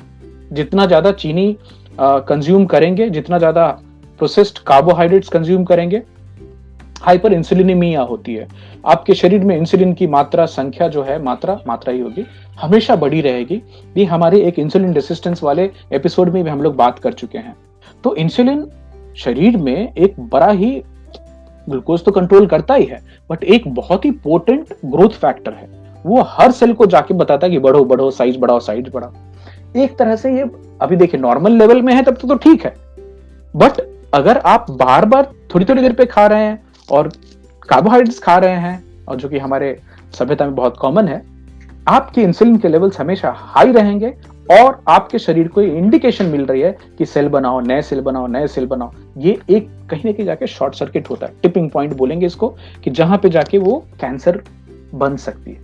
जितना 0.51 0.87
ज़्यादा 0.87 1.13
चीनी 1.15 1.57
कंज्यूम 2.01 2.65
करेंगे, 2.67 3.09
जितना 3.11 3.39
ज़्यादा 3.39 3.67
प्रोसेस्ड 4.21 4.59
कार्बोहाइड्रेट्स 4.59 5.29
कंज्यूम 5.29 5.65
करेंगे 5.65 6.03
हाइपर 7.03 7.33
इंसुलिनीमिया 7.33 8.01
होती 8.01 8.35
है। 8.35 8.47
आपके 8.87 9.15
शरीर 9.15 9.45
में 9.45 9.57
इंसुलिन 9.57 9.93
की 9.93 10.07
मात्रा 10.07 10.47
संख्या 10.47 10.89
जो 10.89 11.03
है 11.03 11.23
मात्रा 11.23 11.59
मात्रा 11.67 11.93
ही 11.95 12.01
होगी। 12.01 12.25
हमेशा 12.61 12.97
बढ़ी 12.97 13.21
रहेगी। 13.21 13.63
ये 13.97 14.05
हमारे 14.05 14.41
एक 14.41 14.59
इंसुलिन 14.59 14.93
रेसिस्टेंस 14.93 15.43
वाले 15.43 15.71
एपिसोड 15.93 16.29
में 16.29 16.43
भी 16.45 16.51
हम 16.51 16.63
लोग 16.63 16.77
बात 16.77 16.99
कर 16.99 17.13
चुके 17.13 17.39
हैं। 17.39 17.57
तो 18.05 18.15
इंसुलिन 18.17 18.67
शरीर 19.17 19.57
में 19.57 19.93
एक 19.95 20.21
बड़ा 20.21 20.51
ही 20.51 20.83
ग्लूकोज 21.69 22.05
तो 22.05 22.13
कंट्रोल 22.13 22.47
करता 22.47 22.75
ही 22.75 22.85
है 22.85 23.01
बट 23.31 23.45
एक 23.45 23.69
बहुत 23.69 24.05
ही 24.05 24.11
पोटेंट 24.11 24.73
ग्रोथ 24.85 25.09
फैक्टर 25.09 25.53
है। 25.53 25.69
वो 26.07 26.23
हर 26.23 26.51
सेल 26.51 26.73
को 26.73 26.87
जाके 26.87 27.15
बताता 27.15 27.47
है 27.47 27.53
कि 27.53 27.59
बढ़ो 27.59 27.85
बढ़ो 27.85 28.11
साइज़ 28.11 28.39
बढ़ाओ 28.39 28.61
साइज़ 28.61 28.91
बढ़ाओ। 28.91 29.13
एक 29.77 29.97
तरह 29.99 30.17
से 30.17 30.37
ये 30.37 30.45
अभी 30.81 30.97
देखिए 30.97 31.21
नॉर्मल 31.21 31.53
लेवल 31.53 31.83
में 31.83 31.95
है 31.95 32.03
तब 32.03 32.17
तो, 32.17 32.29
तो 32.29 32.35
ठीक 32.35 32.65
है। 32.65 32.75
बट 33.57 33.81
अगर 34.15 34.39
आप 34.39 34.67
बार 34.71 35.05
बार 35.05 35.31
थोड़ी 35.55 35.65
थोड़ी 35.65 35.83
देर 35.83 35.93
पे 35.93 36.07
खा 36.07 36.27
रहे 36.27 36.45
हैं 36.45 36.66
और 36.91 37.09
कार्बोहाइड्रेट्स 37.63 38.19
खा 38.19 38.37
रहे 38.39 38.57
हैं, 38.57 38.83
और 39.09 39.17
जो 39.17 39.29
कि 39.29 39.39
हमारे 39.39 39.79
सभ्यता 40.15 40.45
में 40.45 40.55
बहुत 40.55 40.77
कॉमन 40.77 41.09
है, 41.09 41.23
आपके 41.89 42.23
इंसुलिन 42.23 42.57
के 42.57 42.69
लेवल्स 42.69 42.99
हमेशा 43.01 43.33
हाई 43.37 43.73
रहेंगे, 43.73 44.15
और 44.53 44.83
आपके 44.89 45.19
शरीर 45.19 45.49
को 45.49 45.63
इंडिकेशन 45.63 46.27
मिल 46.27 46.45
रही 46.47 46.61
है 46.61 46.77
कि 46.99 47.07
सेल 47.07 47.29
बनाओ, 47.29 47.61
नए 47.61 47.83
सेल 47.83 48.01
बनाओ, 48.01 48.27
नए 48.27 48.47
सेल 48.47 48.67
बनाओ। 48.67 48.93
ये 49.19 49.39
एक 49.51 49.69
कहीं 49.91 50.03
ना 50.05 50.13
कहीं 50.13 50.27
जाके 50.27 50.47
शॉर्ट 50.47 50.75
सर्किट 50.75 51.11
होता 51.11 51.27
है। 51.27 51.33
टिपिंग 51.43 51.71
पॉइंट 51.71 51.97
बोलेंगे 51.97 52.27
इसको 52.27 52.49
कि 52.85 52.91
जहाँ 52.91 53.19
पे 53.19 53.29
जाके 53.29 53.59
वो 53.59 53.79
कैंसर 54.01 54.43
बन 54.95 55.17
सकती 55.17 55.51
है। 55.51 55.59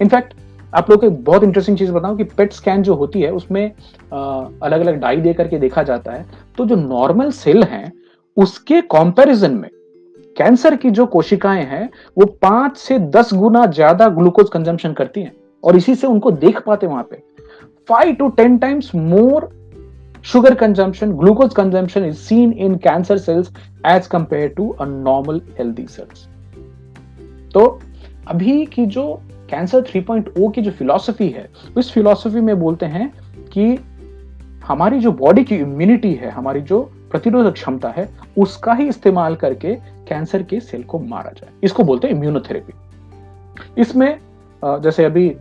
इनफैक्ट 0.00 0.34
आप 0.72 0.90
लोग 0.90 1.00
को 1.00 1.06
एक 1.06 1.24
बहुत 1.24 1.44
इंटरेस्टिंग 1.44 1.78
चीज़ 1.78 1.92
बताऊँ 1.92 2.16
कि 2.16 2.24
पेट 2.26 2.52
स्कैन 2.52 2.82
जो 2.82 2.94
होती 2.94 3.20
है, 3.20 3.30
उसमें 3.32 3.64
अलग 4.12 4.80
अलग 4.80 5.00
डाई 5.00 5.16
दे 5.16 5.32
करके 5.32 5.58
देखा 5.58 5.82
जाता 5.82 6.12
है। 6.12 6.26
तो 6.58 6.66
जो 6.66 6.76
नॉर्मल 6.76 7.30
सेल 7.30 7.62
हैं, 7.62 7.92
उसके 8.36 8.80
कंपैरिजन 8.80 9.52
में 9.52 9.68
कैंसर 10.36 10.76
की 10.76 10.90
जो 10.90 11.06
कोशिकाएँ 11.06 11.64
हैं, 11.64 11.88
वो 12.18 12.26
पाँच 12.42 12.76
से 12.76 12.98
दस 12.98 13.34
गुना 13.34 13.66
ज़्यादा 13.66 14.08
ग्लूकोज 14.08 14.48
कंजम्पशन 14.50 14.92
करती 14.92 15.22
हैं 15.22 15.32
और 15.64 15.76
इसी 15.76 15.94
से 15.94 16.06
उनको 16.06 16.30
देख 16.30 16.60
पाते 16.60 16.86
वहाँ 16.86 17.02
पे। 17.02 17.22
Five 17.88 18.14
to 18.14 18.28
ten 18.28 18.58
times 18.58 18.94
more 18.94 19.48
sugar 20.24 20.54
consumption 20.54 21.12
glucose 21.12 21.54
consumption 21.54 22.04
is 22.04 22.16
seen 22.16 22.52
in 22.52 22.74
cancer 22.76 23.18
cells 23.18 23.50
as 23.86 24.06
compare 24.06 24.48
to 24.48 24.68
a 24.70 24.84
normal 24.84 25.40
healthy 25.58 25.86
cells 25.86 26.26
तो 27.54 27.80
अभी 28.28 28.64
की 28.66 28.86
जो 28.86 29.22
कैंसर 29.50 29.82
3.0 29.82 30.52
की 30.54 30.62
जो 30.62 30.70
फिलॉसफी 30.70 31.28
है, 31.28 31.48
उस 31.76 31.92
फिलॉसफी 31.92 32.40
में 32.40 32.58
बोलते 32.60 32.86
हैं 32.86 33.12
कि 33.52 33.78
हमारी 34.64 34.98
जो 35.00 35.12
बॉडी 35.12 35.44
की 35.44 35.56
इम्यूनिटी 35.56 36.12
है, 36.14 36.30
हमारी 36.30 36.60
जो 36.60 36.80
प्रतिरोधक 37.10 37.52
क्षमता 37.52 37.88
है, 37.88 38.08
उसका 38.38 38.74
ही 38.74 38.88
इस्तेमाल 38.88 39.36
करके 39.36 39.76
कैंसर 40.08 40.42
के 40.42 40.60
सेल 40.60 40.82
को 40.82 40.98
मारा 40.98 41.30
जाए। 41.30 41.52
इसको 41.64 41.84
बोलते 41.84 42.08
हैं 42.08 42.14
इम्यूनोथेरेपी 42.14 43.80
इसमें 43.80 44.18
जैसे 44.62 45.04
अभी 45.04 45.34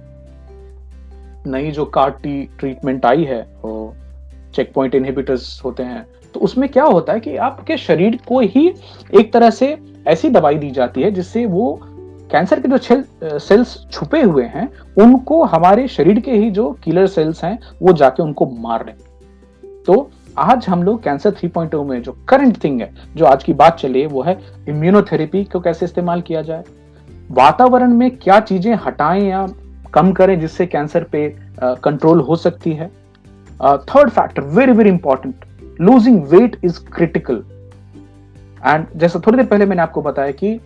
नई 1.47 1.71
जो 1.71 1.85
कार्ड 1.85 2.13
टी 2.13 2.43
ट्रीटमेंट 2.59 3.05
आई 3.05 3.23
है, 3.23 3.41
वो 3.63 3.95
चेक 4.55 4.71
पॉइंट 4.73 4.95
इनहिबिटर्स 4.95 5.61
होते 5.65 5.83
हैं 5.83 6.05
तो 6.33 6.39
उसमें 6.39 6.67
क्या 6.69 6.83
होता 6.83 7.13
है 7.13 7.19
कि 7.19 7.35
आपके 7.37 7.77
शरीर 7.77 8.19
को 8.27 8.39
ही 8.41 8.67
एक 9.13 9.33
तरह 9.33 9.49
से 9.49 9.77
ऐसी 10.07 10.29
दवाई 10.29 10.55
दी 10.55 10.69
जाती 10.71 11.01
है 11.01 11.11
जिससे 11.11 11.45
वो 11.45 11.79
कैंसर 12.31 12.59
के 12.59 12.67
जो 12.67 13.39
सेल्स 13.39 13.77
छुपे 13.91 14.21
हुए 14.21 14.43
हैं, 14.45 14.67
उनको 14.97 15.43
हमारे 15.45 15.87
शरीर 15.87 16.19
के 16.19 16.31
ही 16.31 16.49
जो 16.51 16.71
किलर 16.83 17.07
सेल्स 17.07 17.43
हैं, 17.43 17.57
वो 17.81 17.93
जाके 17.93 18.23
उनको 18.23 18.45
मार 18.59 18.85
रहे 18.85 19.81
तो 19.83 20.09
आज 20.37 20.65
हम 20.69 20.83
लोग 20.83 21.03
कैंसर 21.03 21.31
3.0 21.31 21.83
में 21.85 22.01
जो 22.01 22.11
करंट 22.29 22.63
थिंग 22.63 22.81
है, 22.81 22.93
जो 23.15 23.25
आज 23.25 23.43
की 23.43 23.53
बात 23.53 23.77
चली 23.79 24.01
है 24.01 24.07
वो 24.07 24.21
है 24.23 24.37
इम्यूनोथेरेपी 24.69 25.43
को 25.43 25.59
कैसे 25.59 25.85
इस्तेमाल 25.85 26.21
किया 26.21 26.41
जाए? 26.41 26.63
वातावरण 27.31 27.93
में 27.93 28.09
क्या 28.17 28.39
चीज़ें 28.39 28.73
हटाएँ 28.75 29.21
या 29.21 29.47
कम 29.93 30.11
करें 30.11 30.39
जिससे 30.39 30.65
कैंसर 30.65 31.03
पे 31.03 31.27
कंट्रोल 31.63 32.19
हो 32.19 32.35
सकती 32.35 32.73
है? 32.73 32.87
Third 33.63 34.09
factor 34.09 34.41
very 34.41 34.71
very 34.71 34.89
important 34.89 35.45
losing 35.81 36.23
weight 36.23 36.57
is 36.63 36.79
critical 36.93 37.43
and 38.65 38.85
जैसा 38.95 39.19
थोड़ी 39.19 39.37
देर 39.37 39.45
पहले 39.45 39.65
मैंने 39.65 39.81
आपको 39.81 40.01
बताया 40.01 40.31
कि 40.31 40.59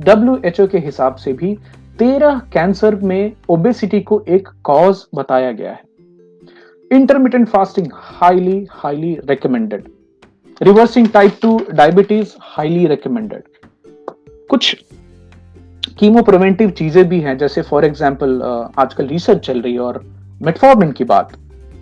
डब्ल्यूएचओ 0.00 0.66
के 0.66 0.78
हिसाब 0.78 1.14
से 1.14 1.32
भी 1.32 1.58
तेरह 1.98 2.42
कैंसर 2.52 2.94
में 2.94 3.32
ओबेसिटी 3.48 4.00
को 4.00 4.24
एक 4.28 4.48
कॉज 4.64 5.04
बताया 5.14 5.52
गया 5.52 5.70
है। 5.70 5.93
Intermittent 6.90 7.48
fasting 7.48 7.90
highly 7.90 8.66
highly 8.66 9.20
recommended. 9.28 9.90
Reversing 10.60 11.06
type 11.06 11.40
2 11.40 11.58
diabetes 11.74 12.34
highly 12.54 12.86
recommended. 12.86 13.42
कुछ 14.50 14.74
कीमो 15.98 16.22
प्रिवेंटिव 16.22 16.70
चीज़ें 16.70 17.04
भी 17.08 17.20
हैं 17.20 17.36
जैसे 17.38 17.62
फॉर 17.62 17.84
एग्ज़ाम्पल 17.84 18.40
आजकल 18.78 19.06
रिसर्च 19.06 19.46
चल 19.46 19.60
रही 19.60 19.72
है 19.72 19.80
और 19.80 20.00
मेटफॉर्मिन 20.42 20.92
की 20.92 21.04
बात 21.04 21.32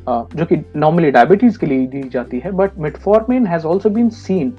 जो 0.08 0.44
कि 0.44 0.56
नॉर्मली 0.76 1.10
डायबिटीज़ 1.10 1.58
के 1.58 1.66
लिए 1.66 1.86
दी 1.86 2.02
जाती 2.08 2.38
है 2.44 2.52
but 2.52 2.78
metformin 2.78 3.46
has 3.46 3.66
also 3.66 3.90
been 3.90 4.08
seen 4.20 4.52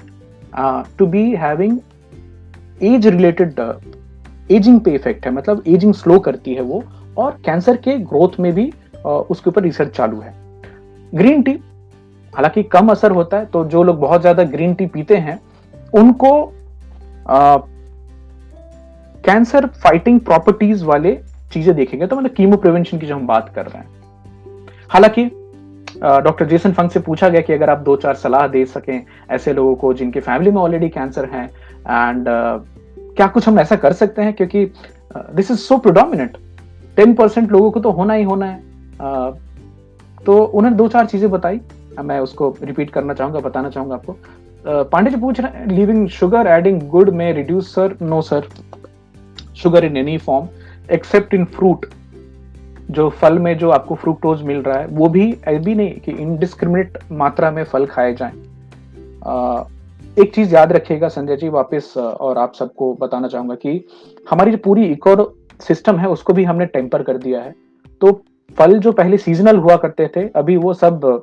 to 0.98 1.06
be 1.06 1.24
having 1.36 1.78
age 2.82 3.06
related 3.06 3.60
ageing 4.50 4.80
पे 4.80 4.94
इफ़ेक्ट 4.94 5.26
है 5.26 5.32
मतलब 5.32 5.62
एजिंग 5.66 5.94
स्लो 5.94 6.18
करती 6.18 6.54
है 6.54 6.62
वो 6.62 6.82
और 7.18 7.40
कैंसर 7.44 7.76
के 7.76 7.98
ग्रोथ 7.98 8.40
में 8.40 8.52
भी 8.54 8.70
uh, 8.70 8.83
उसके 9.04 9.50
ऊपर 9.50 9.62
रिसर्च 9.62 9.96
चालू 9.96 10.20
है। 10.20 10.34
ग्रीन 11.12 11.42
टी 11.42 11.52
हालाँकि 12.32 12.62
कम 12.62 12.88
असर 12.88 13.10
होता 13.10 13.38
है 13.38 13.46
तो 13.46 13.64
जो 13.64 13.82
लोग 13.82 13.98
बहुत 14.00 14.20
ज़्यादा 14.20 14.42
ग्रीन 14.44 14.74
टी 14.74 14.86
पीते 14.86 15.16
हैं 15.16 15.40
उनको 15.92 16.30
कैंसर 19.24 19.66
फाइटिंग 19.66 20.20
प्रॉपर्टीज़ 20.20 20.84
वाले 20.84 21.18
चीज़ें 21.52 21.74
देखेंगे 21.76 22.06
तो 22.06 22.16
मतलब 22.16 22.30
कीमो 22.30 22.56
प्रिवेंशन 22.56 22.98
की 22.98 23.06
जो 23.06 23.14
हम 23.14 23.26
बात 23.26 23.52
कर 23.54 23.66
रहे 23.66 23.78
हैं। 23.78 24.66
हालाँकि 24.90 25.24
डॉक्टर 25.96 26.46
जेसन 26.46 26.72
फंक 26.72 26.92
से 26.92 27.00
पूछा 27.00 27.28
गया 27.28 27.40
कि 27.40 27.52
अगर 27.52 27.70
आप 27.70 27.78
दो 27.78 27.96
चार 27.96 28.14
सलाह 28.14 28.46
दे 28.48 28.64
सकें 28.66 29.00
ऐसे 29.30 29.52
लोगों 29.52 29.74
को 29.74 29.92
जिनके 29.94 30.20
फैमिली 30.20 30.50
में 30.50 30.60
ऑलरेडी 30.62 30.88
कैंसर 30.88 31.28
है 31.32 31.44
एंड 31.44 32.28
uh, 32.28 33.14
क्या 33.16 33.26
कुछ 33.26 33.48
हम 33.48 33.58
ऐसा 33.58 33.76
कर 33.76 33.92
सकते 33.92 34.22
हैं? 34.22 34.32
क्योंकि 34.32 34.64
this 35.16 35.50
is 35.50 35.58
so 35.58 35.78
predominant 35.78 36.36
ten 36.96 37.14
percent 37.14 37.52
लोगों 37.52 37.70
को 37.70 37.80
तो 37.80 37.90
होना 37.90 38.14
ही 38.14 38.22
होना 38.24 38.46
है। 38.46 38.62
तो 39.00 40.42
उन्होंने 40.44 40.76
दो 40.76 40.88
चार 40.88 41.06
चीज़ें 41.06 41.30
बताई। 41.30 41.60
मैं 42.00 42.18
उसको 42.20 42.54
रिपीट 42.62 42.90
करना 42.90 43.14
चाहूँगा, 43.14 43.40
बताना 43.40 43.70
चाहूँगा 43.70 43.94
आपको। 43.94 44.16
पांडे 44.84 45.10
जी 45.10 45.16
पूछ 45.16 45.40
रहे 45.40 45.58
हैं 45.58 45.66
लिविंग 45.68 46.08
शुगर 46.10 46.46
एडिंग 46.48 46.80
गुड 46.90 47.10
में 47.10 47.32
reduce 47.32 47.74
sir 47.74 47.96
no 48.02 48.20
sir 48.22 48.48
sugar 49.56 49.84
in 49.84 49.96
any 49.96 50.16
form 50.18 50.48
except 50.92 51.34
in 51.34 51.44
fruit 51.46 51.86
जो 52.90 53.08
फल 53.10 53.38
में 53.38 53.56
जो 53.58 53.70
आपको 53.70 53.94
फ्रूक्टोज 53.94 54.42
मिल 54.42 54.58
रहा 54.58 54.78
है, 54.78 54.86
वो 54.86 55.08
भी 55.08 55.26
भी 55.46 55.74
नहीं 55.74 56.00
कि 56.00 56.12
इनडिस्क्रिमिनेट 56.12 56.98
मात्रा 57.12 57.50
में 57.50 57.62
फल 57.64 57.86
खाए 57.86 58.14
जाएँ। 58.14 58.32
एक 60.16 60.34
चीज़ 60.34 60.54
याद 60.54 60.72
रखिएगा 60.72 61.08
संजय 61.08 61.36
जी, 61.36 61.48
वापस 61.48 61.94
और 61.96 62.38
आप 62.38 62.54
सबको 62.54 62.92
बताना 62.94 63.28
चाहूँगा 63.28 63.54
कि 63.56 63.84
हमारी 64.30 64.50
जो 64.50 64.58
पूरी 64.64 64.84
इको 64.86 65.32
सिस्टम 65.60 65.96
है, 65.96 66.08
उसको 66.08 66.32
भी 66.32 66.44
हमने 66.44 66.66
टेम्पर 66.66 67.02
कर 67.02 67.18
दिया 67.18 67.40
है। 67.40 67.54
तो 68.00 68.12
फल 68.58 68.78
जो 68.78 68.92
पहले 68.92 69.18
सीजनल 69.18 69.56
हुआ 69.56 69.76
करते 69.76 70.10
थे, 70.16 70.28
अभी 70.28 70.56
वो 70.56 70.74
सब 70.74 71.22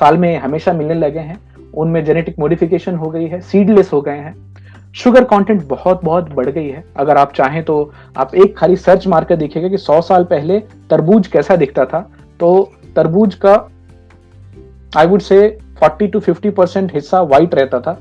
साल 0.00 0.16
में 0.16 0.38
हमेशा 0.38 0.72
मिलने 0.72 0.94
लगे 0.94 1.18
हैं। 1.18 1.38
उनमें 1.74 2.04
जेनेटिक 2.04 2.38
मॉडिफिकेशन 2.38 2.94
हो 2.94 3.10
गई 3.10 3.26
है 3.26 3.40
सीडलेस 3.40 3.90
हो 3.92 4.00
गए 4.00 4.18
हैं। 4.18 4.46
शुगर 4.94 5.24
कंटेंट 5.24 5.68
बहुत 5.68 6.04
बहुत 6.04 6.34
बढ़ 6.34 6.46
गई 6.46 6.68
है। 6.68 6.84
अगर 6.96 7.16
आप 7.16 7.32
चाहें 7.32 7.64
तो 7.64 7.92
आप 8.16 8.34
एक 8.34 8.58
खाली 8.58 8.76
सर्च 8.76 9.06
मार 9.06 9.24
कर 9.24 9.36
देखिएगा 9.36 9.68
कि 9.68 9.78
100 9.78 10.00
साल 10.00 10.24
पहले 10.24 10.60
तरबूज 10.60 11.26
कैसा 11.26 11.56
दिखता 11.56 11.84
था। 11.84 12.10
तो 12.40 12.72
तरबूज 12.96 13.34
का 13.34 13.68
I 14.96 15.06
would 15.06 15.20
say 15.20 15.58
40 15.82 16.06
to 16.08 16.20
50 16.20 16.50
percent 16.50 16.94
हिस्सा 16.94 17.22
व्हाइट 17.22 17.54
रहता 17.54 17.80
था। 17.80 18.00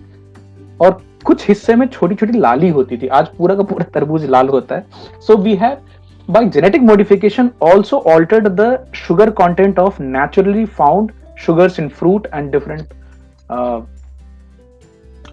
और 0.81 1.01
कुछ 1.25 1.47
हिस्से 1.47 1.75
में 1.75 1.87
छोटी 1.87 2.15
छोटी 2.15 2.39
लाली 2.39 2.69
होती 2.69 2.97
थी। 2.97 3.07
आज 3.07 3.27
पूरा 3.27 3.55
का 3.55 3.63
पूरा 3.63 3.85
तरबूज 3.93 4.25
लाल 4.25 4.47
होता 4.47 4.75
है। 4.75 4.85
So 5.27 5.37
we 5.37 5.55
have 5.55 5.77
by 6.27 6.43
genetic 6.45 6.81
modification 6.81 7.53
also 7.59 7.97
altered 8.01 8.55
the 8.57 8.69
sugar 8.91 9.31
content 9.31 9.77
of 9.77 9.99
naturally 9.99 10.65
found 10.65 11.11
sugars 11.37 11.77
in 11.79 11.89
fruit 11.89 12.27
and 12.33 12.51
different 12.51 12.93
uh, 13.49 13.81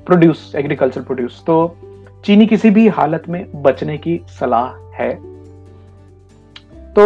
produce 0.07 0.53
agriculture 0.57 1.03
produce 1.03 1.43
तो 1.47 1.55
चीनी 2.25 2.47
किसी 2.47 2.71
भी 2.71 2.87
हालत 2.97 3.29
में 3.29 3.45
बचने 3.63 3.97
की 3.99 4.19
सलाह 4.41 4.73
है। 4.95 5.13
तो 6.95 7.05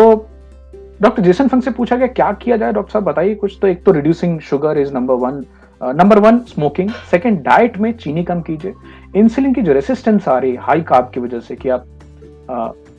डॉक्टर 1.03 1.23
जेसन 1.23 1.49
फंग 1.49 1.63
से 1.63 1.71
पूछा 1.71 1.97
गया 1.97 2.07
क्या 2.07 2.31
किया 2.33 2.57
जाए? 2.57 2.73
डॉक्टर 2.73 2.93
साहब 2.93 3.05
बताइए 3.05 3.35
कुछ। 3.35 3.59
तो 3.61 3.67
एक 3.69 3.85
तो 3.85 3.93
reducing 3.93 4.41
sugar 4.41 4.79
is 4.79 4.93
number 4.95 5.15
one 5.25 5.45
number 5.83 6.19
one 6.19 6.39
smoking 6.49 6.91
second 7.11 7.43
diet 7.45 7.79
में 7.79 7.93
चीनी 7.97 8.25
कम 8.25 8.41
कीजिए। 8.41 8.75
इंसुलिन 9.17 9.55
की 9.55 9.63
जो 9.63 9.73
रेसिस्टेंस 9.73 10.29
आ 10.29 10.39
रही 10.39 10.53
है 10.53 10.63
हाई 10.63 10.81
कार्ब 10.91 11.11
की 11.15 11.21
वजह 11.21 11.41
से 11.41 11.57
कि 11.57 11.69
आप 11.69 11.87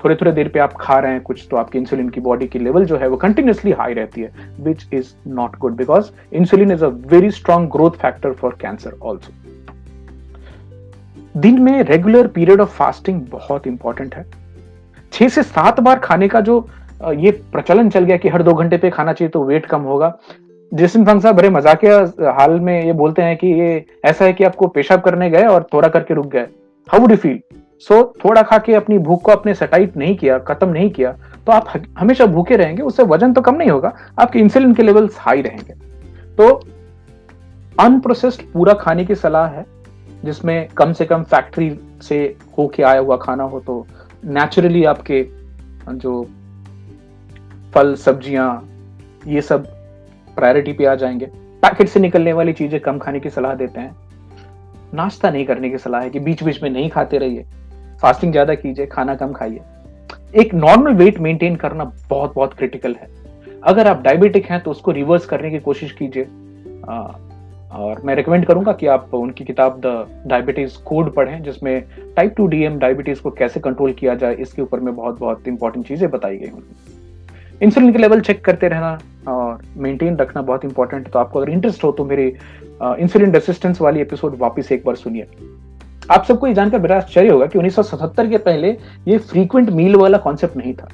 थोड़े 0.04 0.16
थोड़े 0.16 0.32
देर 0.32 0.48
पे 0.48 0.60
आप 0.60 0.74
खा 0.74 1.00
रहे 1.00 1.12
हैं 1.12 1.22
कुछ 1.22 1.48
तो 1.52 1.58
आपकी 1.58 1.78
इंसुलिन 1.78 2.10
की 2.10 2.22
बॉडी 2.22 2.48
की 2.48 2.60
लेवल 2.60 2.86
जो 2.86 2.98
है 2.98 3.08
वो 3.08 3.18
कंटिन्यूसली 3.18 3.72
हाई 3.72 3.94
रहती 3.94 4.22
है 4.22 4.32
which 4.60 4.88
is 4.94 5.14
not 5.28 5.58
good 5.60 5.76
because 5.76 6.10
insulin 6.34 6.72
is 6.72 6.86
a 6.86 6.88
very 6.88 7.32
strong 7.32 7.70
growth 7.72 7.92
factor 8.02 8.32
for 8.32 8.58
cancer 8.62 8.98
also 9.04 9.34
दिन 11.40 11.62
में 11.62 11.82
रेगुलर 11.84 12.28
पीरियड 12.28 12.62
ऑफ़ 12.62 12.70
फास्टिंग 12.70 13.22
बहुत 13.32 13.68
इंपॉर्टेंट 13.68 14.16
है। 14.16 14.26
छह 15.14 15.30
से 15.30 15.44
सात 15.44 15.80
बार 15.80 16.00
खाने 16.00 16.28
का 16.28 16.42
जो 16.42 16.68
ये 17.06 17.32
प्रचलन 17.52 17.90
चल 17.90 18.04
गया 18.04 18.18
कि 18.18 18.30
हर 18.30 18.44
दो 18.44 18.54
घंटे 18.54 18.78
पे 18.78 18.90
खाना 18.90 19.14
चाहिए 19.14 19.30
तो 19.30 19.44
वेट 19.44 19.66
कम 19.66 19.82
होगा। 19.82 20.18
जिसिन 20.72 21.06
फंग 21.06 21.22
साहब 21.22 21.36
बड़े 21.36 21.50
मजाकिया 21.50 21.98
हाल 22.32 22.60
में 22.60 22.86
ये 22.86 22.94
बोलते 22.94 23.22
हैं 23.22 23.36
कि 23.38 23.48
ये 23.48 23.86
ऐसा 24.06 24.26
है 24.26 24.34
कि 24.34 24.44
आपको 24.44 24.68
पेशाब 24.68 25.02
करने 25.02 25.30
गए 25.30 25.46
और 25.46 25.68
थोड़ा 25.74 25.88
करके 25.88 26.14
रुक 26.14 26.28
गए। 26.28 26.48
हाउ 26.90 27.10
यू 27.10 27.16
फील 27.16 27.40
सो 27.84 28.02
थोड़ा 28.24 28.42
खा 28.42 28.58
के 28.58 28.74
अपनी 28.76 28.98
भूख 29.00 29.22
को 29.24 29.32
अपने 29.32 29.54
सेटाइट 29.54 29.98
नहीं 29.98 30.16
किया, 30.18 30.38
खत्म 30.40 30.70
नहीं 30.70 30.90
किया 30.92 31.12
तो 31.48 31.52
आप 31.52 31.68
हमेशा 31.98 32.26
भूखे 32.26 32.56
रहेंगे, 32.56 32.82
उससे 32.84 33.04
वज़न 33.06 33.34
तो 33.34 33.42
कम 33.42 33.56
नहीं 33.56 33.70
होगा, 33.70 33.94
आपके 34.20 34.40
इंसुलिन 34.40 34.74
के 34.74 34.84
लेवल्स 34.84 35.18
हाई 35.20 35.42
रहेंगे। 35.42 35.74
तो 36.38 36.50
अनप्रोसेस्ड 37.76 38.42
पूरा 38.54 38.74
खाने 38.76 39.06
की 39.06 39.16
सलाह 39.16 39.48
है, 39.48 39.66
जिसमें 40.24 40.68
कम 40.78 40.94
से 40.94 41.06
कम 41.06 41.24
फैक्ट्री 41.26 41.70
से 42.02 42.36
होके 42.58 42.84
आया 42.84 43.00
हुआ 43.00 43.18
खाना 43.18 43.44
हो 43.44 43.60
तो 43.60 43.86
नेचुरली 44.26 44.84
आपके 44.86 45.26
जो 45.90 46.24
फल, 47.74 47.94
सब्ज़ियाँ, 47.96 48.68
ये 49.28 49.42
सब 49.42 49.68
प्रायोरिटी 50.38 50.74
पे 50.74 50.86
आ 50.86 50.96
जाएँगे। 50.96 51.26
पैकेट 51.64 51.90
से 51.90 52.00
निकलने 52.00 52.34
वाली 52.34 52.54
चीज़ें 52.54 52.80
कम 52.80 52.98
खाने 53.00 53.20
की 53.20 53.30
सलाह 53.30 53.54
देते 53.56 53.80
हैं। 53.80 53.96
नाश्ता 54.94 55.30
नहीं 55.30 55.46
करने 55.46 55.70
की 55.70 55.78
सलाह 55.78 56.02
है 56.02 56.10
कि 56.10 56.20
बीच 56.20 56.44
बीच 56.44 56.62
में 56.64 56.70
नहीं 56.70 56.90
खाते 56.90 57.18
रहिए। 57.18 57.46
फास्टिंग 58.02 58.32
ज़्यादा 58.32 58.56
कीजिए, 58.56 58.86
खाना 58.86 59.16
कम 59.16 59.34
खाइए। 59.34 59.60
एक 60.36 60.54
नॉर्मल 60.56 60.94
वेट 60.94 61.20
मेंटेन 61.20 61.56
करना 61.56 61.92
बहुत 62.10 62.34
बहुत 62.36 62.54
क्रिटिकल 62.54 62.96
है। 62.96 63.08
अगर 63.64 63.88
आप 63.88 64.02
डायबिटिक 64.02 64.46
हैं 64.46 64.60
तो 64.64 64.72
उसको 64.72 64.92
रिवर्स 64.92 65.26
करने 65.26 65.52
की 65.52 65.60
कोशिश 65.60 65.92
कीजिए। 65.92 66.24
और 67.74 68.02
मैं 68.06 68.16
रिकमेंड 68.16 68.46
करूँगा 68.46 68.74
कि 68.74 68.88
आप 68.88 69.14
उनकी 69.14 69.44
किताब 69.44 69.82
द 69.86 70.24
डायबिटीज़ 70.28 70.78
कोड 70.86 71.14
पढ़ें, 71.14 71.42
जिसमें 71.44 71.84
टाइप 72.16 72.34
टू 72.38 72.48
डीएम 72.48 72.78
डायबिटीज़ 72.80 73.22
को 73.22 73.32
कैसे 73.32 73.60
कंट्रोल 73.60 73.94
किया 73.94 74.16
जाए, 74.16 74.36
इसके 74.36 74.62
ऊपर 74.62 74.80
में 74.80 74.96
बहुत 74.96 75.20
बहुत 75.20 75.48
इंपॉर्टेंट 75.48 75.88
चीज़ें 75.88 76.10
बताई 76.12 76.38
गई 76.38 76.52
इंसुलिन 77.62 77.92
के 77.92 77.98
लेवल 77.98 78.22
चेक 78.22 78.44
करते 78.46 78.68
रहना 78.68 78.98
और 79.28 79.62
मेंटेन 79.78 80.18
रखना 80.18 80.42
बहुत 80.42 80.66
इंपॉर्टेंट 80.66 81.06
है 81.06 81.12
तो 81.12 81.20
आपको 81.20 81.40
अगर 81.40 81.50
इंटरेस्ट 81.50 81.84
हो 81.84 81.92
तो 81.92 82.06
मेरे 82.06 82.28
इंसुलिन 82.84 83.34
रेसिस्टेंस 83.34 83.82
वाली 83.82 84.02
एपिसोड 84.02 84.38
वापस 84.38 84.72
एक 84.72 84.84
बार 84.86 84.96
सुनिए। 84.96 85.28
आप 86.12 86.26
सबको 86.26 86.48
ये 86.48 86.54
जानकर 86.54 86.80
बड़ा 86.80 86.96
आश्चर्य 86.98 87.30
होगा 87.30 87.46
कि 87.46 87.60
1977 87.60 88.30
के 88.30 88.38
पहले 88.38 88.70
ये 89.08 89.18
फ्रीक्वेंट 89.18 89.70
मील 89.70 89.96
वाला 89.96 90.18
कॉन्सेप्ट 90.18 90.58
नहीं 90.58 90.74
था। 90.74 90.88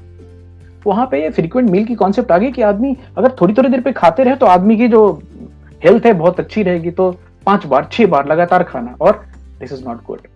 वहाँ 0.85 1.05
पे 1.11 1.21
ये 1.21 1.29
फ्रीक्वेंट 1.29 1.69
मील 1.69 1.85
की 1.85 1.95
कॉन्सेप्ट 1.95 2.31
आ 2.31 2.37
गई 2.37 2.51
कि 2.51 2.61
आदमी 2.61 2.95
अगर 3.17 3.35
थोड़ी 3.41 3.53
थोड़ी 3.53 3.69
देर 3.69 3.81
पे 3.81 3.91
खाते 3.91 4.23
रहे 4.23 4.35
तो 4.35 4.45
आदमी 4.45 4.77
की 4.77 4.87
जो 4.87 5.03
हेल्थ 5.83 6.05
है 6.05 6.13
बहुत 6.13 6.39
अच्छी 6.39 6.63
रहेगी 6.63 6.91
तो 6.91 7.11
पाँच 7.45 7.65
बार, 7.65 7.87
छह 7.91 8.05
बार 8.07 8.27
लगातार 8.27 8.63
खाना। 8.63 8.95
और 9.01 9.23
this 9.59 9.73
is 9.73 9.85
not 9.85 10.03
good 10.05 10.27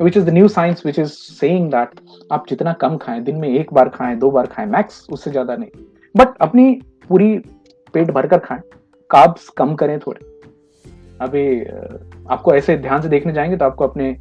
which 0.00 0.16
is 0.16 0.24
the 0.26 0.32
new 0.32 0.48
science 0.48 0.82
which 0.86 0.98
is 0.98 1.10
saying 1.10 1.70
that 1.70 2.00
आप 2.32 2.46
जितना 2.48 2.72
कम 2.72 2.96
खाएँ, 2.96 3.20
दिन 3.20 3.36
में 3.36 3.48
एक 3.48 3.72
बार 3.74 3.88
खाएँ, 3.88 4.16
दो 4.16 4.30
बार 4.30 4.46
खाएँ 4.46 4.66
मैक्स 4.68 5.06
उससे 5.12 5.30
ज़्यादा 5.30 5.56
नहीं। 5.56 5.84
बट 6.14 6.36
अपनी 6.40 6.72
पूरी 7.08 7.36
पेट 7.94 8.10
भरकर 8.10 8.38
खाएँ। 8.38 8.60
काब्स 9.10 9.48
कम 9.48 9.74
करें 9.74 9.98
थोड़े। 9.98 10.31
अभी 11.22 11.60
आपको 12.30 12.54
ऐसे 12.54 12.76
ध्यान 12.76 13.02
से 13.02 13.08
देखने 13.08 13.32
जाएँगे 13.32 13.56
तो 13.56 13.64
आपको 13.64 13.86
अपने 13.86 14.16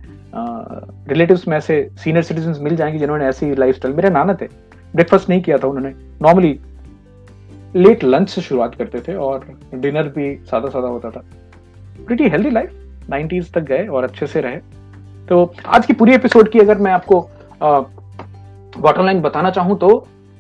रिलेटिव्स 1.10 1.48
में 1.48 1.58
ऐसे 1.58 1.88
सीनियर 1.98 2.24
सिटीजन 2.24 2.56
मिल 2.64 2.76
जाएँगे 2.76 3.00
जिन्होंने 3.00 3.26
ऐसी 3.26 3.54
लाइफ 3.56 3.76
स्टाइल 3.76 3.96
मेरे 3.96 4.10
नाना 4.10 4.34
थे 4.34 4.46
ब्रेकफास्ट 4.94 5.30
नहीं 5.30 5.42
किया 5.42 5.58
था 5.58 5.68
उन्होंने। 5.68 5.94
नॉर्मली 6.22 6.60
लेट 7.76 8.04
लंच 8.04 8.30
से 8.30 8.42
शुरुआत 8.42 8.76
करते 8.76 9.00
थे 9.00 9.16
और 9.16 9.46
डिनर 9.74 10.08
भी 10.10 10.36
सादा 10.46 10.70
सादा 10.70 10.88
होता 10.88 11.10
था। 11.10 11.24
प्रिटी 12.08 12.30
हेल्दी 12.30 12.50
लाइफ 12.50 13.08
नाइन्टीज 13.10 13.52
तक 13.54 13.62
गए 13.62 13.86
और 13.88 14.04
अच्छे 14.04 14.28
से 14.28 14.42
रहे। 14.42 14.58
तो 15.28 15.54
आज 15.68 15.86
की 15.86 15.94
पूरी 15.94 16.14
एपिसोड 16.14 16.50
की 16.50 16.60
अगर 16.60 16.78
मैं 16.78 16.92
आपको 16.92 17.20
बॉटम 17.62 19.06
लाइन 19.06 19.22
बताना 19.22 19.50
चाहूँ 19.50 19.78
तो 19.80 19.98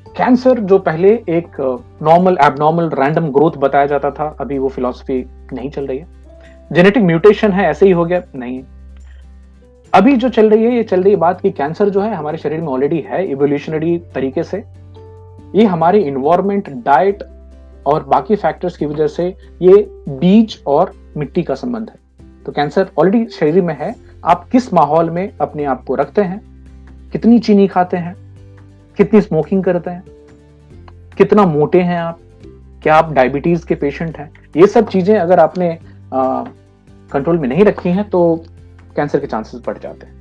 कैंसर 0.07 0.59
जो 0.61 0.77
पहले 0.79 1.11
एक 1.29 1.59
नॉर्मल 2.01 2.37
एबनॉर्मल 2.41 2.89
रैंडम 2.93 3.27
ग्रोथ 3.29 3.57
बताया 3.57 3.85
जाता 3.85 4.11
था, 4.11 4.35
अभी 4.39 4.57
वो 4.57 4.69
फिलोसफी 4.69 5.23
नहीं 5.53 5.69
चल 5.69 5.87
रही 5.87 5.97
है। 5.97 6.20
जेनेटिक 6.71 7.03
म्यूटेशन 7.03 7.51
है, 7.51 7.65
ऐसे 7.65 7.85
ही 7.85 7.91
हो 7.91 8.05
गया। 8.05 8.21
नहीं। 8.35 8.63
अभी 9.93 10.15
जो 10.15 10.29
चल 10.29 10.49
रही 10.49 10.63
है, 10.63 10.75
ये 10.75 10.83
चल 10.83 11.03
रही 11.03 11.13
है 11.13 11.19
बात 11.19 11.41
कि 11.41 11.51
कैंसर 11.51 11.89
जो 11.89 12.01
है, 12.01 12.15
हमारे 12.15 12.37
शरीर 12.37 12.61
में 12.61 12.67
ऑलरेडी 12.67 13.05
है 13.07 13.27
इवोल्यूशनरी 13.27 13.97
तरीके 13.97 14.43
से। 14.43 14.63
ये 15.55 15.63
हमारे 15.63 15.99
इन्वायरमेंट 15.99 16.69
डाइट 16.69 17.23
और 17.85 18.03
बाकी 18.03 18.35
फैक्टर्स 18.35 18.77
की 18.77 18.85
वजह 18.85 19.07
से 19.07 19.35
ये 19.61 19.87
बीज 20.09 20.63
और 20.67 20.93
मिट्टी 21.17 21.43
का 21.43 21.55
संबंध 21.55 21.89
है। 21.89 21.95
तो 22.45 22.51
कैंसर 22.51 22.89
ऑलरेडी 22.99 23.25
शरीर 23.25 23.61
में 23.61 23.77
है। 23.79 23.95
आप 24.25 24.49
किस 24.49 24.73
माहौल 24.73 25.09
में 25.09 25.33
अपने 25.41 25.63
आप 25.63 25.83
को 25.83 25.95
रखते 25.95 26.21
हैं? 26.21 26.41
कितनी 27.11 27.39
चीनी 27.39 27.67
खाते 27.67 27.97
हैं? 27.97 28.15
कितनी 28.97 29.21
स्मोकिंग 29.21 29.63
करते 29.63 29.89
हैं? 29.89 30.03
कितना 31.17 31.45
मोटे 31.45 31.81
हैं 31.81 31.99
आप? 31.99 32.19
क्या 32.83 32.95
आप 32.95 33.13
डायबिटीज़ 33.13 33.65
के 33.65 33.75
पेशेंट 33.75 34.17
हैं? 34.17 34.31
ये 34.57 34.67
सब 34.67 34.87
चीज़ें 34.87 35.19
अगर 35.19 35.39
आपने 35.39 35.79
कंट्रोल 37.11 37.37
में 37.37 37.47
नहीं 37.49 37.63
रखी 37.65 37.89
हैं 37.89 38.09
तो 38.09 38.21
कैंसर 38.95 39.19
के 39.19 39.27
चांसेस 39.27 39.61
बढ़ 39.67 39.77
जाते 39.77 40.05
हैं। 40.05 40.19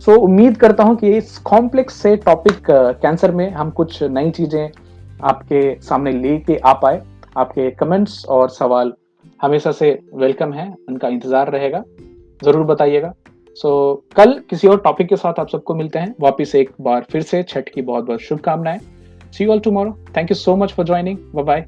सो 0.00 0.12
so, 0.12 0.18
उम्मीद 0.18 0.56
करता 0.56 0.84
हूँ 0.84 0.96
कि 0.96 1.16
इस 1.16 1.38
कॉम्प्लेक्स 1.46 1.94
से 1.94 2.16
टॉपिक 2.16 2.70
कैंसर 2.70 3.30
में 3.30 3.50
हम 3.50 3.70
कुछ 3.70 4.02
नई 4.02 4.30
चीज़ें 4.30 4.70
आपके 5.22 5.62
सामने 5.82 6.12
लेके 6.12 6.56
आ 6.56 6.72
पाए। 6.74 7.02
आपके 7.36 7.70
कमेंट्स 7.70 8.24
और 8.26 8.48
सवाल 8.50 8.92
हमेशा 9.42 9.72
से 9.72 9.90
वेलकम 10.14 10.52
है 10.52 10.74
उनका 10.88 11.08
इंतज़ार 11.08 11.50
रहेगा। 11.50 11.82
ज़रूर 12.42 12.64
बताइएगा। 12.66 13.12
सो 13.56 13.68
so, 13.94 14.16
कल 14.16 14.38
किसी 14.50 14.68
और 14.68 14.80
टॉपिक 14.80 15.08
के 15.08 15.16
साथ 15.16 15.40
आप 15.40 15.48
सबको 15.48 15.74
मिलते 15.74 15.98
हैं। 15.98 16.14
वापिस 16.20 16.54
एक 16.54 16.70
बार 16.80 17.06
फिर 17.12 17.22
से 17.22 17.42
छठ 17.42 17.68
की 17.68 17.82
बहुत 17.82 18.04
बहुत 18.04 18.20
शुभकामनाएँ। 18.20 18.78
See 19.32 19.46
all 19.46 19.60
tomorrow 19.60 19.96
thank 20.16 20.30
you 20.30 20.34
so 20.36 20.56
much 20.56 20.72
for 20.72 20.86
joining 20.86 21.18
bye 21.34 21.44
bye 21.44 21.64